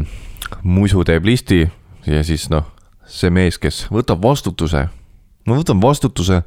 musu 0.62 1.04
teeb 1.04 1.24
listi 1.24 1.62
ja 2.06 2.24
siis 2.24 2.48
noh, 2.50 2.66
see 3.06 3.30
mees, 3.30 3.58
kes 3.58 3.86
võtab 3.90 4.22
vastutuse, 4.22 4.86
ma 5.46 5.58
võtan 5.58 5.82
vastutuse 5.82 6.42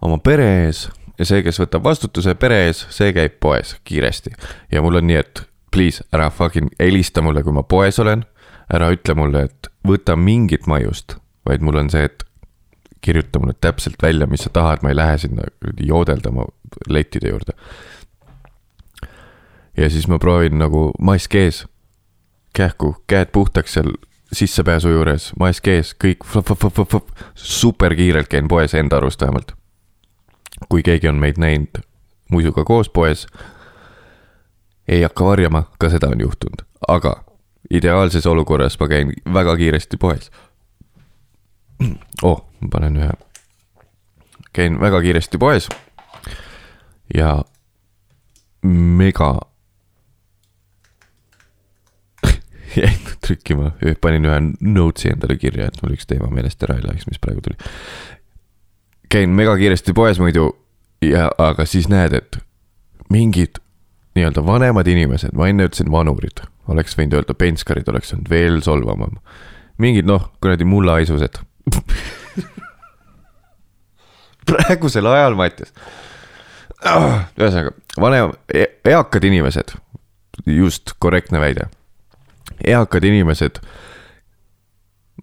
oma 0.00 0.18
pere 0.18 0.48
ees 0.66 0.88
ja 1.18 1.28
see, 1.28 1.44
kes 1.44 1.60
võtab 1.60 1.84
vastutuse 1.84 2.34
pere 2.40 2.64
ees, 2.66 2.86
see 2.92 3.12
käib 3.16 3.38
poes 3.40 3.76
kiiresti. 3.84 4.32
ja 4.72 4.82
mul 4.82 5.00
on 5.00 5.08
nii, 5.10 5.20
et 5.20 5.44
please 5.70 6.04
ära 6.12 6.30
fucking 6.30 6.72
helista 6.80 7.22
mulle, 7.22 7.42
kui 7.42 7.54
ma 7.54 7.62
poes 7.62 7.98
olen. 7.98 8.24
ära 8.70 8.86
ütle 8.94 9.16
mulle, 9.18 9.48
et 9.48 9.68
võta 9.86 10.14
mingit 10.14 10.68
maiust, 10.70 11.16
vaid 11.48 11.64
mul 11.66 11.80
on 11.80 11.88
see, 11.90 12.04
et 12.06 12.22
kirjuta 13.02 13.40
mulle 13.42 13.56
täpselt 13.58 13.98
välja, 14.02 14.28
mis 14.30 14.44
sa 14.46 14.52
tahad, 14.54 14.84
ma 14.84 14.92
ei 14.92 14.98
lähe 14.98 15.16
sinna 15.18 15.48
joodeldama 15.82 16.44
lettide 16.86 17.32
juurde. 17.32 17.56
Ja 19.76 19.90
siis 19.90 20.08
ma 20.08 20.18
proovin 20.18 20.58
nagu 20.58 20.90
mask 21.00 21.34
ees, 21.34 21.66
kähku, 22.56 22.96
käed 23.06 23.30
puhtaks 23.32 23.72
seal 23.72 23.92
sissepääsu 24.32 24.88
juures, 24.88 25.32
mask 25.38 25.68
ees, 25.68 25.94
kõik 25.94 26.26
super 27.34 27.94
kiirelt 27.94 28.28
käin 28.28 28.48
poes 28.48 28.74
enda 28.74 28.96
arust 28.96 29.20
vähemalt. 29.20 29.52
kui 30.68 30.82
keegi 30.82 31.08
on 31.08 31.16
meid 31.16 31.38
näinud 31.38 31.80
muisuga 32.30 32.64
koos 32.64 32.88
poes, 32.88 33.26
ei 34.88 35.02
hakka 35.02 35.24
varjama, 35.24 35.62
ka 35.78 35.88
seda 35.90 36.08
on 36.08 36.20
juhtunud, 36.20 36.62
aga 36.88 37.24
ideaalses 37.70 38.26
olukorras 38.26 38.78
ma 38.80 38.88
käin 38.88 39.12
väga 39.32 39.56
kiiresti 39.56 39.96
poes. 39.96 40.30
Oh, 42.22 42.44
ma 42.60 42.68
panen 42.72 42.96
ühe, 42.96 43.10
käin 44.52 44.80
väga 44.80 45.00
kiiresti 45.00 45.38
poes 45.38 45.68
ja 47.14 47.44
mega 48.62 49.38
jäin 52.82 52.98
trükkima, 53.26 53.72
panin 54.00 54.28
ühe 54.28 54.38
notes'i 54.60 55.12
endale 55.12 55.36
kirja, 55.40 55.70
et 55.70 55.82
mul 55.82 55.96
üks 55.96 56.08
teema 56.10 56.30
meelest 56.32 56.62
ära 56.66 56.78
ei 56.78 56.86
läheks, 56.86 57.08
mis 57.10 57.22
praegu 57.22 57.42
tuli. 57.44 57.56
käin 59.10 59.34
mega 59.34 59.56
kiiresti 59.58 59.94
poes 59.96 60.20
muidu 60.22 60.52
ja, 61.02 61.30
aga 61.38 61.66
siis 61.66 61.88
näed, 61.90 62.14
et 62.14 62.40
mingid 63.10 63.58
nii-öelda 64.14 64.44
vanemad 64.46 64.86
inimesed, 64.90 65.34
ma 65.38 65.48
enne 65.50 65.66
ütlesin 65.68 65.90
vanurid, 65.92 66.44
oleks 66.70 66.96
võinud 66.98 67.18
öelda 67.18 67.34
penskarid, 67.38 67.88
oleks 67.90 68.14
olnud 68.14 68.30
veel 68.30 68.60
solvavam. 68.62 69.18
mingid 69.78 70.06
noh, 70.06 70.30
kuradi 70.42 70.64
mullaisused 70.68 71.40
praegusel 74.50 75.06
ajal, 75.06 75.36
Mattias. 75.38 75.72
ühesõnaga, 76.80 77.74
vanem, 78.00 78.32
e-, 78.54 78.70
eakad 78.90 79.26
inimesed, 79.28 79.74
just 80.46 80.94
korrektne 80.98 81.42
väide. 81.42 81.68
Eakad 82.66 83.04
inimesed, 83.04 83.60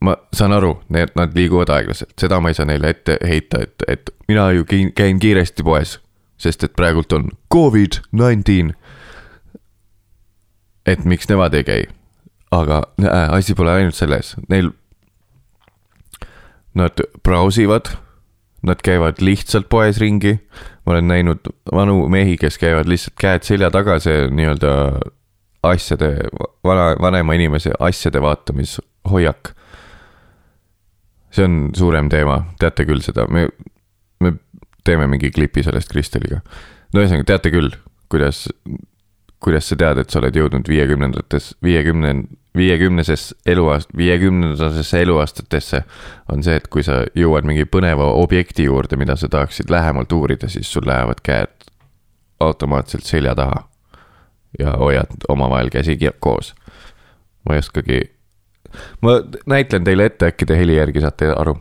ma 0.01 0.15
saan 0.33 0.53
aru, 0.53 0.75
need, 0.93 1.13
nad 1.17 1.35
liiguvad 1.35 1.71
aeglaselt, 1.73 2.13
seda 2.21 2.39
ma 2.41 2.51
ei 2.51 2.57
saa 2.57 2.67
neile 2.69 2.91
ette 2.93 3.17
heita, 3.25 3.61
et, 3.65 3.85
et 3.87 4.11
mina 4.29 4.49
ju 4.55 4.65
käin 4.67 5.19
kiiresti 5.19 5.65
poes, 5.65 5.97
sest 6.37 6.63
et 6.63 6.75
praegult 6.77 7.13
on 7.13 7.29
Covid-19. 7.53 8.73
et 10.87 11.05
miks 11.05 11.27
nemad 11.29 11.53
ei 11.57 11.63
käi, 11.67 11.85
aga 12.51 12.83
äh, 13.03 13.33
asi 13.35 13.55
pole 13.57 13.73
ainult 13.73 13.97
selles, 13.97 14.35
neil 14.49 14.71
nad 16.77 17.01
brausivad, 17.23 17.89
nad 18.63 18.81
käivad 18.83 19.21
lihtsalt 19.21 19.69
poes 19.69 19.97
ringi. 19.97 20.39
ma 20.85 20.93
olen 20.93 21.07
näinud 21.07 21.49
vanu 21.73 22.07
mehi, 22.07 22.37
kes 22.37 22.57
käivad 22.57 22.87
lihtsalt 22.87 23.17
käed 23.19 23.43
selja 23.43 23.71
taga, 23.71 23.99
see 23.99 24.27
nii-öelda 24.31 24.71
asjade, 25.69 26.12
vana, 26.65 26.89
vanema 27.01 27.36
inimese 27.38 27.71
asjade 27.80 28.21
vaatamishoiak. 28.21 29.53
see 31.32 31.45
on 31.45 31.69
suurem 31.75 32.10
teema, 32.10 32.39
teate 32.60 32.86
küll 32.88 33.03
seda, 33.03 33.27
me, 33.30 33.47
me 34.23 34.34
teeme 34.88 35.08
mingi 35.08 35.32
klipi 35.32 35.63
sellest 35.63 35.91
Kristeliga. 35.91 36.41
no 36.93 37.03
ühesõnaga, 37.03 37.27
teate 37.27 37.51
küll, 37.53 37.75
kuidas, 38.10 38.47
kuidas 39.43 39.69
sa 39.69 39.77
tead, 39.80 40.01
et 40.01 40.10
sa 40.10 40.21
oled 40.21 40.36
jõudnud 40.36 40.69
viiekümnendates, 40.71 41.51
viiekümne, 41.63 42.13
viiekümneses 42.58 43.30
eluaast-, 43.45 43.93
viiekümnendatesse 43.97 45.01
eluaastatesse. 45.01 45.84
on 46.34 46.43
see, 46.43 46.56
et 46.56 46.67
kui 46.73 46.84
sa 46.84 47.03
jõuad 47.15 47.45
mingi 47.45 47.67
põneva 47.69 48.12
objekti 48.17 48.65
juurde, 48.65 48.97
mida 48.97 49.15
sa 49.15 49.30
tahaksid 49.30 49.69
lähemalt 49.69 50.12
uurida, 50.12 50.49
siis 50.49 50.71
sul 50.71 50.88
lähevad 50.88 51.21
käed 51.23 51.69
automaatselt 52.39 53.03
selja 53.03 53.36
taha. 53.36 53.66
Ja 54.60 54.73
hoiad 54.77 55.27
omavahel 55.29 55.69
käsi 55.69 55.97
koos. 56.19 56.55
ma 57.45 57.55
ei 57.55 57.60
oskagi, 57.60 58.01
ma 59.01 59.21
näitlen 59.45 59.83
teile 59.83 60.05
ette, 60.05 60.27
äkki 60.27 60.45
te 60.45 60.57
heli 60.57 60.75
järgi 60.75 61.01
saate 61.01 61.31
aru. 61.31 61.57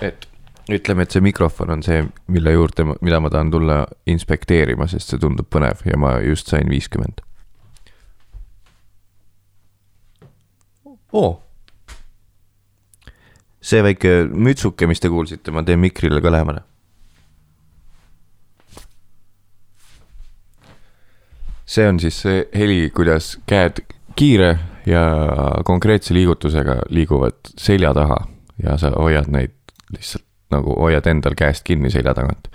et 0.00 0.28
ütleme, 0.70 1.04
et 1.04 1.12
see 1.12 1.20
mikrofon 1.20 1.70
on 1.70 1.82
see, 1.84 2.04
mille 2.26 2.52
juurde, 2.52 2.86
mida 3.00 3.20
ma 3.20 3.30
tahan 3.30 3.50
tulla 3.52 3.84
inspekteerima, 4.06 4.86
sest 4.88 5.12
see 5.12 5.20
tundub 5.20 5.48
põnev 5.52 5.84
ja 5.84 5.98
ma 6.00 6.16
just 6.24 6.48
sain 6.48 6.70
viiskümmend. 6.70 7.20
oo. 11.14 11.40
see 13.64 13.80
väike 13.84 14.10
mütsuke, 14.28 14.86
mis 14.86 15.00
te 15.00 15.08
kuulsite, 15.08 15.52
ma 15.54 15.62
teen 15.64 15.80
mikrile 15.80 16.20
ka 16.20 16.32
lähemale. 16.32 16.64
See 21.66 21.88
on 21.88 22.00
siis 22.00 22.20
see 22.22 22.44
heli, 22.54 22.90
kuidas 22.94 23.38
käed 23.46 23.82
kiire 24.16 24.58
ja 24.86 25.04
konkreetse 25.64 26.14
liigutusega 26.14 26.82
liiguvad 26.92 27.54
selja 27.58 27.94
taha 27.94 28.20
ja 28.62 28.76
sa 28.78 28.92
hoiad 28.98 29.30
neid 29.32 29.54
lihtsalt 29.94 30.24
nagu 30.54 30.76
hoiad 30.78 31.06
endal 31.10 31.36
käest 31.38 31.64
kinni 31.66 31.90
selja 31.90 32.14
tagant. 32.14 32.48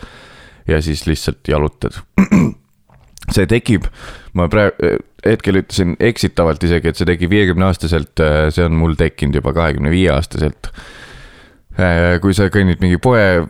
ja 0.67 0.81
siis 0.81 1.07
lihtsalt 1.07 1.47
jalutad. 1.47 1.97
see 3.33 3.45
tekib, 3.49 3.87
ma 4.33 4.47
praegu, 4.49 4.97
hetkel 5.25 5.59
ütlesin 5.61 5.95
eksitavalt 5.99 6.63
isegi, 6.63 6.91
et 6.91 6.99
see 6.99 7.07
tekib 7.09 7.33
viiekümne 7.33 7.67
aastaselt, 7.67 8.21
see 8.53 8.65
on 8.65 8.77
mul 8.77 8.95
tekkinud 8.99 9.39
juba 9.41 9.53
kahekümne 9.57 9.91
viie 9.93 10.11
aastaselt. 10.13 10.71
kui 12.21 12.35
sa 12.35 12.49
kõnnid 12.53 12.83
mingi 12.83 12.99
poe, 13.01 13.45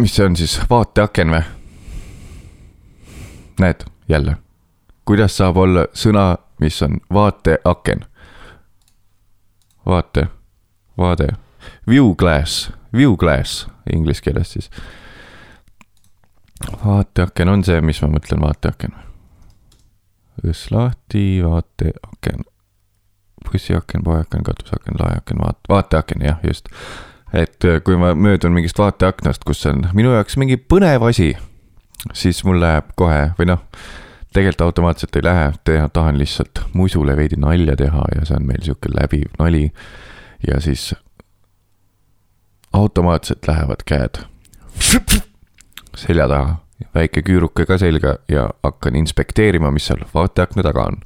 mis 0.00 0.16
see 0.16 0.26
on 0.26 0.36
siis, 0.38 0.58
vaateaken 0.70 1.36
või? 1.36 1.44
näed, 3.62 3.86
jälle, 4.08 4.36
kuidas 5.06 5.36
saab 5.36 5.56
olla 5.56 5.86
sõna, 5.94 6.36
mis 6.60 6.82
on 6.82 7.00
vaateaken? 7.12 8.04
vaate, 9.86 10.26
vaade, 10.98 11.28
view 11.88 12.14
glass, 12.18 12.70
view 12.92 13.16
glass 13.16 13.66
inglise 13.92 14.22
keeles 14.22 14.52
siis. 14.52 14.70
vaateaken 16.84 17.48
on 17.48 17.64
see, 17.64 17.80
mis 17.80 18.02
ma 18.02 18.10
mõtlen, 18.16 18.42
vaateaken 18.42 18.96
õss 20.44 20.70
lahti, 20.70 21.42
vaateaken. 21.44 22.44
bussiaken, 23.46 24.02
poeaken, 24.02 24.42
katuseaken, 24.42 24.96
laeaken, 24.98 25.38
vaat-, 25.38 25.68
vaateaken, 25.68 26.22
jah, 26.22 26.38
just. 26.42 26.68
et 27.32 27.64
äh, 27.64 27.82
kui 27.84 27.96
ma 27.96 28.14
möödun 28.14 28.52
mingist 28.52 28.78
vaateaknast, 28.78 29.44
kus 29.44 29.66
on 29.66 29.88
minu 29.94 30.12
jaoks 30.14 30.36
mingi 30.36 30.56
põnev 30.56 31.04
asi, 31.08 31.36
siis 32.12 32.42
mul 32.44 32.60
läheb 32.60 32.90
kohe 32.96 33.30
või 33.38 33.48
noh, 33.52 33.62
tegelikult 34.32 34.60
automaatselt 34.60 35.16
ei 35.16 35.24
lähe, 35.24 35.52
tahan 35.92 36.18
lihtsalt 36.18 36.60
musule 36.72 37.16
veidi 37.16 37.36
nalja 37.40 37.76
teha 37.76 38.04
ja 38.14 38.24
see 38.28 38.36
on 38.36 38.46
meil 38.46 38.62
sihuke 38.62 38.92
läbiv 38.92 39.34
nali. 39.38 39.72
ja 40.46 40.60
siis 40.60 40.94
automaatselt 42.72 43.48
lähevad 43.48 43.86
käed 43.86 44.20
selja 45.96 46.28
taha, 46.28 46.56
väike 46.94 47.22
küüruke 47.24 47.66
ka 47.68 47.78
selga 47.80 48.18
ja 48.28 48.48
hakkan 48.64 48.96
inspekteerima, 49.00 49.70
mis 49.72 49.88
seal 49.88 50.04
vaateakna 50.14 50.64
taga 50.66 50.90
on. 50.92 51.00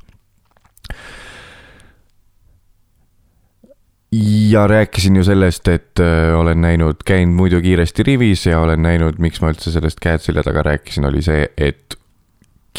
ja 4.50 4.66
rääkisin 4.66 5.16
ju 5.16 5.24
sellest, 5.24 5.68
et 5.68 6.00
äh, 6.00 6.34
olen 6.34 6.60
näinud, 6.60 7.04
käin 7.06 7.28
muidu 7.28 7.60
kiiresti 7.62 8.02
rivis 8.02 8.46
ja 8.46 8.58
olen 8.60 8.82
näinud, 8.82 9.20
miks 9.22 9.38
ma 9.40 9.52
üldse 9.52 9.70
sellest 9.70 10.00
käed 10.02 10.18
selja 10.24 10.42
taga 10.42 10.64
rääkisin, 10.66 11.06
oli 11.06 11.22
see, 11.22 11.46
et 11.56 11.94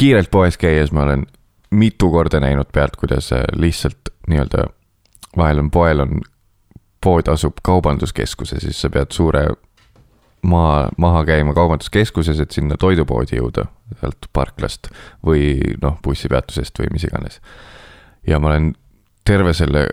kiirelt 0.02 0.30
poes 0.34 0.58
käies 0.58 0.90
ma 0.92 1.04
olen 1.06 1.26
mitu 1.70 2.10
korda 2.10 2.40
näinud 2.42 2.72
pealt, 2.74 2.96
kuidas 2.98 3.30
äh, 3.32 3.44
lihtsalt 3.54 4.10
nii-öelda 4.26 4.66
vahel 5.36 5.62
on 5.62 5.70
poel 5.70 6.02
on 6.02 6.20
pood 7.02 7.28
asub 7.30 7.62
kaubanduskeskuses, 7.62 8.62
siis 8.62 8.80
sa 8.82 8.90
pead 8.90 9.14
suure 9.14 9.44
maa, 10.42 10.88
maha 10.98 11.24
käima 11.24 11.54
kaubanduskeskuses, 11.54 12.40
et 12.40 12.50
sinna 12.50 12.76
toidupoodi 12.78 13.38
jõuda 13.38 13.68
sealt 14.00 14.26
parklast 14.32 14.90
või 15.26 15.54
noh, 15.82 15.98
bussipeatusest 16.04 16.82
või 16.82 16.92
mis 16.94 17.06
iganes. 17.06 17.40
ja 18.26 18.38
ma 18.38 18.52
olen 18.52 18.72
terve 19.24 19.54
selle 19.54 19.86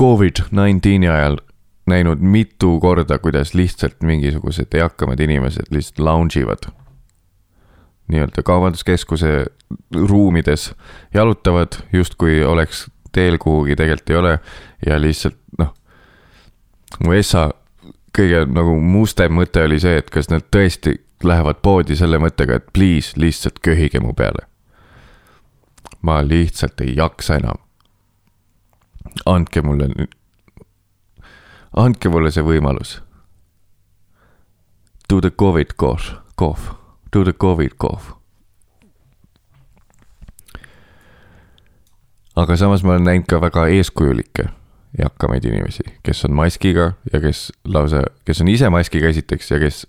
Covid-19 0.00 1.12
ajal 1.12 1.38
näinud 1.86 2.18
mitu 2.20 2.80
korda, 2.80 3.18
kuidas 3.18 3.54
lihtsalt 3.54 4.00
mingisugused 4.02 4.74
eakamad 4.74 5.20
inimesed 5.20 5.70
lihtsalt 5.70 5.98
lounge 5.98 6.40
ivad. 6.40 6.66
Nii-öelda 8.08 8.42
kaubanduskeskuse 8.42 9.46
ruumides 10.08 10.74
jalutavad, 11.14 11.80
justkui 11.92 12.44
oleks 12.44 12.86
teel 13.12 13.38
kuhugi, 13.38 13.76
tegelikult 13.76 14.10
ei 14.10 14.16
ole. 14.16 14.38
ja 14.86 15.00
lihtsalt 15.00 15.38
noh, 15.58 15.74
mu 17.04 17.12
essa 17.12 17.50
kõige 18.16 18.44
nagu 18.48 18.76
mustem 18.80 19.34
mõte 19.36 19.64
oli 19.64 19.80
see, 19.80 19.96
et 20.00 20.10
kas 20.12 20.30
nad 20.32 20.44
tõesti 20.52 20.96
lähevad 21.24 21.62
poodi 21.64 21.96
selle 21.96 22.20
mõttega, 22.20 22.60
et 22.60 22.68
please 22.72 23.16
lihtsalt 23.20 23.60
köhige 23.64 24.00
mu 24.00 24.14
peale. 24.14 24.46
ma 26.02 26.20
lihtsalt 26.22 26.80
ei 26.80 26.96
jaksa 26.96 27.40
enam. 27.40 27.58
andke 29.26 29.62
mulle 29.62 29.88
nüüd, 29.88 30.14
andke 31.76 32.08
mulle 32.08 32.30
see 32.30 32.44
võimalus. 32.44 33.00
Do 35.08 35.20
the 35.20 35.30
Covid 35.30 35.76
cough, 35.78 36.18
cough, 36.38 36.74
do 37.12 37.24
the 37.24 37.32
Covid 37.32 37.76
cough 37.80 38.14
aga 42.36 42.56
samas 42.56 42.84
ma 42.84 42.94
olen 42.94 43.08
näinud 43.08 43.28
ka 43.30 43.40
väga 43.40 43.66
eeskujulikke 43.72 44.48
eakamaid 44.98 45.44
inimesi, 45.44 45.84
kes 46.02 46.24
on 46.24 46.36
maskiga 46.36 46.92
ja 47.12 47.20
kes 47.20 47.50
lausa, 47.64 48.02
kes 48.24 48.40
on 48.40 48.48
ise 48.48 48.68
maskiga 48.72 49.10
esiteks 49.12 49.50
ja 49.50 49.58
kes. 49.60 49.86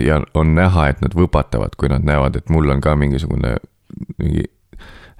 ja 0.00 0.22
on 0.34 0.54
näha, 0.54 0.88
et 0.88 1.00
nad 1.04 1.12
võpatavad, 1.16 1.76
kui 1.76 1.90
nad 1.92 2.04
näevad, 2.04 2.36
et 2.36 2.48
mul 2.50 2.70
on 2.72 2.80
ka 2.80 2.94
mingisugune 2.96 3.56
mingi 4.18 4.46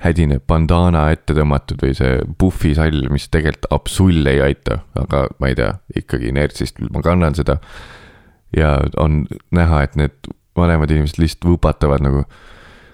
hädine 0.03 0.39
bandana 0.49 1.11
ette 1.13 1.35
tõmmatud 1.37 1.83
või 1.85 1.95
see 1.95 2.15
puhvisall, 2.39 3.05
mis 3.13 3.29
tegelikult 3.29 3.69
absol 3.71 4.31
ei 4.31 4.41
aita, 4.43 4.81
aga 4.99 5.27
ma 5.39 5.53
ei 5.53 5.59
tea, 5.59 5.75
ikkagi 5.97 6.33
inertsist 6.33 6.81
ma 6.91 7.05
kannan 7.05 7.37
seda. 7.39 7.59
ja 8.57 8.79
on 8.97 9.27
näha, 9.51 9.83
et 9.83 9.97
need 9.97 10.33
vanemad 10.57 10.91
inimesed 10.91 11.21
lihtsalt 11.23 11.49
võpatavad 11.49 12.05
nagu, 12.05 12.25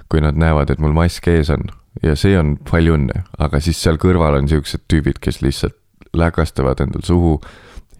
kui 0.08 0.22
nad 0.24 0.38
näevad, 0.38 0.70
et 0.70 0.80
mul 0.80 0.94
mask 0.96 1.26
ees 1.28 1.50
on 1.52 1.66
ja 2.02 2.14
see 2.18 2.36
on 2.38 2.56
palju 2.70 2.94
õnne, 2.98 3.24
aga 3.38 3.60
siis 3.62 3.80
seal 3.82 3.98
kõrval 4.00 4.38
on 4.38 4.48
siuksed 4.50 4.86
tüübid, 4.90 5.18
kes 5.22 5.42
lihtsalt 5.42 5.76
läkastavad 6.16 6.80
endal 6.80 7.02
suhu. 7.04 7.40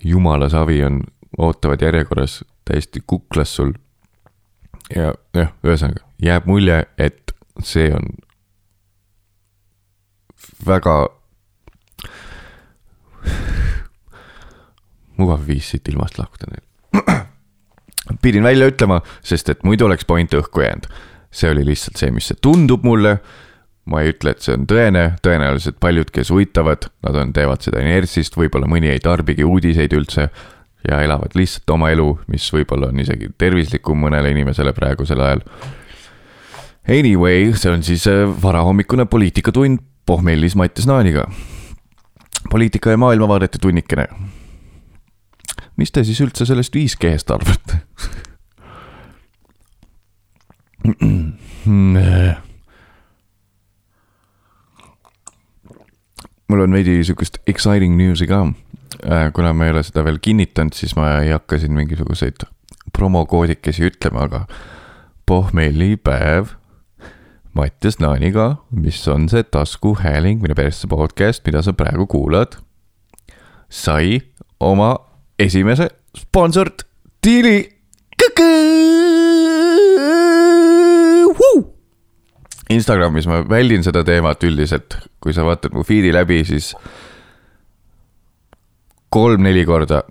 jumala 0.04 0.48
savi 0.48 0.84
on, 0.84 1.02
ootavad 1.38 1.82
järjekorras 1.82 2.44
täiesti 2.64 3.02
kuklas 3.06 3.56
sul. 3.56 3.72
ja 4.94 5.14
jah, 5.34 5.52
ühesõnaga 5.64 6.06
jääb 6.22 6.46
mulje, 6.46 6.86
et 6.98 7.34
see 7.62 7.92
on 7.94 8.06
väga 10.66 11.08
mugav 15.18 15.46
viis 15.46 15.70
siit 15.70 15.88
ilmast 15.88 16.18
lahkuda 16.18 16.46
neil. 16.52 16.64
pidin 18.22 18.46
välja 18.46 18.70
ütlema, 18.70 19.02
sest 19.22 19.48
et 19.52 19.64
muidu 19.64 19.86
oleks 19.88 20.04
point 20.08 20.34
õhku 20.34 20.64
jäänud. 20.64 20.88
see 21.30 21.50
oli 21.50 21.64
lihtsalt 21.66 22.00
see, 22.00 22.10
mis 22.10 22.30
see 22.30 22.38
tundub 22.40 22.84
mulle 22.88 23.18
ma 23.88 24.02
ei 24.04 24.12
ütle, 24.12 24.34
et 24.34 24.44
see 24.44 24.54
on 24.56 24.66
tõene, 24.68 25.04
tõenäoliselt 25.24 25.78
paljud, 25.80 26.10
kes 26.12 26.30
uitavad, 26.34 26.88
nad 27.06 27.18
on, 27.20 27.32
teevad 27.36 27.64
seda 27.64 27.80
inertsist, 27.82 28.36
võib-olla 28.36 28.68
mõni 28.70 28.92
ei 28.92 29.02
tarbigi 29.04 29.46
uudiseid 29.46 29.96
üldse. 29.96 30.28
ja 30.88 31.00
elavad 31.02 31.34
lihtsalt 31.34 31.70
oma 31.74 31.88
elu, 31.90 32.06
mis 32.30 32.44
võib-olla 32.54 32.88
on 32.92 33.00
isegi 33.02 33.28
tervislikum 33.36 33.98
mõnele 33.98 34.30
inimesele 34.30 34.72
praegusel 34.72 35.20
ajal. 35.20 35.42
Anyway, 36.88 37.50
see 37.58 37.72
on 37.72 37.82
siis 37.82 38.06
äh, 38.08 38.22
varahommikune 38.42 39.04
poliitikatund 39.10 39.82
pohmellis 40.06 40.56
Mattias 40.56 40.86
Naaniga. 40.86 41.26
poliitika 42.50 42.90
ja 42.90 42.96
maailmavaadete 42.96 43.58
tunnikene. 43.58 44.06
Mis 45.78 45.92
te 45.94 46.04
siis 46.04 46.20
üldse 46.24 46.46
sellest 46.48 46.74
5G-st 46.74 47.34
arvate? 47.34 47.80
Mul 56.48 56.64
on 56.64 56.72
veidi 56.72 56.98
sihukest 57.04 57.42
exciting 57.46 57.98
news'i 57.98 58.28
ka. 58.28 58.46
Äh, 59.04 59.28
kuna 59.36 59.52
ma 59.54 59.68
ei 59.68 59.74
ole 59.74 59.82
seda 59.86 60.04
veel 60.06 60.18
kinnitanud, 60.22 60.74
siis 60.74 60.96
ma 60.96 61.18
ei 61.22 61.34
hakka 61.34 61.58
siin 61.60 61.74
mingisuguseid 61.76 62.46
promokoodikesi 62.96 63.84
ütlema, 63.90 64.24
aga 64.26 64.46
pohmellipäev 65.28 66.54
Mattias 67.58 67.98
Naaniga, 67.98 68.56
mis 68.70 69.00
on 69.08 69.28
see 69.28 69.42
taskuhääling, 69.42 70.40
mille 70.42 70.54
persse 70.54 70.88
podcast, 70.88 71.44
mida 71.46 71.62
sa 71.62 71.74
praegu 71.76 72.06
kuulad, 72.06 72.56
sai 73.68 74.20
oma 74.60 74.94
esimese 75.38 75.88
sponsort 76.16 76.82
diili. 77.26 77.58
Instagramis 82.68 83.26
ma 83.30 83.40
väldin 83.48 83.84
seda 83.84 84.02
teemat 84.04 84.42
üldiselt, 84.44 84.98
kui 85.22 85.32
sa 85.32 85.46
vaatad 85.46 85.72
mu 85.72 85.84
feed'i 85.88 86.10
läbi, 86.12 86.42
siis 86.44 86.74
kolm-neli 89.08 89.64
korda 89.64 90.02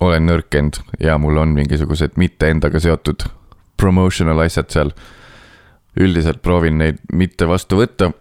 olen 0.00 0.24
nõrkenud 0.30 0.78
ja 1.02 1.18
mul 1.20 1.36
on 1.42 1.52
mingisugused 1.56 2.16
mitte 2.16 2.48
endaga 2.48 2.80
seotud 2.80 3.26
promotional 3.76 4.40
asjad 4.46 4.70
seal. 4.72 4.92
üldiselt 5.98 6.42
proovin 6.42 6.78
neid 6.78 6.98
mitte 7.12 7.46
vastu 7.48 7.76
võtta. 7.76 8.12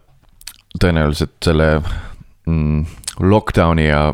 tõenäoliselt 0.79 1.37
selle 1.43 1.81
mm, 2.45 2.85
lockdown'i 3.19 3.87
ja 3.87 4.13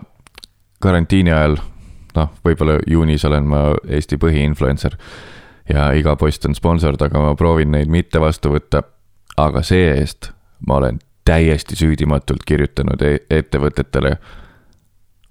karantiini 0.79 1.31
ajal, 1.31 1.57
noh, 2.15 2.33
võib-olla 2.45 2.79
juunis 2.87 3.25
olen 3.25 3.47
ma 3.49 3.63
Eesti 3.87 4.17
põhiinfluencer 4.21 4.97
ja 5.69 5.91
iga 5.97 6.15
post 6.19 6.45
on 6.45 6.55
sponsored, 6.55 7.01
aga 7.01 7.21
ma 7.21 7.35
proovin 7.39 7.71
neid 7.71 7.91
mitte 7.91 8.21
vastu 8.21 8.53
võtta. 8.53 8.83
aga 9.37 9.63
see-eest 9.65 10.29
ma 10.67 10.75
olen 10.77 10.99
täiesti 11.25 11.75
süüdimatult 11.75 12.43
kirjutanud 12.45 13.01
e 13.01 13.17
ettevõtetele 13.29 14.17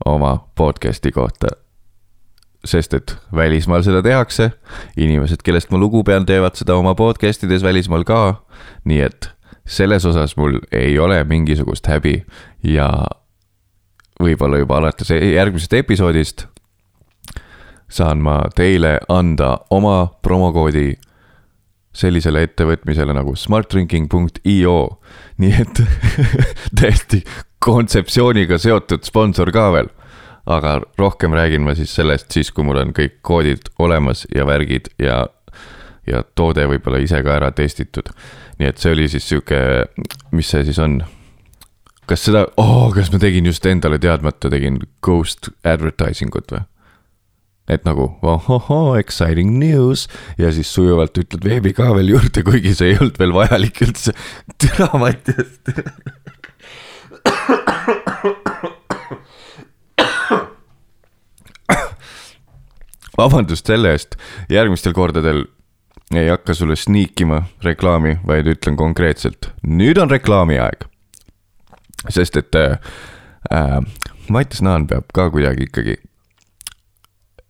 oma 0.07 0.39
podcast'i 0.55 1.12
kohta. 1.12 1.49
sest 2.64 2.95
et 2.95 3.16
välismaal 3.35 3.83
seda 3.83 4.03
tehakse, 4.03 4.53
inimesed, 4.97 5.43
kellest 5.43 5.70
ma 5.70 5.78
lugu 5.78 6.05
pean, 6.05 6.26
teevad 6.26 6.55
seda 6.55 6.76
oma 6.78 6.95
podcast 6.95 7.43
ides 7.45 7.62
välismaal 7.62 8.05
ka. 8.05 8.43
nii 8.85 9.01
et 9.01 9.30
selles 9.66 10.05
osas 10.05 10.37
mul 10.37 10.61
ei 10.72 10.99
ole 10.99 11.24
mingisugust 11.24 11.87
häbi 11.87 12.24
ja 12.62 12.89
võib-olla 14.22 14.59
juba 14.59 14.78
alates 14.78 15.11
e-, 15.11 15.35
järgmisest 15.35 15.72
episoodist 15.72 16.47
saan 17.93 18.22
ma 18.24 18.40
teile 18.57 18.99
anda 19.12 19.57
oma 19.70 20.07
promokoodi 20.24 20.93
sellisele 21.93 22.47
ettevõtmisele 22.47 23.12
nagu 23.12 23.34
smartdrinking.io. 23.36 24.76
nii 25.43 25.57
et 25.61 25.82
täiesti 26.80 27.22
kontseptsiooniga 27.62 28.59
seotud 28.59 29.05
sponsor 29.05 29.53
ka 29.53 29.68
veel. 29.76 29.90
aga 30.47 30.80
rohkem 30.99 31.36
räägin 31.38 31.62
ma 31.62 31.74
siis 31.78 31.93
sellest 31.95 32.32
siis, 32.34 32.51
kui 32.51 32.64
mul 32.66 32.80
on 32.80 32.90
kõik 32.97 33.20
koodid 33.22 33.68
olemas 33.78 34.24
ja 34.34 34.47
värgid 34.47 34.88
ja, 34.99 35.26
ja 36.07 36.24
toode 36.34 36.64
võib-olla 36.66 36.99
ise 36.99 37.22
ka 37.22 37.36
ära 37.36 37.53
testitud. 37.53 38.09
nii 38.59 38.68
et 38.72 38.78
see 38.78 38.93
oli 38.97 39.09
siis 39.09 39.28
sihuke, 39.28 39.61
mis 40.32 40.51
see 40.51 40.64
siis 40.64 40.80
on? 40.82 41.03
kas 42.07 42.24
seda 42.24 42.47
oh,, 42.57 42.90
kas 42.95 43.12
ma 43.12 43.20
tegin 43.22 43.47
just 43.47 43.66
endale 43.66 43.99
teadmata, 44.03 44.51
tegin 44.51 44.80
ghost 45.05 45.53
advertising 45.62 46.34
ut 46.34 46.57
või? 46.57 46.64
Et 47.70 47.84
nagu 47.86 48.08
ohohoo, 48.22 48.96
exciting 48.98 49.58
news 49.58 50.08
ja 50.38 50.50
siis 50.54 50.72
sujuvalt 50.74 51.18
ütled 51.18 51.44
veebi 51.46 51.72
ka 51.76 51.92
veel 51.96 52.08
juurde, 52.16 52.42
kuigi 52.46 52.74
see 52.74 52.92
ei 52.92 52.98
olnud 52.98 53.18
veel 53.20 53.34
vajalik 53.36 53.82
üldse. 53.86 54.14
türa 54.58 54.90
Mattias. 54.98 55.52
vabandust 63.18 63.68
selle 63.68 63.92
eest, 63.94 64.16
järgmistel 64.50 64.94
kordadel 64.96 65.44
ei 66.12 66.28
hakka 66.28 66.54
sulle 66.56 66.76
sniikima 66.76 67.42
reklaami, 67.64 68.18
vaid 68.26 68.48
ütlen 68.50 68.76
konkreetselt, 68.76 69.52
nüüd 69.62 70.00
on 70.02 70.10
reklaamiaeg. 70.10 70.88
sest 72.10 72.36
et 72.36 72.54
äh, 72.58 72.78
äh 73.52 73.80
Mattias 74.30 74.62
Naan 74.62 74.86
peab 74.86 75.04
ka 75.14 75.30
kuidagi 75.30 75.66
ikkagi 75.66 75.96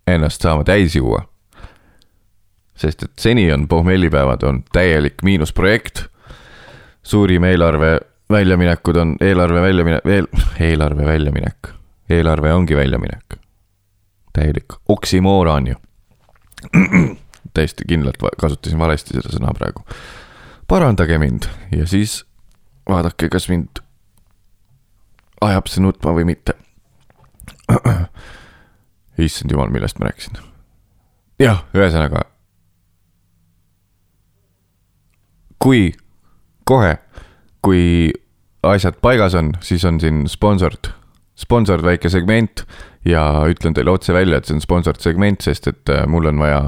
ennast 0.06 0.42
saama 0.42 0.64
täis 0.64 0.96
juua. 0.96 1.28
sest 2.76 3.02
et 3.02 3.12
seni 3.18 3.52
on 3.52 3.68
pohmellipäevad 3.68 4.42
on 4.42 4.64
täielik 4.72 5.22
miinusprojekt. 5.22 6.04
suurim 7.02 7.44
eelarve 7.44 8.00
väljaminekud 8.30 8.96
on 8.96 9.16
eelarve 9.20 9.62
väljaminek, 9.62 10.04
veel, 10.04 10.26
eelarve 10.60 11.06
väljaminek, 11.06 11.68
eelarve 12.10 12.52
ongi 12.52 12.76
väljaminek. 12.76 13.38
täielik 14.32 14.72
oksimooron 14.88 15.66
ju. 15.66 15.74
täiesti 17.54 17.84
kindlalt 17.88 18.16
kasutasin 18.40 18.78
valesti 18.78 19.14
seda 19.14 19.28
sõna 19.36 19.54
praegu. 19.54 19.84
parandage 20.68 21.18
mind 21.18 21.42
ja 21.76 21.86
siis 21.86 22.24
vaadake, 22.88 23.28
kas 23.28 23.48
mind 23.48 23.82
ajab 25.40 25.66
see 25.66 25.82
nutma 25.82 26.14
või 26.16 26.24
mitte 26.24 26.54
issand 29.18 29.52
jumal, 29.52 29.70
millest 29.70 29.98
ma 29.98 30.08
rääkisin. 30.08 30.38
jah, 31.42 31.64
ühesõnaga. 31.74 32.24
kui 35.62 35.92
kohe, 36.64 36.96
kui 37.62 38.10
asjad 38.66 38.98
paigas 39.02 39.34
on, 39.38 39.52
siis 39.62 39.84
on 39.84 40.00
siin 40.02 40.24
sponsored, 40.30 40.90
sponsored 41.38 41.84
väike 41.86 42.10
segment 42.10 42.64
ja 43.06 43.22
ütlen 43.50 43.74
teile 43.74 43.94
otse 43.94 44.14
välja, 44.14 44.38
et 44.38 44.48
see 44.48 44.56
on 44.56 44.64
sponsored 44.64 45.02
segment, 45.02 45.42
sest 45.42 45.68
et 45.70 45.92
äh, 45.92 46.02
mul 46.10 46.26
on 46.30 46.42
vaja 46.42 46.62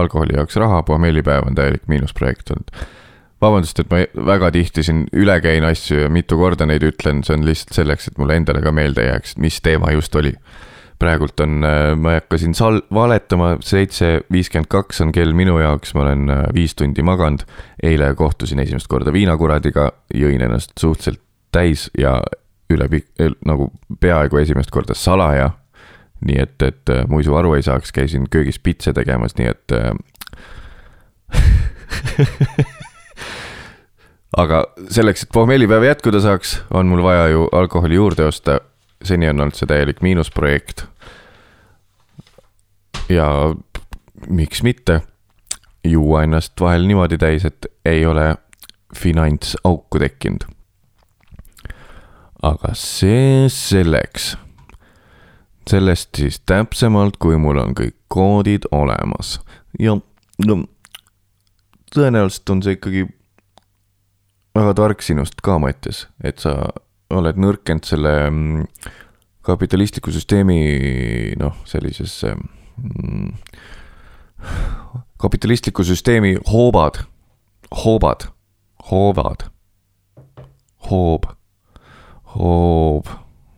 alkoholi 0.00 0.36
jaoks 0.36 0.56
raha, 0.60 0.82
pohmellipäev 0.82 1.48
on 1.48 1.56
täielik 1.56 1.88
miinusprojekt 1.88 2.50
olnud. 2.50 2.84
vabandust, 3.40 3.80
et 3.80 3.90
ma 3.90 3.98
väga 4.26 4.50
tihti 4.54 4.82
siin 4.86 5.02
üle 5.12 5.34
käin 5.44 5.64
asju 5.68 6.06
ja 6.06 6.10
mitu 6.10 6.38
korda 6.40 6.64
neid 6.66 6.84
ütlen, 6.86 7.20
see 7.26 7.34
on 7.36 7.44
lihtsalt 7.44 7.76
selleks, 7.76 8.08
et 8.08 8.18
mulle 8.18 8.38
endale 8.40 8.62
ka 8.64 8.72
meelde 8.72 9.04
jääks, 9.04 9.36
mis 9.36 9.60
teema 9.60 9.92
just 9.92 10.16
oli 10.16 10.32
praegult 10.98 11.40
on, 11.40 11.64
äh, 11.66 11.92
ma 11.98 12.14
ei 12.14 12.20
hakka 12.20 12.38
siin 12.40 12.54
sal-, 12.56 12.82
valetama, 12.94 13.54
seitse 13.64 14.20
viiskümmend 14.32 14.68
kaks 14.72 15.00
on 15.04 15.12
kell 15.14 15.32
minu 15.36 15.58
jaoks, 15.60 15.94
ma 15.96 16.04
olen 16.06 16.30
äh, 16.30 16.44
viis 16.54 16.74
tundi 16.78 17.02
maganud. 17.02 17.44
eile 17.82 18.14
kohtusin 18.14 18.58
esimest 18.62 18.86
korda 18.88 19.12
viinakuradiga, 19.12 19.90
jõin 20.14 20.42
ennast 20.42 20.72
suhteliselt 20.80 21.20
täis 21.52 21.90
ja 21.98 22.20
üle 22.72 22.88
pikk, 22.90 23.08
nagu 23.46 23.70
peaaegu 24.00 24.38
esimest 24.40 24.70
korda 24.74 24.94
salaja. 24.94 25.50
nii 26.24 26.38
et, 26.40 26.62
et 26.62 26.90
äh, 26.90 27.04
muidu 27.08 27.34
aru 27.36 27.54
ei 27.54 27.62
saaks, 27.62 27.92
käisin 27.92 28.26
köögis 28.30 28.58
pitse 28.58 28.92
tegemas, 28.96 29.36
nii 29.36 29.48
et 29.50 29.72
aga 34.42 34.64
selleks, 34.90 35.26
et 35.26 35.32
pohmellipäev 35.34 35.84
jätkuda 35.90 36.20
saaks, 36.24 36.62
on 36.74 36.88
mul 36.88 37.02
vaja 37.04 37.28
ju 37.34 37.48
alkoholi 37.52 37.98
juurde 37.98 38.24
osta 38.30 38.60
seni 39.04 39.28
on 39.28 39.40
olnud 39.40 39.56
see 39.58 39.68
täielik 39.70 40.02
miinusprojekt. 40.02 40.86
ja 43.08 43.54
miks 44.28 44.62
mitte 44.62 45.00
juua 45.84 46.22
ennast 46.24 46.60
vahel 46.60 46.86
niimoodi 46.86 47.18
täis, 47.18 47.44
et 47.44 47.66
ei 47.84 48.06
ole 48.06 48.36
finantsauku 48.96 49.98
tekkinud. 49.98 50.44
aga 52.42 52.74
see 52.74 53.48
selleks. 53.48 54.36
sellest 55.70 56.10
siis 56.16 56.40
täpsemalt, 56.46 57.16
kui 57.16 57.36
mul 57.36 57.58
on 57.58 57.74
kõik 57.74 57.96
koodid 58.08 58.68
olemas 58.70 59.40
ja 59.80 59.96
no 60.46 60.56
tõenäoliselt 61.94 62.50
on 62.50 62.62
see 62.62 62.76
ikkagi 62.76 63.06
väga 64.54 64.74
tark 64.78 65.02
sinust 65.02 65.40
ka, 65.42 65.58
Mattias, 65.58 66.06
et 66.22 66.42
sa 66.42 66.54
oled 67.12 67.38
nõrkenud 67.40 67.86
selle 67.86 68.12
mm, 68.30 68.64
kapitalistliku 69.44 70.12
süsteemi 70.14 71.34
noh, 71.40 71.56
sellisesse 71.68 72.32
mm, 72.34 73.32
kapitalistliku 75.20 75.84
süsteemi 75.84 76.36
hoobad, 76.52 77.02
hoobad, 77.84 78.28
hoovad, 78.90 79.46
hoob, 80.90 81.28
hoob, 82.34 83.12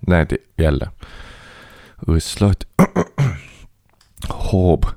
näed 0.07 0.37
jälle, 0.59 0.91
õss 2.07 2.41
lahti, 2.43 2.67
hoob, 4.51 4.91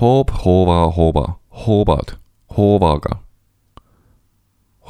hoob, 0.00 0.34
hoova, 0.44 0.80
hooba, 0.96 1.28
hoobad, 1.66 2.16
hoovaga, 2.56 3.20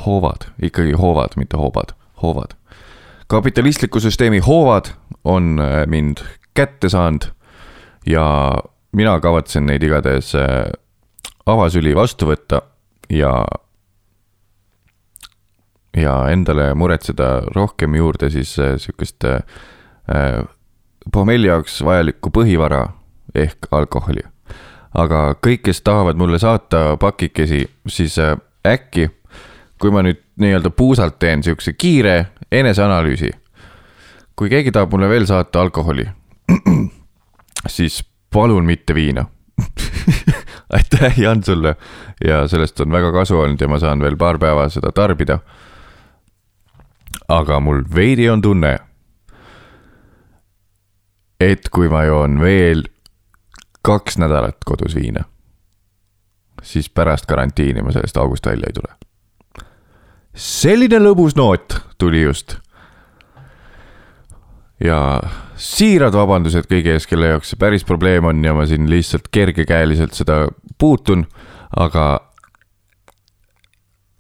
hoovad, 0.05 0.49
ikkagi 0.63 0.97
hoovad, 1.01 1.37
mitte 1.41 1.57
hoobad 1.61 1.97
hoovad. 2.25 2.57
kapitalistliku 3.29 4.01
süsteemi 4.01 4.41
hoovad 4.45 4.95
on 5.25 5.59
äh, 5.61 5.85
mind 5.87 6.25
kätte 6.55 6.89
saanud 6.89 7.31
ja 8.07 8.25
mina 8.93 9.19
kavatsen 9.21 9.67
neid 9.67 9.83
igatahes 9.83 10.35
äh, 10.39 10.71
avasüli 11.47 11.95
vastu 11.97 12.29
võtta 12.31 12.63
ja 13.13 13.35
ja 15.97 16.15
endale 16.31 16.73
muretseda 16.75 17.29
rohkem 17.55 17.95
juurde 17.95 18.31
siis 18.31 18.57
äh, 18.59 18.77
sihukest 18.79 19.25
äh, 19.25 20.45
pommelli 21.13 21.51
jaoks 21.51 21.83
vajalikku 21.85 22.31
põhivara 22.35 22.87
ehk 23.35 23.69
alkoholi. 23.71 24.23
aga 24.95 25.35
kõik, 25.43 25.65
kes 25.67 25.83
tahavad 25.83 26.17
mulle 26.17 26.39
saata 26.39 26.97
pakikesi, 27.03 27.65
siis 27.91 28.15
äkki, 28.67 29.09
kui 29.81 29.91
ma 29.91 30.03
nüüd 30.03 30.21
nii-öelda 30.41 30.71
puusalt 30.71 31.19
teen 31.19 31.43
sihukese 31.43 31.73
kiire 31.73 32.27
eneseanalüüsi. 32.53 33.31
kui 34.37 34.51
keegi 34.51 34.73
tahab 34.73 34.93
mulle 34.93 35.09
veel 35.09 35.27
saata 35.27 35.61
alkoholi, 35.61 36.07
siis 37.77 38.05
palun 38.33 38.65
mitte 38.65 38.95
viina 38.95 39.27
aitäh, 40.73 41.19
Jan, 41.19 41.45
sulle 41.45 41.77
ja 42.25 42.49
sellest 42.49 42.81
on 42.81 42.93
väga 42.93 43.13
kasu 43.13 43.39
olnud 43.39 43.61
ja 43.61 43.69
ma 43.69 43.79
saan 43.79 44.01
veel 44.01 44.17
paar 44.17 44.39
päeva 44.39 44.69
seda 44.69 44.93
tarbida. 44.93 45.39
aga 47.29 47.61
mul 47.61 47.83
veidi 47.95 48.29
on 48.31 48.43
tunne, 48.43 48.79
et 51.41 51.69
kui 51.73 51.89
ma 51.89 52.05
joon 52.05 52.41
veel 52.41 52.85
kaks 53.83 54.19
nädalat 54.19 54.59
kodus 54.65 54.95
viina, 54.95 55.25
siis 56.63 56.91
pärast 56.91 57.27
karantiini 57.27 57.83
ma 57.83 57.93
sellest 57.93 58.17
august 58.17 58.47
välja 58.47 58.69
ei 58.69 58.73
tule. 58.73 58.93
Selline 60.35 60.99
lõbus 60.99 61.37
noot 61.39 61.79
tuli 61.99 62.25
just. 62.25 62.59
ja 64.85 64.99
siirad 65.57 66.17
vabandused 66.19 66.67
kõigi 66.69 66.93
ees, 66.93 67.07
kelle 67.09 67.31
jaoks 67.31 67.53
see 67.53 67.61
päris 67.61 67.87
probleem 67.87 68.27
on 68.29 68.43
ja 68.45 68.55
ma 68.57 68.67
siin 68.69 68.89
lihtsalt 68.91 69.31
kergekäeliselt 69.33 70.17
seda 70.19 70.49
puutun, 70.79 71.25
aga 71.71 72.07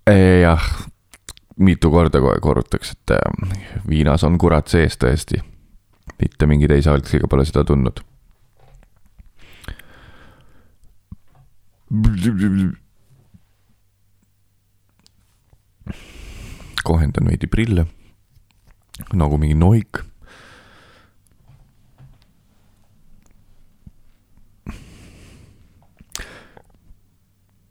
eh, 0.06 0.44
jah, 0.44 0.62
mitu 1.58 1.90
korda 1.90 2.22
kohe 2.22 2.38
korrutaks, 2.40 2.94
et 2.94 3.16
eh, 3.18 3.58
viinas 3.88 4.24
on 4.24 4.38
kurat 4.38 4.70
sees 4.70 4.96
tõesti. 5.00 5.42
mitte 6.20 6.46
mingi 6.46 6.68
teise 6.70 6.90
algsiga 6.90 7.28
pole 7.28 7.44
seda 7.44 7.64
tundnud. 7.66 8.00
Kohendan 16.84 17.30
veidi 17.30 17.50
prille 17.50 17.86
nagu 19.12 19.38
mingi 19.40 19.56
nohik 19.58 20.04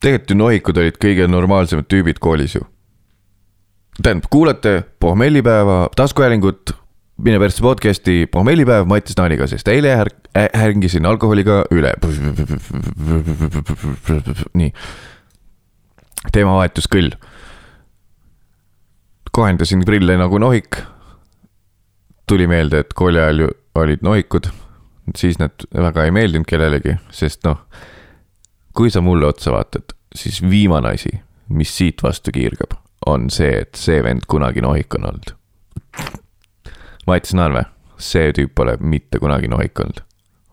tegelikult 0.03 0.33
ju 0.33 0.37
nohikud 0.37 0.79
olid 0.83 0.99
kõige 1.01 1.27
normaalsemad 1.31 1.87
tüübid 1.91 2.19
koolis 2.23 2.57
ju. 2.57 2.63
tähendab, 4.01 4.29
kuulate 4.33 4.83
pohmellipäeva 4.99 5.87
taskuhäälingut, 5.95 6.73
Mine 7.23 7.37
Persse 7.39 7.61
podcast'i 7.61 8.25
pohmellipäev 8.31 8.87
Mattis 8.89 9.15
Naaniga, 9.19 9.45
sest 9.47 9.67
eile 9.69 9.93
härg-, 9.95 10.29
härgisin 10.57 11.05
alkoholiga 11.05 11.61
üle. 11.71 11.93
nii, 14.59 14.73
teemavahetus 16.33 16.89
küll. 16.89 17.13
Kohendasin 19.33 19.81
prille 19.85 20.17
nagu 20.17 20.37
nohik. 20.37 20.77
tuli 22.27 22.47
meelde, 22.47 22.79
et 22.79 22.93
kooli 22.93 23.19
ajal 23.19 23.39
ju 23.39 23.47
olid 23.75 23.99
nohikud, 24.01 24.47
siis 25.15 25.39
need 25.39 25.65
väga 25.75 26.05
ei 26.07 26.11
meeldinud 26.15 26.47
kellelegi, 26.47 26.95
sest 27.11 27.43
noh 27.43 27.65
kui 28.73 28.89
sa 28.89 29.01
mulle 29.01 29.25
otsa 29.25 29.51
vaatad, 29.51 29.93
siis 30.15 30.41
viimane 30.49 30.93
asi, 30.93 31.09
mis 31.49 31.77
siit 31.77 32.03
vastu 32.03 32.31
kiirgab, 32.33 32.77
on 33.05 33.29
see, 33.29 33.51
et 33.61 33.75
see 33.77 34.01
vend 34.03 34.25
kunagi 34.27 34.61
nohik 34.61 34.95
on 34.97 35.09
olnud. 35.11 35.33
Mats 37.07 37.33
Narve, 37.33 37.65
see 37.97 38.31
tüüp 38.33 38.53
pole 38.55 38.77
mitte 38.79 39.19
kunagi 39.19 39.51
nohik 39.51 39.79
olnud. 39.79 40.01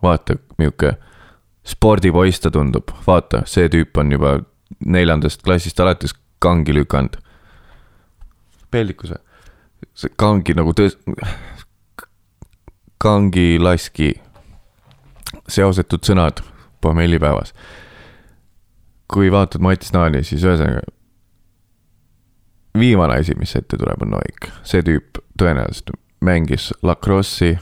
vaata, 0.03 0.35
milline 0.57 0.95
spordipoiss 1.65 2.41
ta 2.41 2.49
tundub, 2.51 2.89
vaata, 3.07 3.43
see 3.45 3.69
tüüp 3.69 3.97
on 3.97 4.11
juba 4.11 4.39
neljandast 4.85 5.43
klassist 5.45 5.79
alates 5.79 6.15
kangi 6.41 6.73
lükanud. 6.73 7.17
Peldikus 8.71 9.13
või? 9.15 9.21
see 9.97 10.13
kangi 10.15 10.53
nagu 10.55 10.73
tõs-, 10.77 10.97
kangi 13.01 13.59
laski, 13.59 14.13
seosetud 15.49 16.05
sõnad 16.05 16.43
pommellipäevas 16.81 17.55
kui 19.11 19.31
vaatad 19.31 19.63
Mats 19.63 19.93
Naani, 19.93 20.23
siis 20.23 20.43
ühesõnaga. 20.47 20.85
viimane 22.77 23.17
asi, 23.19 23.35
mis 23.35 23.51
ette 23.55 23.75
tuleb, 23.77 23.99
on 24.05 24.13
Noik, 24.15 24.47
see 24.63 24.83
tüüp 24.87 25.19
tõenäoliselt 25.39 25.91
mängis 26.23 26.69
lacrosse'i, 26.87 27.57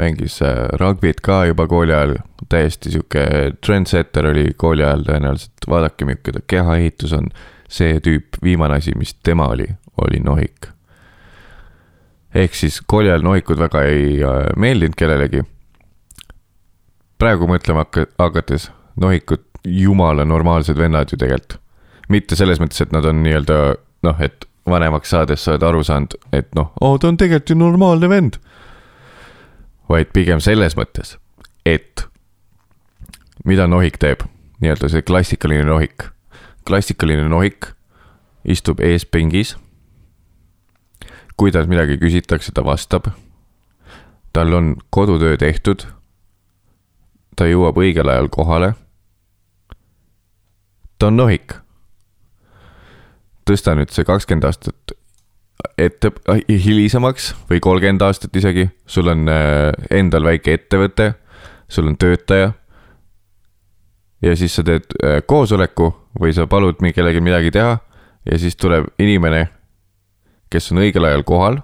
mängis 0.00 0.38
äh, 0.42 0.70
rugby't 0.80 1.20
ka 1.20 1.42
juba 1.50 1.66
kooli 1.68 1.92
ajal, 1.92 2.16
täiesti 2.48 2.94
sihuke 2.94 3.26
trendsetter 3.60 4.30
oli 4.30 4.46
kooli 4.56 4.84
ajal 4.86 5.04
tõenäoliselt, 5.10 5.68
vaadake, 5.68 6.08
milline 6.08 6.38
ta 6.38 6.44
kehaehitus 6.54 7.12
on. 7.12 7.28
see 7.68 7.98
tüüp, 7.98 8.36
viimane 8.46 8.76
asi, 8.78 8.92
mis 8.94 9.16
tema 9.26 9.48
oli, 9.50 9.64
oli 10.04 10.20
nohik. 10.20 10.68
ehk 12.34 12.54
siis 12.54 12.80
kooli 12.86 13.08
ajal 13.08 13.22
nohikud 13.24 13.58
väga 13.58 13.82
ei 13.82 14.22
äh, 14.22 14.46
meeldinud 14.56 14.94
kellelegi. 14.96 15.42
praegu 17.18 17.46
mõtlema 17.48 17.86
hakates, 18.18 18.70
nohikud 18.96 19.44
jumala 19.64 20.24
normaalsed 20.24 20.78
vennad 20.78 21.12
ju 21.12 21.16
tegelikult. 21.16 21.60
mitte 22.08 22.36
selles 22.36 22.60
mõttes, 22.60 22.80
et 22.82 22.92
nad 22.92 23.04
on 23.04 23.22
nii-öelda 23.22 23.76
noh, 24.02 24.20
et 24.20 24.44
vanemaks 24.66 25.10
saades 25.10 25.44
sa 25.44 25.54
oled 25.54 25.62
aru 25.62 25.84
saanud, 25.84 26.18
et 26.32 26.48
noh 26.54 26.72
oh,, 26.80 26.98
ta 26.98 27.08
on 27.08 27.16
tegelikult 27.16 27.50
ju 27.50 27.56
normaalne 27.58 28.08
vend. 28.08 28.38
vaid 29.88 30.12
pigem 30.12 30.40
selles 30.40 30.76
mõttes, 30.76 31.16
et 31.66 32.06
mida 33.44 33.66
nohik 33.66 33.98
teeb, 34.02 34.26
nii-öelda 34.60 34.90
see 34.90 35.02
klassikaline 35.02 35.64
nohik. 35.64 36.10
klassikaline 36.66 37.28
nohik 37.28 37.72
istub 38.46 38.80
eespingis. 38.80 39.56
Kui 41.36 41.52
talt 41.52 41.68
midagi 41.68 41.98
küsitakse, 42.00 42.52
ta 42.52 42.64
vastab. 42.64 43.10
tal 44.32 44.52
on 44.52 44.76
kodutöö 44.90 45.36
tehtud. 45.36 45.86
ta 47.36 47.44
jõuab 47.44 47.76
õigel 47.76 48.08
ajal 48.08 48.28
kohale 48.28 48.74
ta 50.98 51.10
on 51.10 51.16
nohik. 51.16 51.54
tõsta 53.46 53.76
nüüd 53.78 53.92
see 53.94 54.06
kakskümmend 54.06 54.46
aastat 54.48 54.94
ette, 55.78 56.10
hilisemaks 56.48 57.30
või 57.50 57.60
kolmkümmend 57.62 58.02
aastat 58.02 58.34
isegi, 58.36 58.66
sul 58.86 59.12
on 59.12 59.28
äh, 59.30 59.70
endal 59.94 60.26
väike 60.26 60.56
ettevõte, 60.56 61.12
sul 61.68 61.92
on 61.92 61.96
töötaja. 61.96 62.52
ja 64.22 64.36
siis 64.36 64.56
sa 64.56 64.64
teed 64.66 64.96
äh, 64.98 65.20
koosoleku 65.26 65.92
või 66.18 66.32
sa 66.34 66.46
palud 66.46 66.80
kellelgi 66.80 67.20
midagi 67.20 67.50
teha 67.50 67.78
ja 68.26 68.38
siis 68.38 68.56
tuleb 68.56 68.88
inimene, 68.98 69.48
kes 70.50 70.72
on 70.72 70.82
õigel 70.84 71.06
ajal 71.08 71.24
kohal. 71.26 71.60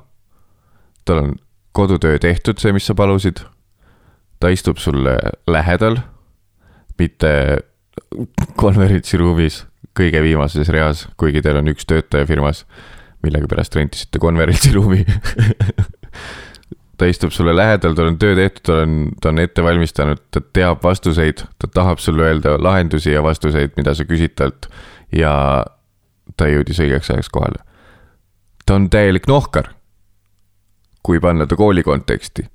tal 1.04 1.18
on 1.18 1.34
kodutöö 1.72 2.18
tehtud, 2.18 2.58
see, 2.58 2.72
mis 2.72 2.86
sa 2.86 2.94
palusid. 2.94 3.44
ta 4.40 4.48
istub 4.48 4.78
sulle 4.82 5.16
lähedal, 5.46 6.00
mitte 6.98 7.58
konverentsiruumis 8.56 9.66
kõige 9.98 10.22
viimases 10.22 10.68
reas, 10.72 11.06
kuigi 11.16 11.42
teil 11.42 11.60
on 11.60 11.68
üks 11.68 11.86
töötaja 11.86 12.26
firmas, 12.26 12.64
millegipärast 13.22 13.76
rentisite 13.76 14.18
konverentsiruumi 14.18 15.04
ta 17.02 17.08
istub 17.10 17.32
sulle 17.34 17.56
lähedal, 17.56 17.96
tal 17.98 18.12
on 18.12 18.18
töö 18.20 18.36
tehtud, 18.38 18.62
ta 18.68 18.78
on, 18.84 18.96
ta 19.20 19.32
on 19.32 19.42
ette 19.42 19.64
valmistanud, 19.64 20.20
ta 20.30 20.42
teab 20.54 20.84
vastuseid, 20.84 21.42
ta 21.58 21.70
tahab 21.74 21.98
sulle 22.02 22.28
öelda 22.28 22.54
lahendusi 22.62 23.10
ja 23.10 23.22
vastuseid, 23.24 23.74
mida 23.76 23.94
sa 23.98 24.06
küsid 24.06 24.36
talt. 24.38 24.68
ja 25.12 25.32
ta 26.36 26.46
jõudis 26.48 26.78
õigeks 26.80 27.10
ajaks 27.12 27.28
kohale. 27.32 27.60
Ta 28.66 28.74
on 28.74 28.90
täielik 28.90 29.26
nohkar. 29.26 29.68
kui 31.02 31.20
panna 31.20 31.46
ta 31.46 31.56
kooli 31.56 31.82
konteksti. 31.82 32.46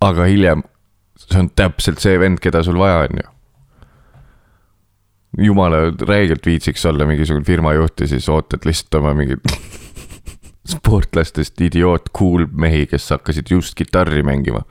aga 0.00 0.24
hiljem 0.24 0.62
see 1.16 1.38
on 1.38 1.50
täpselt 1.56 1.98
see 2.02 2.18
vend, 2.18 2.38
keda 2.42 2.62
sul 2.66 2.78
vaja 2.78 3.06
on 3.06 3.18
ju. 3.22 3.28
jumala 5.46 5.76
räigelt 6.08 6.46
viitsiks 6.46 6.86
olla 6.86 7.06
mingisugune 7.08 7.44
firmajuht 7.44 8.00
ja 8.00 8.08
siis 8.08 8.28
ootad 8.28 8.60
lihtsalt 8.68 8.94
oma 9.00 9.14
mingit 9.16 9.40
sportlastest 10.74 11.60
idioot 11.60 12.02
cool 12.18 12.46
mehi, 12.52 12.86
kes 12.86 13.10
hakkasid 13.10 13.46
just 13.50 13.74
kitarri 13.74 14.22
mängima 14.22 14.62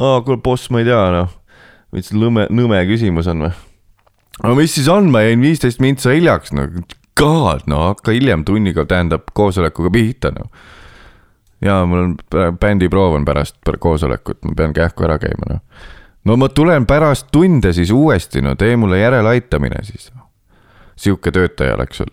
aa, 0.00 0.20
kuule 0.20 0.40
boss, 0.42 0.70
ma 0.70 0.82
ei 0.82 0.88
tea 0.88 1.02
noh, 1.14 1.32
mis 1.94 2.10
nõme, 2.14 2.48
nõme 2.50 2.82
küsimus 2.88 3.28
on 3.30 3.46
või? 3.46 3.54
no 4.42 4.54
mis 4.58 4.74
siis 4.74 4.88
on, 4.90 5.10
ma 5.14 5.24
jäin 5.24 5.42
viisteist 5.42 5.82
mintsa 5.82 6.14
hiljaks, 6.14 6.52
no 6.56 6.68
god, 7.18 7.66
no 7.70 7.82
hakka 7.88 8.14
hiljem 8.14 8.44
tunniga, 8.44 8.86
tähendab 8.88 9.28
koosolekuga 9.34 9.92
pihta, 9.94 10.32
no. 10.34 10.48
ja 11.64 11.82
mul 11.86 12.02
on 12.02 12.16
bändiproov 12.60 13.20
on 13.20 13.24
pärast 13.24 13.56
pär- 13.66 13.78
koosolekut, 13.78 14.42
ma 14.44 14.56
pean 14.56 14.74
kähku 14.74 15.06
ära 15.06 15.18
käima, 15.22 15.54
noh. 15.54 15.86
no 16.24 16.38
ma 16.40 16.50
tulen 16.50 16.86
pärast 16.90 17.30
tunde 17.32 17.72
siis 17.72 17.94
uuesti, 17.94 18.42
no 18.42 18.54
tee 18.58 18.76
mulle 18.76 18.98
järeleaitamine 18.98 19.84
siis. 19.84 20.10
sihuke 20.96 21.30
töötaja 21.30 21.74
oleks 21.74 21.96
sul. 21.96 22.12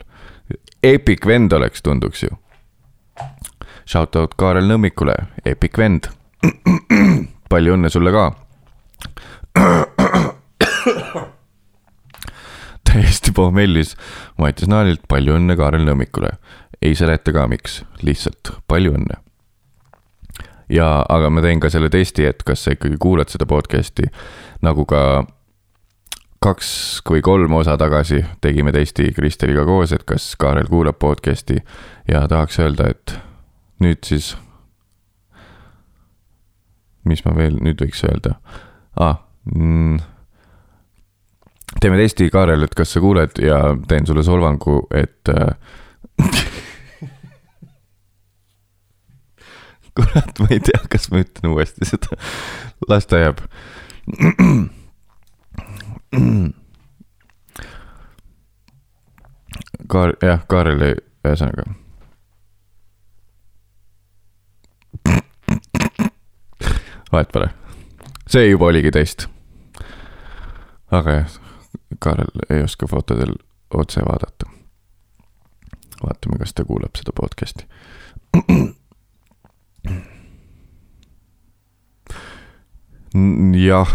Epic 0.83 1.25
vend 1.27 1.51
oleks, 1.53 1.81
tunduks 1.81 2.23
ju. 2.23 2.29
Shout 3.85 4.15
out 4.15 4.33
Kaarel 4.37 4.65
Nõmmikule, 4.65 5.13
epic 5.45 5.77
vend. 5.77 6.09
palju 7.51 7.75
õnne 7.77 7.91
sulle 7.91 8.13
ka 8.15 8.29
täiesti 12.87 13.31
pohmellis 13.35 13.95
Mattias 14.39 14.69
Naalilt, 14.71 15.03
palju 15.07 15.35
õnne 15.39 15.57
Kaarel 15.59 15.85
Nõmmikule. 15.87 16.31
ei 16.81 16.95
seleta 16.97 17.31
ka, 17.31 17.45
miks, 17.47 17.83
lihtsalt 18.01 18.55
palju 18.67 18.95
õnne. 18.97 19.19
ja, 20.69 21.05
aga 21.09 21.29
ma 21.29 21.41
teen 21.41 21.59
ka 21.59 21.69
selle 21.69 21.89
testi, 21.89 22.25
et 22.25 22.43
kas 22.43 22.63
sa 22.63 22.71
ikkagi 22.75 22.97
kuulad 22.99 23.29
seda 23.29 23.45
podcast'i 23.45 24.09
nagu 24.61 24.85
ka 24.85 25.25
kaks 26.41 27.01
või 27.09 27.21
kolm 27.21 27.53
osa 27.53 27.77
tagasi 27.77 28.23
tegime 28.41 28.71
testi 28.71 29.11
Kristeliga 29.13 29.65
koos, 29.65 29.91
et 29.91 30.03
kas 30.03 30.35
Kaarel 30.39 30.69
kuulab 30.69 30.97
podcast'i 30.99 31.59
ja 32.07 32.27
tahaks 32.27 32.59
öelda, 32.59 32.89
et 32.95 33.19
nüüd 33.79 34.01
siis. 34.05 34.35
Mis 37.07 37.25
ma 37.25 37.35
veel 37.35 37.57
nüüd 37.61 37.81
võiks 37.81 38.03
öelda 38.07 38.37
ah,? 38.99 39.17
Mm, 39.41 39.97
teeme 41.81 41.97
testi, 41.97 42.27
Kaarel, 42.29 42.61
et 42.67 42.75
kas 42.77 42.91
sa 42.93 43.01
kuuled 43.01 43.39
ja 43.41 43.57
teen 43.89 44.05
sulle 44.05 44.21
solvangu, 44.23 44.83
et 44.93 45.31
äh. 45.33 45.55
kurat, 49.97 50.39
ma 50.39 50.47
ei 50.53 50.61
tea, 50.63 50.81
kas 50.93 51.09
ma 51.11 51.17
ütlen 51.23 51.51
uuesti 51.55 51.85
seda, 51.89 52.09
las 52.89 53.05
ta 53.09 53.15
jääb. 53.23 53.39
Kaar-, 59.91 60.17
jah, 60.23 60.39
Kaareli, 60.47 60.95
ühesõnaga. 61.25 61.63
Vahet 67.11 67.31
pole, 67.33 67.49
see 68.31 68.49
juba 68.49 68.69
oligi 68.71 68.91
test. 68.95 69.27
aga 70.91 71.11
jah, 71.21 71.39
Kaarel 71.99 72.45
ei 72.49 72.63
oska 72.63 72.87
fotodel 72.87 73.35
otse 73.73 74.03
vaadata. 74.05 74.45
vaatame, 76.01 76.39
kas 76.39 76.53
ta 76.53 76.65
kuulab 76.65 76.95
seda 76.97 77.11
podcast'i. 77.15 77.65
jah, 83.67 83.91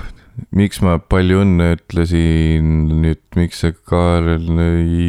miks 0.53 0.81
ma 0.85 0.99
palju 1.01 1.41
õnne 1.45 1.73
ütlesin 1.79 2.73
nüüd, 3.03 3.25
miks 3.37 3.65
sa 3.65 3.73
Kaarel 3.73 4.49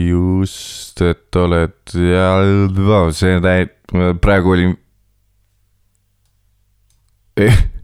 just, 0.08 1.02
et 1.04 1.36
oled 1.36 1.98
ja 2.00 2.28
see 3.16 3.40
täit-, 3.44 3.96
praegu 4.24 4.56
oli. 4.56 4.70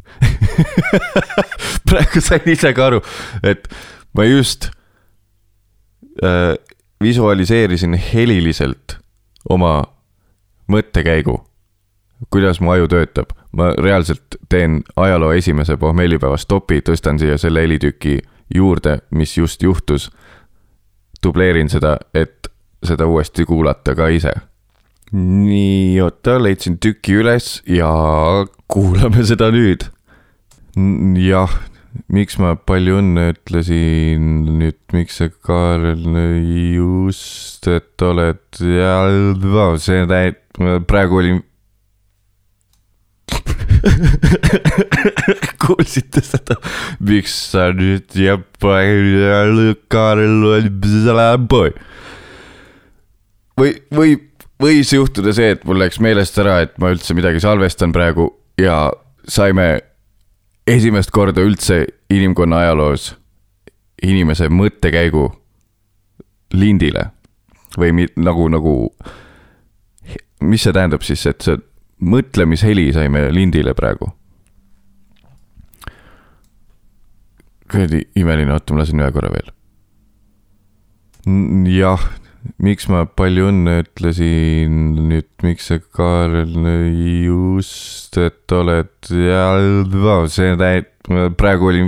praegu 1.90 2.22
sain 2.22 2.50
ise 2.52 2.74
ka 2.74 2.88
aru, 2.92 3.02
et 3.44 3.68
ma 4.18 4.26
just 4.28 4.70
äh, 6.24 6.54
visualiseerisin 7.04 7.94
heliliselt 7.94 8.98
oma 9.50 9.84
mõttekäigu, 10.72 11.38
kuidas 12.32 12.62
mu 12.62 12.72
aju 12.72 12.88
töötab. 12.88 13.34
ma 13.54 13.68
reaalselt 13.78 14.40
teen 14.50 14.80
ajaloo 14.96 15.32
esimese 15.32 15.78
pohmellipäeva 15.78 16.38
stopi, 16.42 16.80
tõstan 16.82 17.20
siia 17.22 17.38
selle 17.38 17.62
helitüki 17.62 18.18
juurde, 18.56 19.00
mis 19.12 19.38
just 19.38 19.64
juhtus. 19.64 20.10
dubleerin 21.24 21.70
seda, 21.70 21.98
et 22.14 22.48
seda 22.84 23.06
uuesti 23.08 23.46
kuulata 23.46 23.96
ka 23.96 24.08
ise. 24.08 24.34
nii, 25.12 26.02
oota, 26.02 26.40
leidsin 26.44 26.80
tüki 26.80 27.20
üles 27.22 27.62
ja 27.68 27.92
kuulame 28.68 29.24
seda 29.24 29.52
nüüd. 29.52 29.86
jah, 30.74 31.52
miks 32.14 32.40
ma 32.42 32.56
palju 32.58 32.98
õnne 33.02 33.30
ütlesin 33.36 34.30
nüüd, 34.58 34.80
miks 34.96 35.20
sa 35.22 35.30
Kaarel 35.30 36.06
just, 36.74 37.68
et 37.70 38.02
oled 38.02 38.62
ja 38.66 38.96
see 39.82 40.06
täit-, 40.10 40.42
praegu 40.90 41.22
oli. 41.22 41.36
kuulsite 45.64 46.22
seda, 46.24 46.56
miks 47.04 47.34
sa 47.52 47.70
nüüd 47.76 48.16
ja 48.18 48.38
Kaarel 49.94 50.44
oli. 50.56 50.74
või, 53.60 53.78
või, 53.94 54.18
võis 54.64 54.94
juhtuda 54.96 55.34
see, 55.36 55.54
et 55.54 55.66
mul 55.68 55.82
läks 55.84 56.02
meelest 56.02 56.38
ära, 56.42 56.62
et 56.66 56.78
ma 56.82 56.94
üldse 56.96 57.14
midagi 57.18 57.44
salvestan 57.44 57.94
praegu 57.96 58.32
ja 58.58 58.88
saime 59.30 59.93
esimest 60.68 61.12
korda 61.12 61.44
üldse 61.44 61.84
inimkonna 62.10 62.64
ajaloos 62.64 63.14
inimese 64.04 64.50
mõttekäigu 64.52 65.28
lindile 66.54 67.10
või 67.78 67.92
mi, 67.96 68.08
nagu, 68.16 68.48
nagu. 68.52 68.74
mis 70.44 70.64
see 70.64 70.74
tähendab 70.76 71.04
siis, 71.04 71.26
et 71.26 71.42
see 71.42 71.58
mõtlemisheli 72.04 72.92
saime 72.94 73.30
lindile 73.32 73.74
praegu? 73.74 74.12
kuradi 77.74 78.04
imeline, 78.22 78.54
oota, 78.54 78.74
ma 78.74 78.84
lasen 78.84 79.02
ühe 79.02 79.12
korra 79.16 79.32
veel. 79.34 79.50
jah, 81.74 82.04
miks 82.64 82.88
ma 82.92 83.06
palju 83.08 83.48
õnne 83.52 83.80
ütlesin 83.84 84.74
nüüd, 85.10 85.30
miks 85.46 85.70
sa 85.72 85.78
Kaarel 85.80 86.54
just, 87.24 88.18
et 88.20 88.52
oled 88.52 89.12
ja 89.12 89.44
see 90.32 90.56
täit-, 90.60 90.94
praegu 91.40 91.70
oli. 91.72 91.84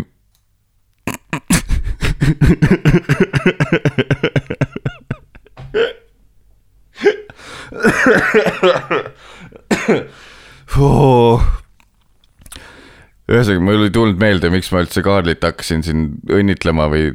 ühesõnaga, 13.25 13.61
mul 13.63 13.85
ei 13.85 13.93
tulnud 13.93 14.19
meelde, 14.21 14.49
miks 14.53 14.71
ma 14.73 14.83
üldse 14.83 15.03
Kaarlit 15.05 15.43
hakkasin 15.45 15.83
siin 15.85 16.01
õnnitlema 16.31 16.87
või 16.91 17.05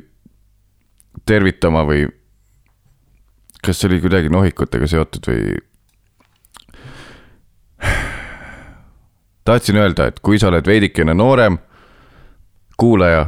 tervitama 1.28 1.82
või 1.88 2.07
kas 3.64 3.80
see 3.80 3.90
oli 3.90 4.00
kuidagi 4.02 4.32
nohikutega 4.32 4.86
seotud 4.90 5.28
või? 5.30 5.58
tahtsin 9.44 9.76
öelda, 9.80 10.11
et 10.11 10.20
kui 10.22 10.38
sa 10.38 10.50
oled 10.50 10.66
veidikene 10.66 11.14
noorem 11.16 11.58
kuulaja, 12.80 13.26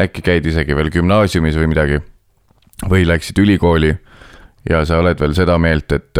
äkki 0.00 0.24
käid 0.24 0.46
isegi 0.48 0.76
veel 0.76 0.90
gümnaasiumis 0.92 1.56
või 1.60 1.68
midagi 1.70 2.00
või 2.88 3.04
läksid 3.06 3.38
ülikooli 3.38 3.92
ja 4.68 4.82
sa 4.88 4.98
oled 5.02 5.20
veel 5.20 5.36
seda 5.36 5.58
meelt, 5.60 5.92
et, 5.92 6.18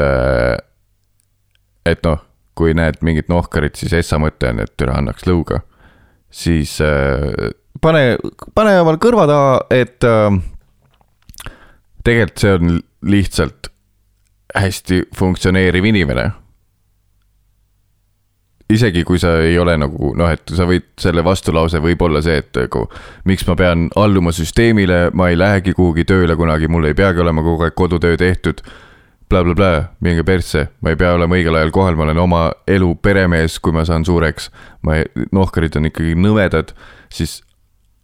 et 1.88 2.06
noh, 2.06 2.20
kui 2.58 2.74
näed 2.76 3.00
mingit 3.04 3.30
nohkarit, 3.32 3.78
siis 3.80 3.94
essa 3.96 4.20
mõte 4.20 4.52
on, 4.52 4.62
et 4.64 4.84
üle 4.84 4.94
annaks 4.94 5.26
lõuga, 5.28 5.62
siis 6.32 6.76
äh, 6.84 7.52
pane, 7.80 8.16
pane 8.54 8.76
omal 8.82 9.00
kõrva 9.02 9.26
taha, 9.30 9.54
et 9.72 10.04
äh, 10.06 10.38
tegelikult 12.04 12.44
see 12.44 12.56
on 12.58 12.80
lihtsalt 13.02 13.68
hästi 14.54 15.02
funktsioneeriv 15.16 15.84
inimene 15.84 16.30
isegi 18.72 19.04
kui 19.04 19.20
sa 19.20 19.34
ei 19.44 19.58
ole 19.58 19.74
nagu 19.80 20.12
noh, 20.18 20.30
et 20.32 20.48
sa 20.54 20.66
võid, 20.68 20.92
selle 21.00 21.24
vastulause 21.24 21.80
võib 21.82 22.02
olla 22.06 22.22
see, 22.24 22.38
et 22.42 22.56
nagu 22.56 22.86
miks 23.28 23.44
ma 23.48 23.56
pean 23.58 23.88
alluma 23.98 24.32
süsteemile, 24.34 25.10
ma 25.16 25.28
ei 25.32 25.38
lähegi 25.38 25.74
kuhugi 25.76 26.06
tööle 26.08 26.36
kunagi, 26.38 26.70
mul 26.72 26.88
ei 26.88 26.96
peagi 26.98 27.22
olema 27.22 27.44
kogu 27.44 27.68
aeg 27.68 27.76
kodutöö 27.78 28.16
tehtud 28.20 28.62
bla,. 28.62 28.78
Blablabla, 29.32 29.94
minge 30.04 30.26
persse, 30.28 30.66
ma 30.84 30.92
ei 30.92 30.98
pea 31.00 31.14
olema 31.16 31.38
õigel 31.38 31.56
ajal 31.56 31.70
kohal, 31.72 31.96
ma 31.96 32.04
olen 32.04 32.18
oma 32.20 32.42
elu 32.68 32.90
peremees, 33.00 33.56
kui 33.64 33.72
ma 33.72 33.86
saan 33.88 34.04
suureks. 34.04 34.50
ma, 34.84 34.98
nohkarid 35.32 35.78
on 35.80 35.88
ikkagi 35.88 36.12
nõmedad, 36.20 36.74
siis, 37.08 37.40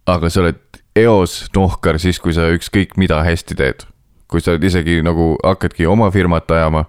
aga 0.09 0.31
sa 0.33 0.41
oled 0.41 0.81
eos 0.97 1.43
nohkar 1.53 1.99
siis, 2.01 2.17
kui 2.17 2.33
sa 2.33 2.49
ükskõik 2.49 2.97
mida 2.97 3.21
hästi 3.27 3.59
teed. 3.61 3.85
Kui 4.29 4.41
sa 4.41 4.55
isegi 4.55 4.99
nagu 5.05 5.33
hakkadki 5.43 5.87
oma 5.89 6.11
firmat 6.13 6.51
ajama 6.51 6.85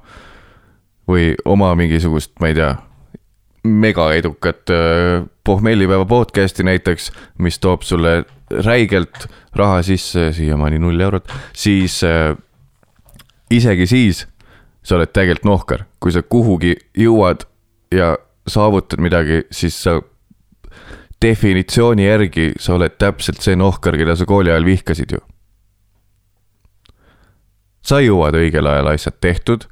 või 1.08 1.32
oma 1.48 1.72
mingisugust, 1.78 2.34
ma 2.40 2.50
ei 2.50 2.58
tea 2.58 2.74
mega 3.64 4.10
edukat 4.16 4.70
äh, 4.72 5.24
pohmellipäeva 5.44 6.06
podcast'i 6.08 6.64
näiteks, 6.64 7.10
mis 7.38 7.58
toob 7.60 7.82
sulle 7.84 8.24
räigelt 8.50 9.26
raha 9.56 9.82
sisse, 9.84 10.30
siiamaani 10.32 10.78
null 10.78 11.00
eurot, 11.00 11.28
siis 11.56 12.00
äh, 12.04 12.34
isegi 13.50 13.86
siis 13.86 14.26
sa 14.82 14.96
oled 14.96 15.12
tegelikult 15.12 15.48
nohkar, 15.48 15.84
kui 16.00 16.12
sa 16.14 16.22
kuhugi 16.22 16.76
jõuad 16.96 17.44
ja 17.92 18.14
saavutad 18.48 19.02
midagi, 19.02 19.42
siis 19.52 19.76
sa 19.82 19.98
definitsiooni 21.20 22.06
järgi 22.06 22.52
sa 22.58 22.78
oled 22.78 22.96
täpselt 22.98 23.42
see 23.44 23.58
nohkar, 23.58 23.98
keda 24.00 24.16
sa 24.16 24.26
kooli 24.28 24.52
ajal 24.52 24.64
vihkasid 24.64 25.16
ju. 25.16 25.20
Sa 27.82 28.00
jõuad 28.02 28.36
õigel 28.38 28.66
ajal 28.66 28.94
asjad 28.94 29.20
tehtud. 29.20 29.66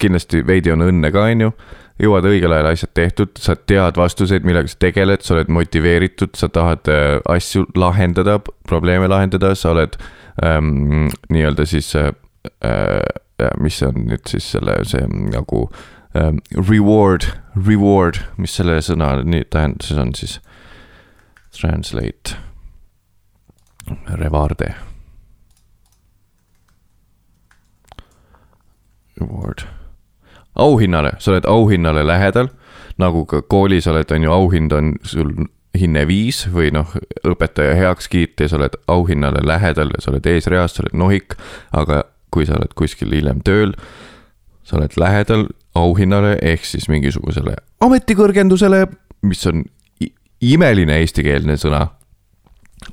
kindlasti 0.00 0.46
veidi 0.46 0.72
on 0.72 0.80
õnne 0.80 1.10
ka, 1.12 1.26
on 1.28 1.40
ju. 1.40 1.52
jõuad 2.00 2.24
õigel 2.24 2.52
ajal 2.56 2.70
asjad 2.72 2.92
tehtud, 2.94 3.36
sa 3.38 3.56
tead 3.56 3.96
vastuseid, 3.96 4.44
millega 4.44 4.68
sa 4.68 4.78
tegeled, 4.80 5.20
sa 5.20 5.34
oled 5.34 5.48
motiveeritud, 5.52 6.32
sa 6.34 6.48
tahad 6.48 6.88
äh, 6.88 7.20
asju 7.28 7.66
lahendada, 7.76 8.38
probleeme 8.68 9.08
lahendada, 9.08 9.54
sa 9.54 9.74
oled 9.74 9.98
ähm, 10.44 11.10
nii-öelda 11.28 11.66
siis 11.66 11.92
äh, 11.96 12.12
äh, 12.64 13.00
mis 13.60 13.82
on 13.82 14.04
nüüd 14.08 14.28
siis 14.28 14.50
selle, 14.54 14.78
see 14.88 15.04
nagu 15.08 15.66
ähm, 16.16 16.40
reward, 16.56 17.26
reward, 17.56 18.22
mis 18.40 18.56
selle 18.56 18.80
sõna 18.84 19.14
nii 19.24 19.46
tähenduses 19.52 20.00
on 20.00 20.14
siis? 20.16 20.38
Translate, 21.60 22.38
revarde. 24.20 24.89
Reward, 29.20 29.66
auhinnale, 30.58 31.14
sa 31.18 31.34
oled 31.34 31.48
auhinnale 31.48 32.04
lähedal, 32.06 32.50
nagu 33.00 33.24
ka 33.28 33.42
koolis 33.42 33.88
oled, 33.90 34.10
on 34.12 34.26
ju, 34.26 34.32
auhind 34.32 34.72
on 34.76 34.94
sul 35.06 35.32
hinne 35.76 36.02
viis 36.08 36.42
või 36.50 36.72
noh, 36.74 36.90
õpetaja 37.26 37.76
heakskiit 37.78 38.40
ja 38.40 38.50
sa 38.50 38.58
oled 38.58 38.74
auhinnale 38.90 39.44
lähedal 39.46 39.92
ja 39.94 40.02
sa 40.02 40.10
oled 40.10 40.26
eesreas, 40.26 40.74
sa 40.74 40.84
oled 40.84 40.96
nohik, 40.98 41.36
aga 41.76 42.02
kui 42.34 42.46
sa 42.46 42.58
oled 42.58 42.74
kuskil 42.78 43.12
hiljem 43.14 43.42
tööl, 43.46 43.76
sa 44.66 44.78
oled 44.80 44.96
lähedal 44.98 45.46
auhinnale 45.78 46.36
ehk 46.42 46.66
siis 46.66 46.88
mingisugusele 46.90 47.54
ametikõrgendusele, 47.84 48.84
mis 49.26 49.46
on 49.48 49.64
imeline 50.40 51.00
eestikeelne 51.00 51.56
sõna. 51.60 51.86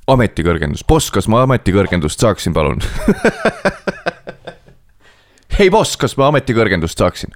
ametikõrgendus, 0.08 0.84
boss, 0.88 1.12
kas 1.12 1.28
ma 1.32 1.46
ametikõrgendust 1.46 2.20
saaksin, 2.20 2.54
palun 2.54 2.82
hei 5.60 5.70
boss, 5.74 5.98
kas 5.98 6.18
ma 6.18 6.30
ametikõrgendust 6.32 7.00
saaksin? 7.02 7.34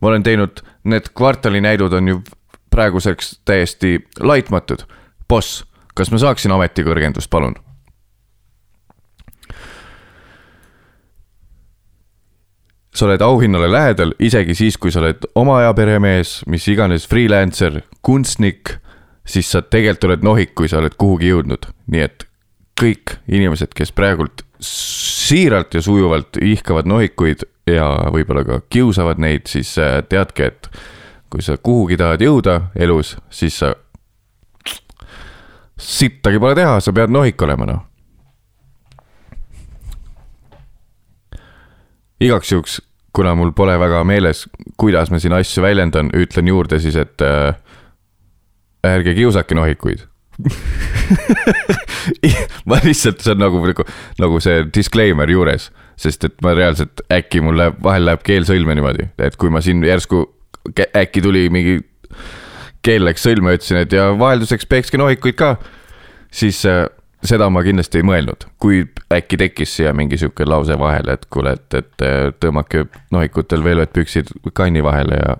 ma 0.00 0.10
olen 0.10 0.22
teinud, 0.22 0.60
need 0.84 1.08
kvartalinäidud 1.16 1.92
on 1.96 2.08
ju 2.08 2.22
praeguseks 2.70 3.38
täiesti 3.44 3.96
laitmatud. 4.20 4.84
boss, 5.28 5.64
kas 5.94 6.10
ma 6.10 6.18
saaksin 6.18 6.52
ametikõrgendust, 6.54 7.30
palun? 7.30 7.56
sa 12.94 13.08
oled 13.08 13.22
auhinnale 13.26 13.72
lähedal, 13.72 14.14
isegi 14.22 14.54
siis, 14.54 14.76
kui 14.78 14.92
sa 14.94 15.00
oled 15.00 15.26
oma 15.34 15.58
aja 15.58 15.72
peremees, 15.74 16.44
mis 16.46 16.68
iganes, 16.70 17.08
freelancer, 17.10 17.80
kunstnik, 18.06 18.76
siis 19.26 19.50
sa 19.50 19.62
tegelikult 19.62 20.04
oled 20.12 20.22
nohik, 20.22 20.54
kui 20.54 20.70
sa 20.70 20.78
oled 20.78 20.94
kuhugi 20.94 21.32
jõudnud. 21.32 21.66
nii 21.90 22.06
et 22.06 22.28
kõik 22.80 23.18
inimesed, 23.26 23.74
kes 23.74 23.90
praegult 23.92 24.43
siiralt 24.64 25.74
ja 25.74 25.82
sujuvalt 25.82 26.36
ihkavad 26.42 26.88
nohikuid 26.88 27.44
ja 27.70 27.86
võib-olla 28.12 28.44
ka 28.44 28.60
kiusavad 28.70 29.20
neid, 29.22 29.48
siis 29.50 29.74
äh, 29.80 30.00
teadke, 30.08 30.50
et 30.52 30.68
kui 31.32 31.42
sa 31.42 31.56
kuhugi 31.56 31.98
tahad 32.00 32.22
jõuda 32.22 32.60
elus, 32.76 33.16
siis 33.32 33.56
sa 33.62 33.72
sittagi 35.80 36.40
pole 36.40 36.54
teha, 36.58 36.78
sa 36.80 36.94
pead 36.94 37.12
nohik 37.12 37.42
olema, 37.42 37.68
noh. 37.68 37.82
Igaks 42.24 42.52
juhuks, 42.52 42.78
kuna 43.12 43.34
mul 43.36 43.52
pole 43.56 43.74
väga 43.80 44.04
meeles, 44.06 44.44
kuidas 44.80 45.10
ma 45.10 45.18
siin 45.20 45.34
asju 45.36 45.64
väljendan, 45.64 46.12
ütlen 46.16 46.48
juurde 46.48 46.78
siis, 46.80 46.96
et 46.96 47.24
äh, 47.24 47.56
ärge 48.86 49.16
kiusake 49.16 49.56
nohikuid 49.56 50.06
ma 52.68 52.78
lihtsalt, 52.84 53.22
see 53.22 53.34
on 53.34 53.42
nagu, 53.42 53.60
nagu, 53.70 53.86
nagu 54.20 54.40
see 54.42 54.64
disclaimer 54.74 55.30
juures, 55.30 55.70
sest 56.00 56.26
et 56.28 56.36
ma 56.44 56.54
reaalselt 56.56 57.04
äkki 57.12 57.42
mul 57.44 57.58
läheb, 57.60 57.78
vahel 57.84 58.08
läheb 58.08 58.24
keel 58.26 58.46
sõlme 58.48 58.76
niimoodi, 58.76 59.04
et 59.22 59.38
kui 59.40 59.52
ma 59.52 59.62
siin 59.64 59.84
järsku 59.86 60.24
äkki 60.96 61.22
tuli 61.24 61.46
mingi, 61.54 61.78
keel 62.84 63.06
läks 63.06 63.24
sõlme, 63.26 63.54
ütlesin, 63.56 63.84
et 63.84 63.94
ja 63.94 64.10
vahelduseks 64.18 64.68
peekski 64.70 65.00
nohikuid 65.00 65.38
ka, 65.38 65.54
siis 66.34 66.64
äh, 66.68 66.84
seda 67.24 67.48
ma 67.52 67.62
kindlasti 67.64 68.00
ei 68.00 68.06
mõelnud, 68.06 68.48
kui 68.60 68.82
äkki 69.12 69.38
tekkis 69.40 69.78
siia 69.78 69.94
mingi 69.96 70.18
sihuke 70.20 70.46
lause 70.48 70.76
vahele, 70.80 71.16
et 71.16 71.24
kuule, 71.32 71.54
et, 71.56 71.78
et 71.78 72.06
tõmmake 72.42 72.86
nohikutel 73.14 73.64
velvetpüksid 73.64 74.34
kanni 74.56 74.82
vahele 74.84 75.20
ja 75.20 75.36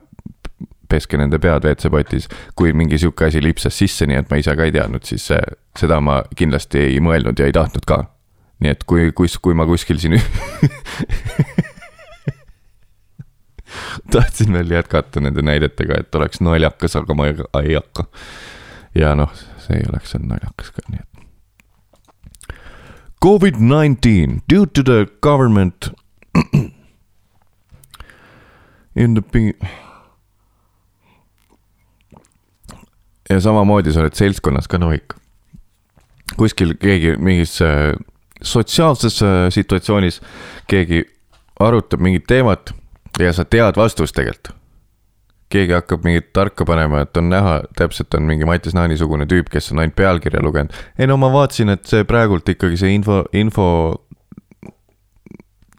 peske 0.95 1.19
nende 1.21 1.39
pead 1.43 1.67
WC-potis. 1.67 2.31
kui 2.57 2.73
mingi 2.73 2.99
sihuke 3.03 3.29
asi 3.29 3.43
lipsas 3.43 3.79
sisse, 3.79 4.07
nii 4.09 4.23
et 4.23 4.31
ma 4.31 4.41
ise 4.41 4.55
ka 4.57 4.67
ei 4.67 4.75
teadnud, 4.75 5.05
siis 5.07 5.29
seda 5.79 6.01
ma 6.01 6.23
kindlasti 6.39 6.79
ei 6.95 7.01
mõelnud 7.05 7.39
ja 7.39 7.47
ei 7.51 7.57
tahtnud 7.57 7.85
ka. 7.89 8.05
nii 8.63 8.71
et 8.73 8.83
kui, 8.89 9.11
kus, 9.13 9.39
kui 9.43 9.55
ma 9.59 9.67
kuskil 9.69 9.99
siin 10.01 10.21
tahtsin 14.15 14.53
veel 14.55 14.71
jätkata 14.71 15.21
nende 15.21 15.43
näidetega, 15.43 15.95
et 16.01 16.15
oleks 16.15 16.41
naljakas, 16.45 16.97
aga 17.01 17.15
ma 17.19 17.27
ei, 17.31 17.35
ei 17.65 17.75
hakka. 17.75 18.07
ja 18.95 19.15
noh, 19.19 19.33
see 19.65 19.81
ei 19.81 19.85
oleks 19.91 20.15
olnud 20.15 20.37
naljakas 20.37 20.71
ka, 20.71 20.87
nii 20.89 21.03
et 21.03 21.11
COVID 23.25 23.57
19 23.57 24.43
due 24.53 24.67
to 24.67 24.83
the 24.83 25.07
government 25.23 25.89
in 29.03 29.15
the 29.15 29.55
ja 33.31 33.41
samamoodi 33.41 33.93
sa 33.93 34.05
oled 34.05 34.17
seltskonnas 34.19 34.69
ka 34.69 34.79
nohik. 34.79 35.15
kuskil 36.37 36.75
keegi 36.81 37.17
mingis 37.19 37.59
sotsiaalses 38.43 39.21
situatsioonis 39.55 40.21
keegi 40.69 41.05
arutab 41.61 42.01
mingit 42.01 42.27
teemat 42.27 42.75
ja 43.21 43.33
sa 43.33 43.45
tead 43.45 43.77
vastust 43.77 44.15
tegelikult 44.17 44.65
keegi 45.55 45.75
hakkab 45.77 46.05
mingit 46.07 46.33
tarka 46.35 46.67
panema, 46.67 47.05
et 47.05 47.17
on 47.21 47.29
näha, 47.31 47.59
täpselt 47.79 48.15
on 48.19 48.27
mingi 48.29 48.47
Mattias 48.49 48.75
Naani 48.75 48.97
sugune 48.99 49.27
tüüp, 49.31 49.51
kes 49.53 49.71
on 49.73 49.83
ainult 49.83 49.97
pealkirja 49.99 50.43
lugenud. 50.43 50.75
ei 50.99 51.07
no 51.07 51.19
ma 51.21 51.31
vaatasin, 51.33 51.75
et 51.77 51.85
see 51.87 52.07
praegult 52.09 52.49
ikkagi 52.51 52.79
see 52.81 52.95
info, 52.97 53.23
info, 53.37 53.69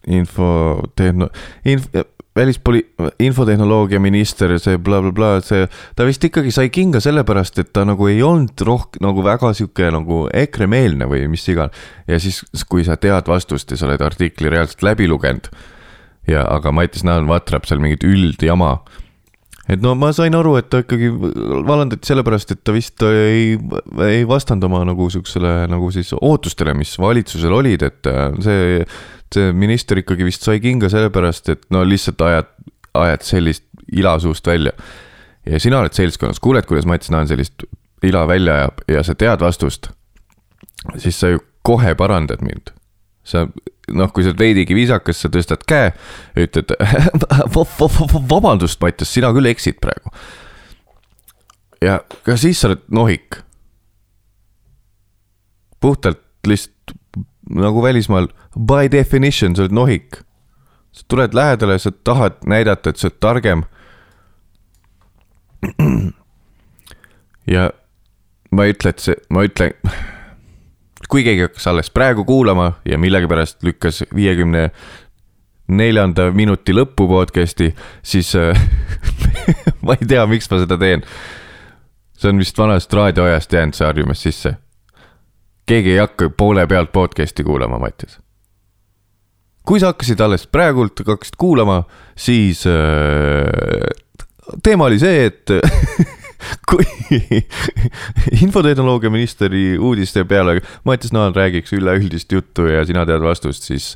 info, 0.07 0.49
tehno-, 0.95 1.31
inf-, 1.67 2.05
välispoli-, 2.35 2.83
infotehnoloogia 3.23 3.99
minister, 4.03 4.55
see 4.59 4.77
blablabla 4.77 5.13
bla, 5.15 5.29
bla, 5.39 5.45
see, 5.45 5.69
ta 5.95 6.07
vist 6.07 6.23
ikkagi 6.27 6.51
sai 6.53 6.71
kinga 6.73 7.01
sellepärast, 7.03 7.61
et 7.63 7.71
ta 7.75 7.85
nagu 7.87 8.09
ei 8.11 8.19
olnud 8.25 8.65
rohkem 8.67 9.05
nagu 9.05 9.23
väga 9.25 9.53
sihuke 9.57 9.91
nagu 9.95 10.25
EKRE-meelne 10.33 11.07
või 11.11 11.25
mis 11.31 11.47
iganes. 11.51 11.87
ja 12.07 12.19
siis, 12.19 12.43
kui 12.69 12.83
sa 12.87 12.99
tead 12.99 13.31
vastust 13.31 13.71
ja 13.71 13.79
sa 13.79 13.87
oled 13.89 14.03
artikli 14.03 14.51
reaalselt 14.51 14.83
läbi 14.85 15.07
lugenud 15.07 15.49
ja, 16.27 16.43
aga 16.43 16.73
Mattias 16.75 17.05
Naan 17.07 17.29
vatrab 17.29 17.67
seal 17.69 17.81
mingit 17.83 18.03
üldjama 18.07 18.77
et 19.71 19.81
no 19.81 19.95
ma 19.97 20.11
sain 20.13 20.35
aru, 20.37 20.55
et 20.59 20.67
ta 20.69 20.83
ikkagi 20.83 21.09
vallandati 21.65 22.05
sellepärast, 22.05 22.53
et 22.53 22.61
ta 22.65 22.73
vist 22.75 23.01
ei, 23.07 23.55
ei 24.05 24.25
vastanud 24.29 24.67
oma 24.67 24.83
nagu 24.85 25.07
siuksele 25.09 25.65
nagu 25.71 25.89
siis 25.93 26.11
ootustele, 26.19 26.75
mis 26.77 26.93
valitsusel 27.01 27.55
olid, 27.55 27.85
et 27.87 28.11
see, 28.45 28.83
see 29.33 29.53
minister 29.53 29.99
ikkagi 29.99 30.27
vist 30.27 30.45
sai 30.45 30.59
kinga 30.63 30.89
sellepärast, 30.91 31.49
et 31.49 31.65
no 31.73 31.83
lihtsalt 31.87 32.21
ajad, 32.21 32.51
ajad 32.93 33.25
sellist 33.25 33.65
ila 33.93 34.17
suust 34.19 34.47
välja. 34.47 34.71
ja 35.45 35.59
sina 35.59 35.79
oled 35.79 35.93
seltskonnas, 35.93 36.39
kuuled, 36.39 36.65
kuidas 36.65 36.85
Mats 36.85 37.11
Naan 37.13 37.27
sellist 37.27 37.65
ila 38.03 38.27
välja 38.27 38.55
ajab 38.55 38.81
ja 38.87 39.03
sa 39.03 39.15
tead 39.15 39.41
vastust, 39.41 39.89
siis 40.97 41.19
sa 41.19 41.33
ju 41.33 41.43
kohe 41.65 41.95
parandad 41.95 42.41
mind 42.45 42.73
sa 43.25 43.47
noh, 43.89 44.11
kui 44.13 44.23
sa 44.23 44.31
oled 44.31 44.41
veidigi 44.41 44.77
viisakas, 44.77 45.19
sa 45.21 45.31
tõstad 45.33 45.65
käe, 45.67 45.91
ütled 46.39 46.73
vabandust, 48.33 48.79
Mattias, 48.81 49.11
sina 49.13 49.31
küll 49.35 49.49
eksid 49.49 49.81
praegu. 49.81 50.13
ja 51.83 51.99
ka 52.25 52.37
siis 52.39 52.61
sa 52.61 52.71
oled 52.71 52.85
nohik. 52.93 53.41
puhtalt 55.81 56.21
lihtsalt 56.47 56.95
nagu 57.49 57.83
välismaal, 57.83 58.27
by 58.57 58.89
definition, 58.91 59.55
sa 59.55 59.65
oled 59.65 59.75
nohik. 59.75 60.21
sa 60.95 61.03
tuled 61.07 61.33
lähedale, 61.35 61.79
sa 61.79 61.91
tahad 61.91 62.37
näidata, 62.47 62.89
et 62.89 62.97
sa 62.97 63.07
oled 63.07 63.19
targem. 63.19 63.63
ja 67.55 67.69
ma 68.51 68.65
ei 68.65 68.73
ütle, 68.75 68.89
et 68.93 68.99
see, 69.03 69.15
ma 69.29 69.43
ütlen 69.45 69.73
kui 71.11 71.23
keegi 71.25 71.45
hakkas 71.45 71.67
alles 71.67 71.91
praegu 71.93 72.25
kuulama 72.25 72.73
ja 72.85 72.97
millegipärast 72.97 73.63
lükkas 73.63 74.03
viiekümne 74.15 74.69
neljanda 75.67 76.29
minuti 76.31 76.73
lõppu 76.75 77.07
podcast'i, 77.09 77.71
siis 78.05 78.35
äh, 78.37 78.57
ma 79.85 79.97
ei 79.97 80.07
tea, 80.07 80.25
miks 80.29 80.49
ma 80.51 80.61
seda 80.61 80.77
teen. 80.81 81.05
see 82.15 82.29
on 82.31 82.39
vist 82.39 82.57
vanast 82.57 82.93
raadioajast 82.93 83.53
jäänud 83.53 83.75
see 83.75 83.85
harjumus 83.85 84.21
sisse. 84.23 84.55
Keegi 85.65 85.95
ei 85.95 86.01
hakka 86.01 86.29
poole 86.37 86.67
pealt 86.67 86.91
podcast'i 86.93 87.43
kuulama, 87.43 87.79
Mattias. 87.79 88.19
kui 89.65 89.79
sa 89.81 89.93
hakkasid 89.93 90.19
alles 90.21 90.45
praegult, 90.47 91.01
hakkasid 91.07 91.39
kuulama, 91.41 91.83
siis 92.17 92.65
äh, 92.69 93.89
teema 94.63 94.85
oli 94.85 94.99
see, 95.01 95.25
et 95.25 95.49
kui 96.69 96.85
infotehnoloogia 98.45 99.09
ministri 99.09 99.77
uudiste 99.77 100.25
peale 100.29 100.59
Mattias 100.85 101.13
Naal 101.15 101.33
räägiks 101.33 101.73
üleüldist 101.73 102.31
juttu 102.31 102.67
ja 102.69 102.85
sina 102.85 103.05
tead 103.05 103.23
vastust, 103.23 103.65
siis. 103.65 103.95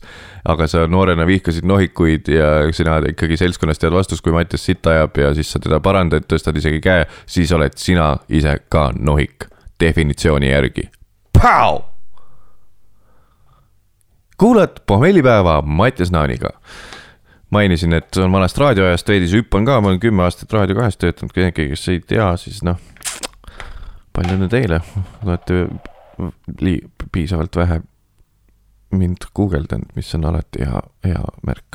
aga 0.49 0.67
sa 0.71 0.87
noorena 0.87 1.25
vihkasid 1.27 1.65
nohikuid 1.67 2.29
ja 2.33 2.49
sina 2.73 2.97
ikkagi 3.11 3.37
seltskonnas 3.37 3.79
tead 3.79 3.93
vastust, 3.93 4.23
kui 4.25 4.33
Mattias 4.33 4.65
sitta 4.65 4.95
ajab 4.95 5.17
ja 5.21 5.33
siis 5.37 5.51
sa 5.51 5.59
teda 5.61 5.79
parandad, 5.83 6.25
tõstad 6.25 6.57
isegi 6.57 6.81
käe, 6.81 7.05
siis 7.29 7.51
oled 7.53 7.77
sina 7.77 8.15
ise 8.29 8.57
ka 8.69 8.89
nohik 8.97 9.45
definitsiooni 9.79 10.49
järgi. 10.49 10.89
Kuulad 14.37 14.81
pohmellipäeva 14.85 15.61
Mattias 15.61 16.11
Naaniga 16.11 16.49
mainisin, 17.49 17.93
et 17.93 18.17
on 18.17 18.31
vanast 18.31 18.57
raadioajast 18.57 19.07
veidi, 19.07 19.27
siis 19.27 19.41
hüppan 19.41 19.65
ka, 19.65 19.81
ma 19.81 19.87
olen 19.89 19.99
kümme 19.99 20.23
aastat 20.23 20.53
Raadio 20.53 20.75
kahes 20.77 20.97
töötanud, 20.97 21.31
keegi, 21.33 21.67
kes 21.71 21.87
ei 21.89 21.99
tea, 21.99 22.37
siis 22.37 22.63
noh. 22.65 22.77
palju 24.13 24.33
õnne 24.35 24.49
teile, 24.51 24.81
olete 25.25 25.55
piisavalt 27.11 27.55
vähe 27.55 27.81
mind 28.91 29.17
guugeldanud, 29.35 29.89
mis 29.95 30.15
on 30.17 30.25
alati 30.29 30.59
hea, 30.65 30.81
hea 31.05 31.23
märk. 31.47 31.69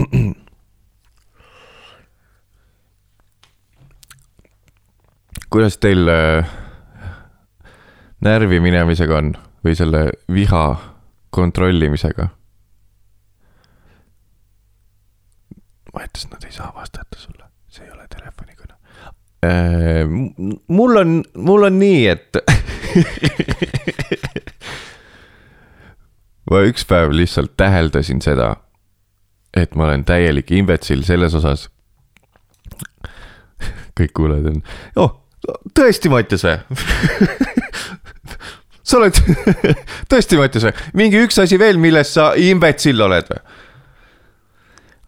kuidas 5.50 5.78
teil 5.82 6.08
äh, 6.08 6.46
närvi 8.24 8.60
minemisega 8.60 9.16
on 9.16 9.32
või 9.64 9.76
selle 9.78 10.10
viha 10.32 10.64
kontrollimisega? 11.30 12.28
ma 15.90 16.04
ütlesin, 16.06 16.30
nad 16.30 16.44
ei 16.46 16.52
saa 16.54 16.70
vastata 16.74 17.18
sulle, 17.18 17.44
see 17.68 17.84
ei 17.84 17.90
ole 17.90 18.06
telefonikõne 18.12 18.74
äh,. 19.46 20.06
mul 20.68 20.96
on, 21.00 21.22
mul 21.34 21.66
on 21.66 21.78
nii, 21.80 22.06
et 22.12 22.38
ma 26.50 26.62
üks 26.68 26.86
päev 26.86 27.10
lihtsalt 27.14 27.56
täheldasin 27.58 28.22
seda, 28.22 28.52
et 29.56 29.74
ma 29.74 29.88
olen 29.88 30.04
täielik 30.06 30.50
imbetsil 30.54 31.02
selles 31.06 31.34
osas. 31.38 31.66
kõik 33.98 34.14
kuulajad 34.14 34.46
on, 34.52 34.62
oh, 35.02 35.12
tõesti, 35.74 36.10
Mattias 36.12 36.46
või 36.46 36.58
sa 38.82 39.00
oled 39.00 39.16
tõesti, 40.10 40.38
Mattias 40.40 40.68
või? 40.68 40.76
mingi 41.02 41.24
üks 41.24 41.40
asi 41.42 41.58
veel, 41.60 41.80
milles 41.80 42.14
sa 42.16 42.32
imbetsill 42.36 43.00
oled 43.06 43.32
või? 43.32 43.42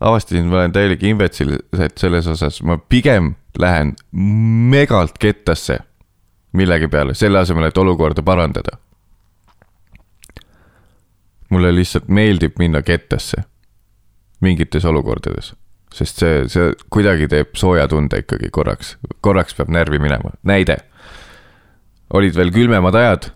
avastasin, 0.02 0.48
ma 0.50 0.62
olen 0.62 0.74
täielik 0.74 1.02
imbetsil, 1.06 1.56
et 1.78 1.96
selles 2.00 2.26
osas 2.26 2.58
ma 2.66 2.78
pigem 2.90 3.34
lähen 3.58 3.94
megalt 4.72 5.18
kettasse 5.22 5.78
millegi 6.52 6.88
peale, 6.88 7.14
selle 7.14 7.38
asemel, 7.38 7.68
et 7.68 7.78
olukorda 7.78 8.22
parandada. 8.22 8.78
mulle 11.52 11.68
lihtsalt 11.74 12.06
meeldib 12.08 12.54
minna 12.56 12.80
kettasse 12.82 13.42
mingites 14.40 14.84
olukordades, 14.88 15.50
sest 15.92 16.22
see, 16.22 16.38
see 16.48 16.70
kuidagi 16.88 17.26
teeb 17.28 17.50
sooja 17.60 17.84
tunde 17.92 18.22
ikkagi 18.22 18.48
korraks, 18.50 18.94
korraks 19.20 19.54
peab 19.58 19.68
närvi 19.68 20.00
minema, 20.00 20.32
näide. 20.42 20.78
olid 22.12 22.36
veel 22.36 22.52
külmemad 22.52 22.96
ajad 22.96 23.30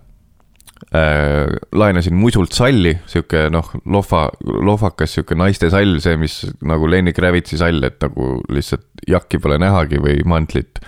äh,. 0.95 1.57
laenasin 1.73 2.15
musult 2.15 2.55
salli, 2.55 2.95
sihuke 3.11 3.47
noh, 3.51 3.73
lohva, 3.91 4.27
lohvakas 4.47 5.17
sihuke 5.17 5.39
naiste 5.39 5.71
sall, 5.73 5.99
see, 6.03 6.17
mis 6.21 6.39
nagu 6.67 6.89
Lenny 6.91 7.15
Kravitsi 7.17 7.59
sall, 7.61 7.83
et 7.87 7.99
nagu 8.05 8.37
lihtsalt 8.53 8.87
jakki 9.09 9.41
pole 9.43 9.59
nähagi 9.63 10.01
või 10.03 10.21
mantlit. 10.29 10.81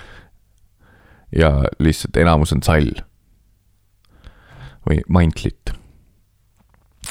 ja 1.35 1.51
lihtsalt 1.79 2.17
enamus 2.17 2.55
on 2.55 2.63
sall. 2.63 2.95
või 4.89 5.03
mantlit. 5.09 5.75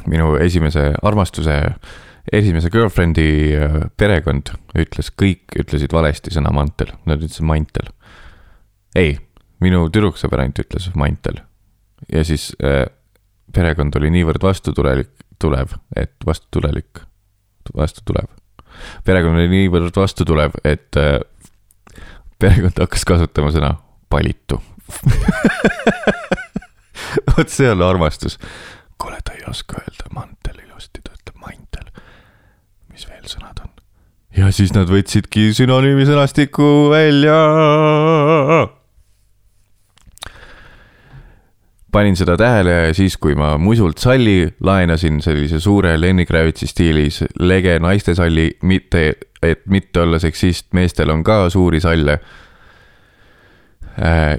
minu 0.07 0.35
esimese 0.39 0.93
armastuse, 1.03 1.75
esimese 2.31 2.69
girlfriend'i 2.69 3.53
äh, 3.57 3.77
perekond 3.97 4.53
ütles, 4.77 5.11
kõik 5.11 5.57
ütlesid 5.59 5.93
valesti 5.93 6.31
sõna 6.31 6.53
mantel, 6.53 6.93
nad 7.05 7.19
ütlesid 7.19 7.45
mantel. 7.45 7.91
ei, 8.95 9.17
minu 9.59 9.89
tüdruksõber 9.89 10.39
ainult 10.39 10.63
ütles 10.63 10.89
mantel 10.95 11.43
ja 12.13 12.23
siis 12.27 12.51
äh, 12.63 12.85
perekond 13.53 13.95
oli 13.99 14.11
niivõrd 14.13 14.43
vastutulelik, 14.43 15.11
tulev, 15.39 15.75
et 15.95 16.13
vastutulelik, 16.25 17.03
vastutulev. 17.75 18.29
perekond 19.05 19.39
oli 19.39 19.49
niivõrd 19.51 19.95
vastutulev, 19.95 20.57
et 20.63 20.97
äh, 20.97 21.19
perekond 22.39 22.85
hakkas 22.85 23.05
kasutama 23.05 23.51
sõna 23.55 23.75
palitu 24.09 24.61
vot 27.37 27.49
see 27.49 27.71
on 27.71 27.81
armastus. 27.81 28.37
kuule, 28.97 29.19
ta 29.23 29.35
ei 29.35 29.43
oska 29.49 29.81
öelda 29.81 30.09
mantel 30.15 30.61
ilusti, 30.63 31.03
ta 31.03 31.15
ütleb 31.15 31.43
mantel. 31.43 31.91
mis 32.93 33.07
veel 33.09 33.27
sõnad 33.29 33.63
on? 33.65 33.73
ja 34.37 34.51
siis 34.55 34.73
nad 34.75 34.89
võtsidki 34.91 35.51
sünonüümi 35.57 36.07
sõnastiku 36.07 36.89
välja 36.93 37.37
panin 41.97 42.17
seda 42.17 42.35
tähele 42.37 42.93
siis, 42.93 43.15
kui 43.17 43.33
ma 43.37 43.55
musult 43.57 43.97
salli 43.97 44.43
laenasin 44.63 45.17
sellise 45.25 45.57
suure 45.63 45.95
Lenny 45.97 46.27
Kravitsi 46.29 46.67
stiilis 46.69 47.23
lege 47.39 47.79
naistesalli, 47.81 48.51
mitte, 48.69 49.05
et 49.41 49.63
mitte 49.65 50.03
olla 50.03 50.19
seksist, 50.21 50.67
meestel 50.77 51.09
on 51.09 51.23
ka 51.25 51.47
suuri 51.49 51.81
salle 51.81 52.19
äh,. 53.97 54.37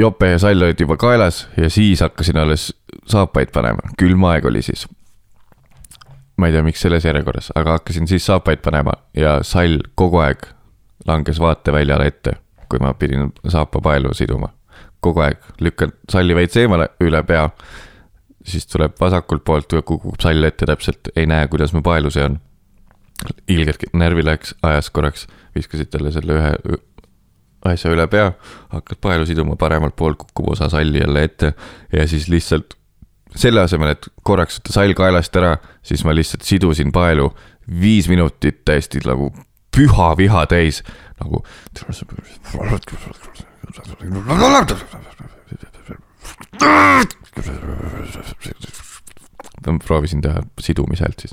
jope 0.00 0.30
ja 0.30 0.38
sall 0.40 0.62
olid 0.64 0.80
juba 0.80 0.96
kaelas 0.96 1.42
ja 1.60 1.68
siis 1.70 2.00
hakkasin 2.00 2.38
alles 2.40 2.70
saapaid 3.04 3.52
panema, 3.52 3.92
külm 4.00 4.24
aeg 4.30 4.46
oli 4.48 4.62
siis. 4.64 4.86
ma 6.40 6.48
ei 6.48 6.54
tea, 6.56 6.62
miks 6.64 6.80
selles 6.80 7.04
järjekorras, 7.04 7.50
aga 7.54 7.76
hakkasin 7.76 8.08
siis 8.08 8.24
saapaid 8.26 8.64
panema 8.64 8.96
ja 9.16 9.42
sall 9.42 9.82
kogu 9.94 10.22
aeg 10.24 10.46
langes 11.06 11.40
vaateväljale 11.40 12.06
ette, 12.06 12.32
kui 12.68 12.80
ma 12.80 12.94
pidin 12.94 13.28
saapapaelu 13.48 14.14
siduma 14.16 14.48
kogu 15.00 15.24
aeg, 15.24 15.40
lükkan 15.60 15.92
salli 16.10 16.36
veits 16.36 16.56
eemale 16.60 16.90
üle 17.04 17.22
pea. 17.26 17.48
siis 18.44 18.66
tuleb 18.66 18.94
vasakult 19.00 19.44
poolt, 19.44 19.74
kukub 19.84 20.16
sall 20.20 20.44
ette 20.44 20.66
täpselt, 20.66 21.10
ei 21.16 21.26
näe, 21.26 21.48
kuidas 21.48 21.74
mu 21.76 21.82
paelu 21.82 22.10
see 22.10 22.24
on. 22.24 22.40
ilgelt 23.48 23.84
närvi 23.92 24.24
läks, 24.24 24.54
ajas 24.62 24.90
korraks, 24.90 25.26
viskasid 25.54 25.90
talle 25.92 26.12
selle 26.12 26.38
ühe 26.38 26.78
asja 27.68 27.92
üle 27.92 28.06
pea, 28.08 28.32
hakkad 28.72 29.00
paelu 29.04 29.26
siduma, 29.28 29.56
paremalt 29.60 29.96
poolt 29.96 30.22
kukub 30.22 30.54
osa 30.54 30.70
salli 30.72 31.02
jälle 31.02 31.24
ette 31.28 31.52
ja 31.92 32.06
siis 32.08 32.28
lihtsalt 32.32 32.76
selle 33.36 33.60
asemel, 33.60 33.92
et 33.94 34.08
korraks 34.26 34.58
võtta 34.58 34.74
sall 34.74 34.96
kaelast 34.96 35.36
ära, 35.36 35.56
siis 35.86 36.04
ma 36.04 36.14
lihtsalt 36.16 36.46
sidusin 36.48 36.92
paelu 36.92 37.28
viis 37.80 38.08
minutit 38.10 38.64
täiesti 38.64 39.04
nagu 39.06 39.30
püha 39.76 40.10
viha 40.18 40.46
täis 40.50 40.82
nagu 41.20 41.44
ma 49.66 49.78
proovisin 49.86 50.20
teha 50.24 50.42
sidumise 50.60 51.04
häält 51.04 51.20
siis. 51.20 51.32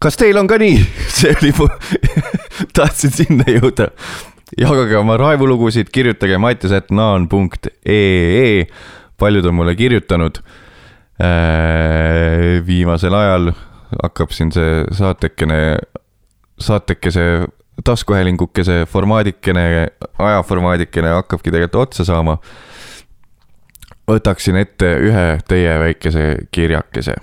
kas 0.00 0.16
teil 0.16 0.38
on 0.40 0.48
ka 0.48 0.56
nii? 0.60 0.76
see 1.12 1.34
oli 1.36 1.52
mu 1.58 1.68
tahtsin 2.76 3.12
sinna 3.12 3.44
jõuda. 3.48 3.86
jagage 4.58 4.96
oma 4.98 5.16
raevulugusid, 5.20 5.88
kirjutage 5.92 6.38
mattias.naan.ee 6.40 8.66
paljud 9.20 9.46
on 9.46 9.54
mulle 9.54 9.76
kirjutanud. 9.76 10.40
Äh, 11.20 12.66
viimasel 12.66 13.14
ajal 13.14 13.52
hakkab 14.02 14.32
siin 14.32 14.52
see 14.52 14.84
saatekene, 14.96 15.78
saatekese 16.60 17.46
taskuhäälingukese 17.84 18.86
formaadikene, 18.88 19.88
ajaformaadikene 20.18 21.08
hakkabki 21.08 21.50
tegelikult 21.50 21.88
otsa 21.88 22.04
saama. 22.04 22.38
võtaksin 24.10 24.56
ette 24.58 24.88
ühe 25.06 25.26
teie 25.48 25.76
väikese 25.78 26.24
kirjakese. 26.50 27.14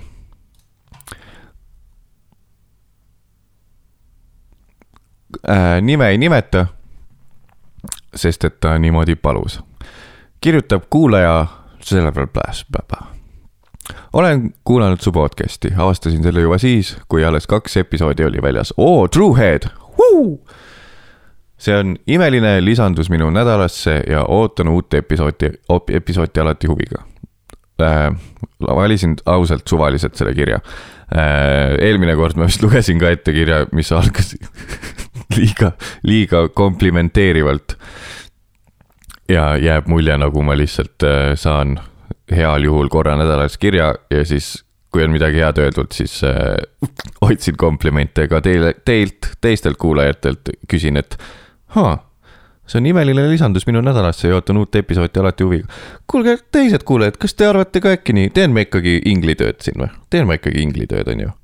Äh, 5.50 5.82
nime 5.82 6.08
ei 6.10 6.18
nimeta, 6.18 6.68
sest 8.16 8.46
et 8.48 8.60
ta 8.60 8.78
niimoodi 8.78 9.16
palus. 9.16 9.60
kirjutab 10.42 10.84
kuulaja 10.90 11.48
selle 11.88 12.12
peal 12.12 12.28
pääs, 12.34 12.66
olen 14.14 14.54
kuulanud 14.64 15.00
su 15.00 15.12
podcast'i, 15.12 15.72
avastasin 15.78 16.24
selle 16.24 16.42
juba 16.42 16.58
siis, 16.58 16.98
kui 17.08 17.26
alles 17.26 17.48
kaks 17.48 17.78
episoodi 17.78 18.26
oli 18.26 18.42
väljas. 18.42 18.74
oo, 18.78 19.08
Truehead, 19.08 19.70
see 21.58 21.78
on 21.78 21.96
imeline 22.08 22.66
lisandus 22.66 23.10
minu 23.10 23.30
nädalasse 23.34 24.02
ja 24.10 24.24
ootan 24.24 24.68
uut 24.68 24.94
episoodi, 24.94 25.52
episoodi 25.94 26.40
alati 26.40 26.68
huviga 26.68 27.04
äh,. 27.82 28.12
valisin 28.60 29.16
ausalt 29.26 29.68
suvaliselt 29.68 30.16
selle 30.16 30.34
kirja 30.34 30.60
äh,. 31.16 31.78
eelmine 31.82 32.16
kord 32.16 32.38
ma 32.38 32.46
vist 32.46 32.64
lugesin 32.64 33.00
ka 33.00 33.10
ette 33.10 33.34
kirja, 33.34 33.66
mis 33.72 33.92
algas 33.92 34.36
liiga, 35.38 35.72
liiga 36.04 36.48
komplimenteerivalt. 36.50 37.78
Ja 39.30 39.58
jääb 39.58 39.88
mulje, 39.88 40.18
nagu 40.18 40.44
ma 40.44 40.56
lihtsalt 40.58 41.04
äh, 41.04 41.34
saan 41.36 41.78
heal 42.32 42.64
juhul 42.64 42.90
korra 42.92 43.16
nädalas 43.20 43.58
kirja 43.58 43.94
ja 44.12 44.26
siis 44.26 44.64
kui 44.92 45.04
on 45.04 45.12
midagi 45.12 45.42
head 45.44 45.60
öeldud, 45.62 45.92
siis 45.94 46.22
äh, 46.24 46.56
otsin 47.22 47.58
komplimente 47.58 48.28
ka 48.28 48.42
teile, 48.42 48.74
teilt, 48.86 49.34
teistelt 49.42 49.78
kuulajatelt, 49.78 50.54
küsin, 50.72 50.98
et 50.98 51.18
haa, 51.76 51.98
see 52.68 52.80
on 52.82 52.88
imeline 52.94 53.28
lisandus 53.30 53.68
minu 53.68 53.82
nädalasse 53.84 54.32
ja 54.32 54.40
ootan 54.40 54.58
uut 54.58 54.76
episoodi 54.76 55.20
alati 55.20 55.44
huviga. 55.44 55.68
kuulge, 56.08 56.38
teised 56.52 56.88
kuulajad, 56.88 57.20
kas 57.20 57.36
te 57.36 57.48
arvate 57.48 57.84
ka 57.84 57.94
äkki 57.98 58.16
nii, 58.16 58.32
teen 58.36 58.56
ma 58.56 58.64
ikkagi 58.66 59.02
inglitööd 59.12 59.60
siin 59.64 59.84
või? 59.84 59.92
teen 60.10 60.28
ma 60.28 60.40
ikkagi 60.40 60.64
inglitööd, 60.64 61.12
on 61.14 61.28
ju 61.28 61.36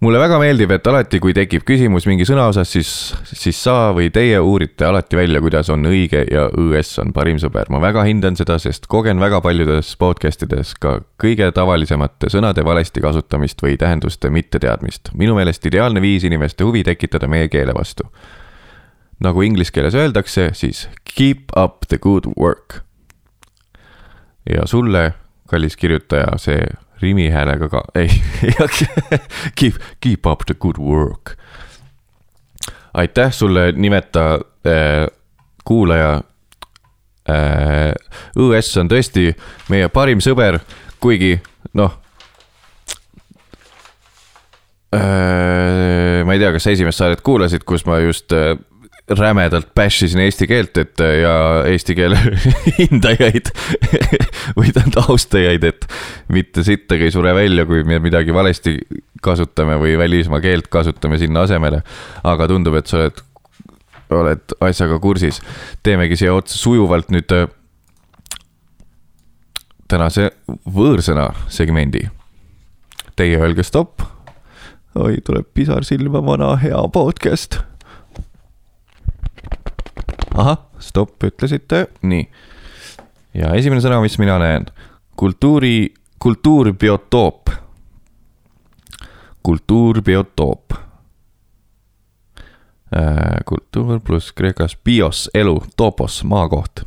mulle 0.00 0.20
väga 0.20 0.38
meeldib, 0.40 0.70
et 0.72 0.86
alati, 0.88 1.18
kui 1.20 1.34
tekib 1.36 1.64
küsimus 1.68 2.06
mingi 2.08 2.24
sõna 2.28 2.46
osas, 2.50 2.70
siis, 2.72 2.90
siis 3.28 3.58
sa 3.60 3.90
või 3.96 4.08
teie 4.12 4.38
uurite 4.40 4.86
alati 4.88 5.18
välja, 5.18 5.42
kuidas 5.44 5.68
on 5.72 5.84
õige 5.90 6.22
ja 6.24 6.46
õs 6.48 6.94
on 7.02 7.12
parim 7.16 7.40
sõber. 7.42 7.68
ma 7.68 7.82
väga 7.82 8.06
hindan 8.08 8.38
seda, 8.38 8.58
sest 8.58 8.88
kogen 8.90 9.20
väga 9.20 9.42
paljudes 9.44 9.92
podcast 10.00 10.46
ides 10.46 10.72
ka 10.80 11.00
kõige 11.20 11.50
tavalisemate 11.52 12.32
sõnade 12.32 12.64
valesti 12.64 13.04
kasutamist 13.04 13.62
või 13.62 13.76
tähenduste 13.76 14.30
mitteteadmist. 14.30 15.12
minu 15.14 15.36
meelest 15.36 15.66
ideaalne 15.66 16.00
viis 16.00 16.24
inimeste 16.24 16.64
huvi 16.64 16.84
tekitada 16.84 17.28
meie 17.28 17.48
keele 17.48 17.74
vastu. 17.76 18.08
nagu 19.20 19.42
inglise 19.42 19.72
keeles 19.72 19.94
öeldakse, 19.94 20.50
siis 20.54 20.88
keep 21.04 21.52
up 21.56 21.84
the 21.88 21.98
good 21.98 22.24
work. 22.38 22.80
ja 24.48 24.66
sulle, 24.66 25.12
kallis 25.46 25.76
kirjutaja, 25.76 26.38
see 26.38 26.64
Rimi 27.02 27.30
häälega 27.32 27.68
ka, 27.72 27.84
ei 27.94 28.10
keep, 29.58 29.74
keep 30.00 30.26
up 30.26 30.44
the 30.46 30.54
good 30.54 30.78
work. 30.78 31.36
aitäh 32.94 33.32
sulle, 33.32 33.72
nimeta 33.72 34.40
äh, 34.66 35.06
kuulaja 35.64 36.20
äh,. 37.30 37.94
õs 38.36 38.72
on 38.80 38.90
tõesti 38.90 39.30
meie 39.68 39.88
parim 39.88 40.20
sõber, 40.20 40.60
kuigi 41.00 41.38
noh 41.74 41.96
äh,. 44.94 46.24
ma 46.26 46.34
ei 46.34 46.42
tea, 46.42 46.52
kas 46.52 46.66
sa 46.66 46.74
esimest 46.74 47.00
saadet 47.00 47.24
kuulasid, 47.24 47.64
kus 47.64 47.86
ma 47.86 48.00
just 48.02 48.32
äh, 48.36 48.56
rämedalt 49.18 49.74
bash 49.74 50.04
isin 50.04 50.22
eesti 50.22 50.46
keelt, 50.46 50.76
et 50.78 51.00
ja 51.00 51.34
eesti 51.68 51.94
keele 51.98 52.18
hindajaid 52.78 53.50
või 54.58 54.72
tähendab 54.74 55.10
austajaid, 55.10 55.64
et 55.66 55.86
mitte 56.32 56.64
sittagi 56.66 57.08
ei 57.08 57.14
sure 57.14 57.34
välja, 57.34 57.66
kui 57.66 57.82
me 57.86 57.98
midagi 58.02 58.34
valesti 58.34 58.76
kasutame 59.22 59.78
või 59.80 59.96
välismaa 59.98 60.40
keelt 60.44 60.70
kasutame 60.72 61.18
sinna 61.18 61.44
asemele. 61.46 61.82
aga 62.24 62.48
tundub, 62.48 62.76
et 62.78 62.90
sa 62.90 63.00
oled, 63.00 63.22
oled 64.10 64.54
asjaga 64.60 64.98
kursis. 65.02 65.40
teemegi 65.82 66.16
siia 66.16 66.34
otsa 66.34 66.58
sujuvalt 66.58 67.10
nüüd 67.10 67.34
äh, 67.34 67.48
tänase 69.90 70.30
võõrsõna 70.70 71.32
segmendi. 71.48 72.06
Teie 73.16 73.40
öelge 73.42 73.66
stopp. 73.66 74.06
oi, 74.94 75.18
tuleb 75.24 75.50
pisar 75.54 75.84
silma, 75.84 76.22
vana 76.22 76.54
hea 76.62 76.80
podcast 76.92 77.60
ahah, 80.34 80.58
stopp, 80.78 81.22
ütlesite, 81.24 81.86
nii. 82.02 82.26
ja 83.34 83.54
esimene 83.58 83.82
sõna, 83.82 84.00
mis 84.02 84.18
mina 84.20 84.38
näen, 84.42 84.68
kultuuri, 85.16 85.92
kultuurbiotoop. 86.18 87.50
kultuurbiotoop. 89.42 90.72
Äh, 92.90 93.40
kultuur 93.46 94.00
pluss 94.00 94.32
kreekas 94.32 94.76
bios, 94.84 95.28
elu, 95.34 95.62
topos, 95.76 96.24
maakoht. 96.24 96.82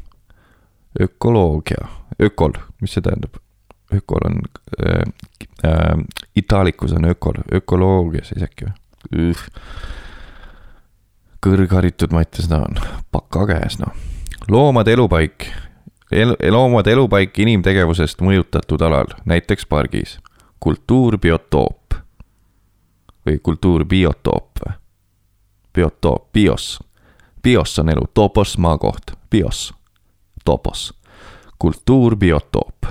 ökoloogia, 1.00 1.88
ökol, 2.22 2.54
mis 2.82 2.94
see 2.94 3.02
tähendab? 3.02 3.40
ökol 3.94 4.26
on 4.26 4.42
äh,, 4.86 5.02
äh, 5.66 5.98
itaalikus 6.36 6.94
on 6.94 7.06
ökol, 7.06 7.34
ökoloogia 7.52 8.24
siis 8.26 8.44
äkki 8.44 8.66
või? 8.66 9.34
Kõrgharitud 11.44 12.14
Mattias 12.16 12.48
Naan, 12.52 12.80
paka 13.12 13.46
käes 13.50 13.80
noh. 13.82 13.94
loomade 14.52 14.96
elupaik 14.96 15.50
El, 16.14 16.36
loomade 16.52 16.92
elupaik 16.94 17.40
inimtegevusest 17.40 18.20
mõjutatud 18.22 18.82
alal, 18.86 19.16
näiteks 19.26 19.66
pargis. 19.66 20.20
kultuurbiotoop 20.60 21.96
või 23.26 23.40
kultuurbiotoop 23.40 24.62
või? 24.66 24.74
biotoop, 25.74 26.32
bios. 26.34 26.80
bios 27.44 27.80
on 27.80 27.90
elu, 27.90 28.06
topos 28.14 28.58
maakoht, 28.58 29.12
bios, 29.30 29.74
topos. 30.46 30.94
kultuurbiotoop. 31.60 32.86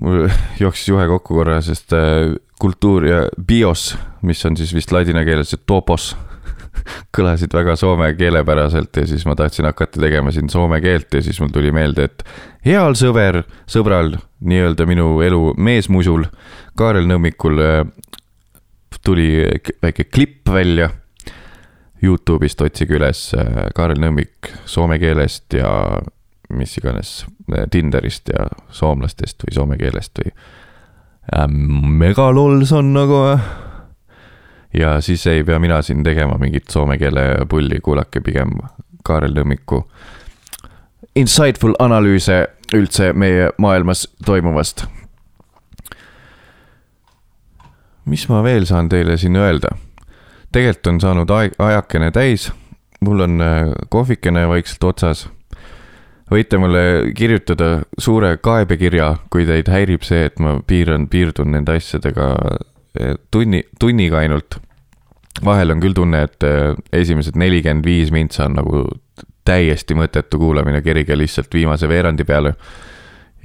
mul 0.00 0.28
jooksis 0.60 0.88
juhe 0.88 1.06
kokku 1.06 1.34
korra, 1.34 1.60
sest 1.60 1.92
äh, 1.92 2.32
kultuur 2.60 3.06
ja 3.06 3.24
bios, 3.46 3.94
mis 4.22 4.44
on 4.46 4.56
siis 4.56 4.74
vist 4.74 4.92
ladina 4.92 5.24
keeles 5.26 5.54
topos 5.66 6.14
kõlasid 7.16 7.54
väga 7.54 7.76
soome 7.78 8.10
keelepäraselt 8.18 8.96
ja 8.96 9.06
siis 9.08 9.24
ma 9.26 9.36
tahtsin 9.38 9.68
hakata 9.68 10.00
tegema 10.00 10.32
siin 10.34 10.50
soome 10.52 10.80
keelt 10.84 11.14
ja 11.14 11.22
siis 11.22 11.40
mul 11.40 11.52
tuli 11.54 11.72
meelde, 11.74 12.08
et 12.08 12.24
heal 12.66 12.96
sõber, 12.98 13.42
sõbral, 13.70 14.14
nii-öelda 14.44 14.86
minu 14.88 15.20
elu 15.24 15.54
meesmusul, 15.56 16.26
Kaarel 16.78 17.06
Nõmmikul 17.10 17.62
äh, 17.62 17.84
tuli 19.04 19.44
väike 19.82 20.04
klipp 20.04 20.48
välja. 20.48 20.90
Youtube'ist 22.04 22.60
otsige 22.60 22.98
üles 22.98 23.30
äh, 23.36 23.68
Kaarel 23.76 24.00
Nõmmik 24.02 24.50
soome 24.68 24.98
keelest 25.00 25.54
ja 25.56 25.70
mis 26.52 26.74
iganes 26.80 27.22
äh, 27.52 27.64
Tinderist 27.70 28.28
ja 28.32 28.48
soomlastest 28.74 29.46
või 29.46 29.56
soome 29.56 29.78
keelest 29.80 30.20
või 30.20 30.34
megalols 31.88 32.72
on 32.72 32.92
nagu. 32.94 33.38
ja 34.74 35.00
siis 35.00 35.26
ei 35.26 35.44
pea 35.44 35.58
mina 35.58 35.82
siin 35.82 36.02
tegema 36.04 36.38
mingit 36.38 36.68
soome 36.70 36.98
keele 36.98 37.46
pulli, 37.48 37.80
kuulake 37.80 38.20
pigem 38.20 38.58
Kaarel 39.04 39.34
Nõmmiku 39.34 39.84
insightful 41.16 41.74
analüüse 41.78 42.46
üldse 42.74 43.12
meie 43.12 43.50
maailmas 43.58 44.08
toimuvast. 44.26 44.84
mis 48.04 48.28
ma 48.28 48.42
veel 48.44 48.66
saan 48.66 48.88
teile 48.88 49.16
siin 49.16 49.36
öelda? 49.36 49.76
tegelikult 50.52 50.86
on 50.86 51.00
saanud 51.00 51.30
aeg, 51.30 51.54
ajakene 51.58 52.10
täis, 52.10 52.50
mul 53.00 53.20
on 53.20 53.40
äh, 53.40 53.72
kohvikene 53.88 54.48
vaikselt 54.48 54.84
otsas 54.84 55.28
võite 56.30 56.58
mulle 56.60 56.84
kirjutada 57.16 57.84
suure 58.00 58.36
kaebekirja, 58.42 59.10
kui 59.30 59.46
teid 59.48 59.68
häirib 59.72 60.04
see, 60.06 60.28
et 60.30 60.40
ma 60.42 60.56
piiran, 60.66 61.08
piirdun 61.12 61.52
nende 61.54 61.76
asjadega 61.78 62.28
eh, 63.00 63.16
tunni, 63.30 63.64
tunniga 63.80 64.22
ainult. 64.22 64.60
vahel 65.44 65.74
on 65.74 65.80
küll 65.82 65.94
tunne, 65.94 66.22
et 66.24 66.46
eh, 66.46 66.72
esimesed 66.92 67.36
nelikümmend 67.36 67.84
viis 67.84 68.12
mintsa 68.14 68.46
on 68.48 68.58
nagu 68.60 68.86
täiesti 69.44 69.94
mõttetu 69.94 70.40
kuulamine, 70.40 70.80
kerige 70.82 71.16
lihtsalt 71.18 71.52
viimase 71.54 71.88
veerandi 71.88 72.24
peale. 72.24 72.54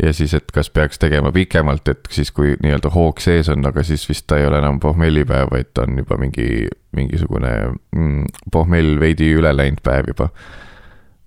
ja 0.04 0.14
siis, 0.14 0.34
et 0.34 0.52
kas 0.56 0.70
peaks 0.70 1.00
tegema 1.00 1.32
pikemalt, 1.32 1.88
et 1.92 2.08
siis, 2.10 2.32
kui 2.32 2.54
nii-öelda 2.64 2.90
hoog 2.94 3.20
sees 3.20 3.50
on, 3.52 3.66
aga 3.68 3.84
siis 3.84 4.06
vist 4.10 4.28
ta 4.28 4.38
ei 4.40 4.46
ole 4.48 4.62
enam 4.62 4.80
pohmellipäev, 4.80 5.52
vaid 5.52 5.74
ta 5.74 5.84
on 5.84 5.98
juba 6.00 6.16
mingi, 6.18 6.70
mingisugune 6.96 7.52
mm, 7.92 8.24
pohmell 8.52 8.96
veidi 9.00 9.34
üle 9.36 9.52
läinud 9.52 9.84
päev 9.84 10.08
juba. 10.14 10.30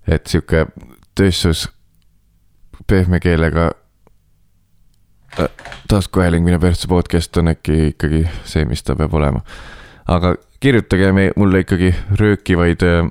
et 0.09 0.26
sihuke 0.26 0.66
tööstus 1.14 1.68
pehme 2.86 3.20
keelega 3.20 3.70
äh, 5.40 5.48
taskuhääling 5.88 6.44
minu 6.44 6.58
persse 6.58 6.88
podcast 6.88 7.36
on 7.36 7.52
äkki 7.52 7.92
ikkagi 7.92 8.24
see, 8.44 8.64
mis 8.64 8.82
ta 8.82 8.96
peab 8.96 9.14
olema. 9.14 9.40
aga 10.08 10.34
kirjutage 10.60 11.12
me, 11.12 11.30
mulle 11.36 11.62
ikkagi 11.64 11.94
röökivaid, 12.20 12.82
äh, 12.82 13.10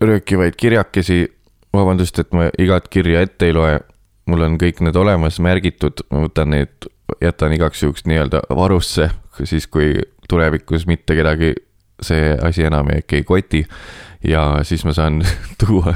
röökivaid 0.00 0.54
kirjakesi. 0.56 1.34
vabandust, 1.72 2.18
et 2.18 2.32
ma 2.32 2.46
igat 2.58 2.88
kirja 2.88 3.20
ette 3.20 3.46
ei 3.46 3.52
loe. 3.52 3.80
mul 4.26 4.40
on 4.40 4.58
kõik 4.60 4.80
need 4.80 4.96
olemas, 4.96 5.38
märgitud, 5.40 6.02
ma 6.10 6.26
võtan 6.26 6.50
need, 6.52 6.88
jätan 7.22 7.52
igaks 7.52 7.82
juhuks 7.82 8.04
nii-öelda 8.04 8.42
varusse, 8.50 9.10
siis 9.44 9.66
kui 9.66 9.94
tulevikus 10.28 10.86
mitte 10.86 11.14
kedagi 11.16 11.54
see 12.02 12.36
asi 12.42 12.62
enam 12.68 12.90
äkki 12.92 13.16
ei 13.16 13.24
koti 13.24 13.62
ja 14.24 14.60
siis 14.62 14.84
ma 14.84 14.92
saan 14.92 15.22
tuua 15.66 15.94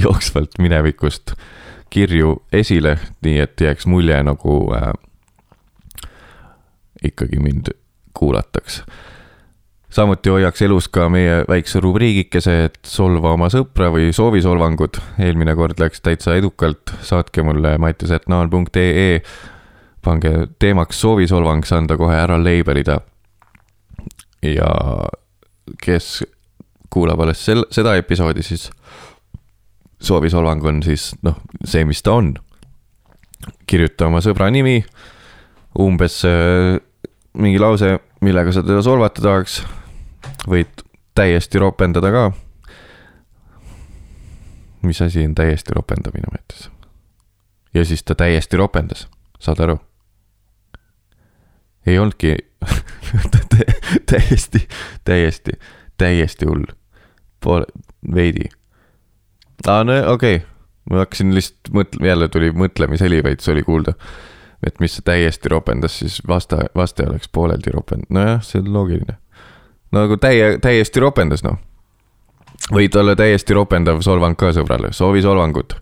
jooksvalt 0.00 0.58
minevikust 0.58 1.34
kirju 1.90 2.42
esile, 2.52 2.98
nii 3.22 3.38
et 3.40 3.60
jääks 3.60 3.86
mulje 3.86 4.22
nagu 4.22 4.58
äh, 4.74 4.92
ikkagi 7.04 7.40
mind 7.40 7.74
kuulatakse 8.14 8.84
samuti 9.92 10.30
hoiaks 10.32 10.62
elus 10.62 10.88
ka 10.88 11.08
meie 11.12 11.42
väikse 11.48 11.80
rubriigikese, 11.84 12.56
et 12.68 12.78
solva 12.88 13.34
oma 13.36 13.48
sõpra 13.52 13.90
või 13.92 14.12
soovisolvangud. 14.16 15.00
eelmine 15.20 15.54
kord 15.56 15.80
läks 15.80 16.00
täitsa 16.00 16.36
edukalt, 16.40 16.94
saatke 17.04 17.44
mulle 17.44 17.76
mattias.naan.ee. 17.78 19.22
pange 20.02 20.32
teemaks 20.58 21.00
soovisolvang, 21.00 21.64
saan 21.64 21.86
ta 21.86 21.96
kohe 21.96 22.16
ära 22.16 22.38
labelida. 22.40 23.00
ja 24.42 24.70
kes 25.84 26.24
kuulab 26.92 27.20
alles 27.24 27.44
sel-, 27.46 27.66
seda 27.72 27.96
episoodi, 27.96 28.44
siis 28.44 28.70
soovisolvang 30.02 30.64
on 30.64 30.82
siis 30.82 31.12
noh, 31.22 31.38
see, 31.64 31.84
mis 31.88 32.02
ta 32.02 32.16
on. 32.18 32.34
kirjuta 33.66 34.06
oma 34.06 34.20
sõbra 34.22 34.50
nimi, 34.54 34.84
umbes 35.82 36.20
äh, 36.28 36.78
mingi 37.34 37.58
lause, 37.58 37.96
millega 38.20 38.52
sa 38.52 38.62
teda 38.62 38.82
solvata 38.84 39.22
tahaks 39.24 39.62
võid 40.48 40.84
täiesti 41.14 41.58
ropendada 41.58 42.10
ka. 42.12 42.24
mis 44.82 45.02
asi 45.02 45.24
on 45.24 45.34
täiesti 45.34 45.74
ropendamine, 45.74 46.26
ma 46.30 46.38
ütlesin. 46.38 46.72
ja 47.74 47.84
siis 47.84 48.02
ta 48.02 48.14
täiesti 48.14 48.56
ropendas, 48.56 49.08
saad 49.40 49.60
aru? 49.60 49.78
ei 51.86 51.98
olnudki 51.98 52.36
täiesti, 54.10 54.68
täiesti, 55.04 55.52
täiesti 55.98 56.46
hull. 56.46 56.64
Poole, 57.42 57.66
veidi. 58.14 58.48
aa, 59.66 59.84
no 59.84 59.98
okei 60.12 60.36
okay., 60.36 60.46
ma 60.90 61.02
hakkasin 61.04 61.34
lihtsalt 61.34 61.72
mõtlema, 61.74 62.12
jälle 62.12 62.28
tuli 62.28 62.52
mõtlемisheli 62.56 63.22
veits 63.24 63.48
oli 63.48 63.62
kuulda. 63.62 63.94
et 64.66 64.80
mis 64.80 65.00
täiesti 65.04 65.48
ropendas, 65.48 65.98
siis 65.98 66.22
vasta, 66.28 66.64
vaste 66.74 67.06
oleks 67.06 67.28
pooleldi 67.28 67.74
ropend-, 67.74 68.10
nojah, 68.10 68.42
see 68.46 68.62
on 68.62 68.72
loogiline 68.72 69.22
nagu 69.92 70.16
täie, 70.20 70.56
täiesti 70.62 71.02
ropendas 71.02 71.44
noh. 71.44 71.58
võid 72.72 72.96
olla 72.98 73.16
täiesti 73.18 73.56
ropendav 73.56 74.00
solvang 74.04 74.38
ka 74.38 74.52
sõbrale, 74.56 74.92
soovi 74.96 75.22
solvangut. 75.24 75.76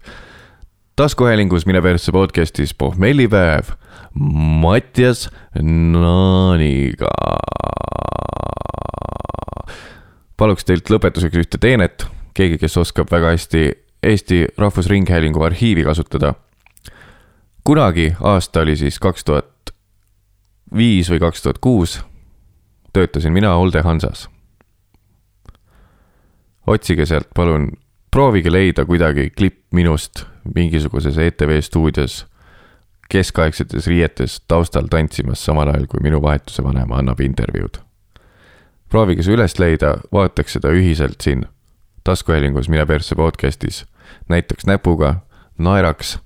taskuhäälingus 0.97 1.67
Mine 1.67 1.83
persse 1.83 2.13
podcast'is 2.13 2.75
pohmellipäev 2.75 3.75
Mattias 4.15 5.29
Naaniga. 5.63 7.15
Paluks 10.41 10.65
teilt 10.65 10.89
lõpetuseks 10.89 11.37
ühte 11.37 11.59
teenet, 11.61 12.07
keegi, 12.37 12.57
kes 12.61 12.79
oskab 12.81 13.11
väga 13.13 13.35
hästi 13.35 13.65
Eesti 14.03 14.47
Rahvusringhäälingu 14.57 15.43
arhiivi 15.45 15.85
kasutada. 15.85 16.35
kunagi 17.65 18.15
aasta 18.21 18.61
oli 18.61 18.77
siis 18.77 18.99
kaks 18.99 19.25
tuhat 19.25 19.75
viis 20.77 21.11
või 21.11 21.21
kaks 21.21 21.43
tuhat 21.43 21.59
kuus 21.59 22.01
töötasin 22.93 23.33
mina 23.33 23.55
Olde 23.55 23.83
Hansas. 23.83 24.29
otsige 26.67 27.07
sealt 27.07 27.29
palun, 27.37 27.73
proovige 28.11 28.53
leida 28.53 28.85
kuidagi 28.85 29.31
klipp 29.31 29.73
minust 29.73 30.25
mingisuguses 30.55 31.19
ETV 31.19 31.61
stuudios 31.61 32.27
keskaegsetes 33.11 33.87
riietes 33.87 34.41
taustal 34.49 34.87
tantsimas, 34.91 35.45
samal 35.45 35.69
ajal 35.69 35.87
kui 35.87 36.01
minu 36.01 36.23
vahetuse 36.23 36.65
vanem 36.65 36.93
annab 36.93 37.21
intervjuud. 37.21 37.90
Proovige 38.91 39.23
see 39.23 39.35
üles 39.37 39.57
leida, 39.59 39.97
vaataks 40.13 40.59
seda 40.59 40.73
ühiselt 40.75 41.23
siin 41.23 41.47
taskuhäälingus 42.05 42.69
Mine 42.69 42.87
persse 42.87 43.15
podcast'is, 43.15 43.85
näitaks 44.29 44.67
näpuga, 44.67 45.21
naeraks 45.59 46.19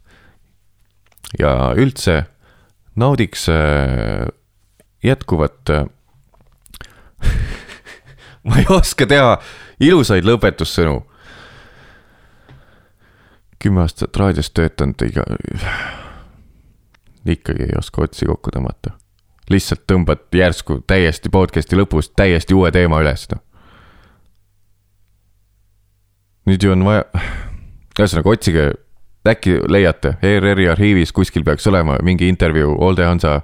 ja 1.39 1.75
üldse 1.77 2.25
naudiks 2.97 3.49
äh, 3.49 4.27
jätkuvat 5.03 5.71
äh, 5.71 5.85
ma 8.45 8.57
ei 8.57 8.67
oska 8.69 9.07
teha 9.07 9.39
ilusaid 9.81 10.25
lõpetussõnu. 10.25 11.03
kümme 13.59 13.81
aastat 13.81 14.17
raadios 14.17 14.51
töötanud, 14.53 15.01
iga, 15.07 15.25
ikkagi 17.37 17.71
ei 17.71 17.79
oska 17.79 18.05
otsi 18.05 18.27
kokku 18.29 18.53
tõmmata. 18.53 18.93
Lihtsalt 19.51 19.85
tõmbad 19.91 20.25
järsku 20.33 20.81
täiesti 20.87 21.29
podcast'i 21.33 21.77
lõpus 21.77 22.11
täiesti 22.17 22.55
uue 22.55 22.71
teema 22.73 23.01
üles, 23.05 23.27
noh. 23.33 23.43
nüüd 26.49 26.65
ju 26.65 26.73
on 26.73 26.85
vaja, 26.85 27.05
ühesõnaga 27.99 28.33
otsige, 28.33 28.65
äkki 29.29 29.59
leiate, 29.69 30.17
ERR-i 30.23 30.69
arhiivis 30.69 31.13
kuskil 31.13 31.45
peaks 31.45 31.67
olema 31.67 31.97
mingi 32.05 32.29
intervjuu 32.29 32.77
Olde 32.85 33.07
Hansa 33.09 33.41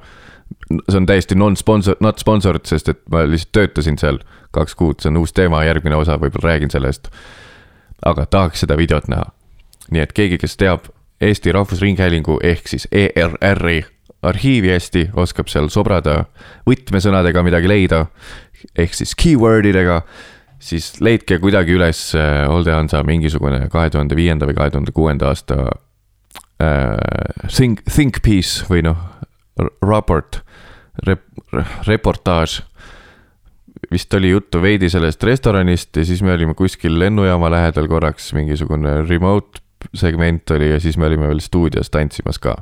see 0.91 0.97
on 0.97 1.07
täiesti 1.07 1.35
non-sponsor, 1.35 1.97
not 2.01 2.19
sponsored, 2.19 2.65
sest 2.67 2.89
et 2.89 3.01
ma 3.11 3.23
lihtsalt 3.29 3.53
töötasin 3.53 3.99
seal 4.01 4.19
kaks 4.55 4.75
kuud, 4.75 4.99
see 5.01 5.11
on 5.13 5.21
uus 5.23 5.33
teema, 5.37 5.63
järgmine 5.65 5.97
osa, 5.97 6.19
võib-olla 6.21 6.55
räägin 6.55 6.73
sellest. 6.73 7.11
aga 8.05 8.27
tahaks 8.27 8.61
seda 8.61 8.77
videot 8.77 9.09
näha. 9.09 9.25
nii 9.91 10.03
et 10.03 10.13
keegi, 10.13 10.39
kes 10.39 10.57
teab 10.57 10.89
Eesti 11.21 11.53
Rahvusringhäälingu 11.53 12.39
ehk 12.43 12.69
siis 12.69 12.89
ERR-i 12.93 13.85
arhiivi 14.23 14.73
hästi, 14.75 15.07
oskab 15.19 15.49
seal 15.49 15.71
sobrada 15.73 16.25
võtmesõnadega 16.69 17.45
midagi 17.47 17.71
leida, 17.71 18.05
ehk 18.77 18.97
siis 18.97 19.15
keyword 19.19 19.69
idega, 19.71 20.03
siis 20.61 20.93
leidke 21.01 21.41
kuidagi 21.41 21.77
üles 21.79 22.03
äh, 22.19 22.45
Olde 22.53 22.75
Hansa 22.75 23.03
mingisugune 23.07 23.65
kahe 23.73 23.93
tuhande 23.93 24.19
viienda 24.19 24.49
või 24.49 24.59
kahe 24.59 24.75
tuhande 24.75 24.93
kuuenda 24.97 25.31
aasta 25.33 25.63
äh, 26.61 26.99
think, 27.49 27.85
think 27.89 28.21
piece 28.25 28.67
või 28.69 28.85
noh, 28.85 29.01
raport 29.81 30.43
rep,, 31.07 31.25
reportaaž. 31.89 32.61
vist 33.91 34.15
oli 34.15 34.31
juttu 34.31 34.61
veidi 34.63 34.91
sellest 34.91 35.23
restoranist 35.25 35.97
ja 35.97 36.05
siis 36.05 36.23
me 36.23 36.33
olime 36.33 36.55
kuskil 36.55 36.99
lennujaama 36.99 37.51
lähedal 37.51 37.89
korraks, 37.89 38.33
mingisugune 38.37 39.01
remote 39.09 39.65
segment 39.95 40.51
oli 40.51 40.71
ja 40.71 40.81
siis 40.81 40.99
me 40.99 41.07
olime 41.07 41.29
veel 41.29 41.41
stuudios 41.41 41.91
tantsimas 41.91 42.39
ka. 42.39 42.57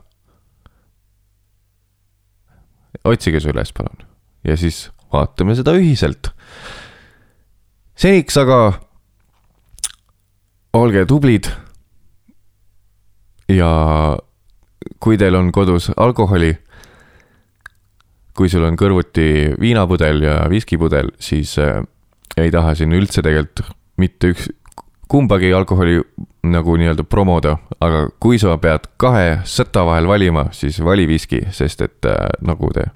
Otsige 3.04 3.40
see 3.40 3.52
üles, 3.52 3.72
palun. 3.72 4.06
ja 4.44 4.56
siis 4.56 4.88
vaatame 5.12 5.56
seda 5.58 5.74
ühiselt. 5.78 6.32
seniks 7.98 8.36
aga 8.40 8.60
olge 10.78 11.04
tublid. 11.06 11.50
ja 13.48 13.70
kui 15.00 15.18
teil 15.18 15.34
on 15.34 15.52
kodus 15.52 15.90
alkoholi 15.96 16.54
kui 18.38 18.50
sul 18.52 18.62
on 18.68 18.76
kõrvuti 18.78 19.56
viinapudel 19.58 20.22
ja 20.22 20.34
viskipudel, 20.50 21.10
siis 21.18 21.56
äh, 21.58 21.82
ei 22.38 22.52
taha 22.54 22.76
siin 22.78 22.94
üldse 22.94 23.24
tegelikult 23.24 23.74
mitte 23.98 24.30
üks, 24.30 24.46
kumbagi 25.08 25.52
alkoholi 25.52 26.00
nagu 26.42 26.76
nii-öelda 26.76 27.04
promoda, 27.04 27.56
aga 27.80 28.08
kui 28.20 28.38
sa 28.38 28.56
pead 28.60 28.88
kahe 29.00 29.38
sõtta 29.48 29.84
vahel 29.88 30.08
valima, 30.08 30.48
siis 30.52 30.80
vali 30.84 31.06
viski, 31.08 31.40
sest 31.50 31.80
et 31.84 32.08
äh, 32.08 32.28
nagu 32.44 32.70
te 32.74 32.88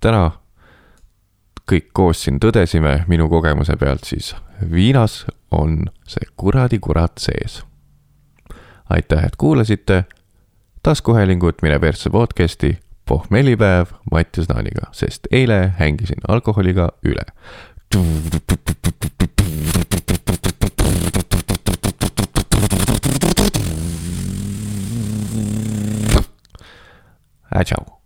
täna 0.00 0.30
kõik 1.68 1.90
koos 1.92 2.22
siin 2.24 2.38
tõdesime 2.40 3.02
minu 3.08 3.28
kogemuse 3.28 3.76
pealt, 3.76 4.06
siis 4.08 4.32
viinas 4.70 5.24
on 5.50 5.82
see 6.08 6.30
kuradi 6.36 6.78
kurat 6.78 7.18
sees. 7.18 7.62
aitäh, 8.90 9.24
et 9.24 9.36
kuulasite. 9.36 10.04
taskuhäälingut 10.82 11.62
Mine 11.62 11.78
persse 11.78 12.10
podcasti 12.10 12.78
pohmellipäev 13.08 13.86
Mattias 14.10 14.48
Naaniga, 14.48 14.88
sest 14.92 15.26
eile 15.30 15.72
hängisin 15.78 16.20
alkoholiga 16.28 16.88
üle. 17.04 17.24
A 27.50 27.64
chau. 27.64 27.97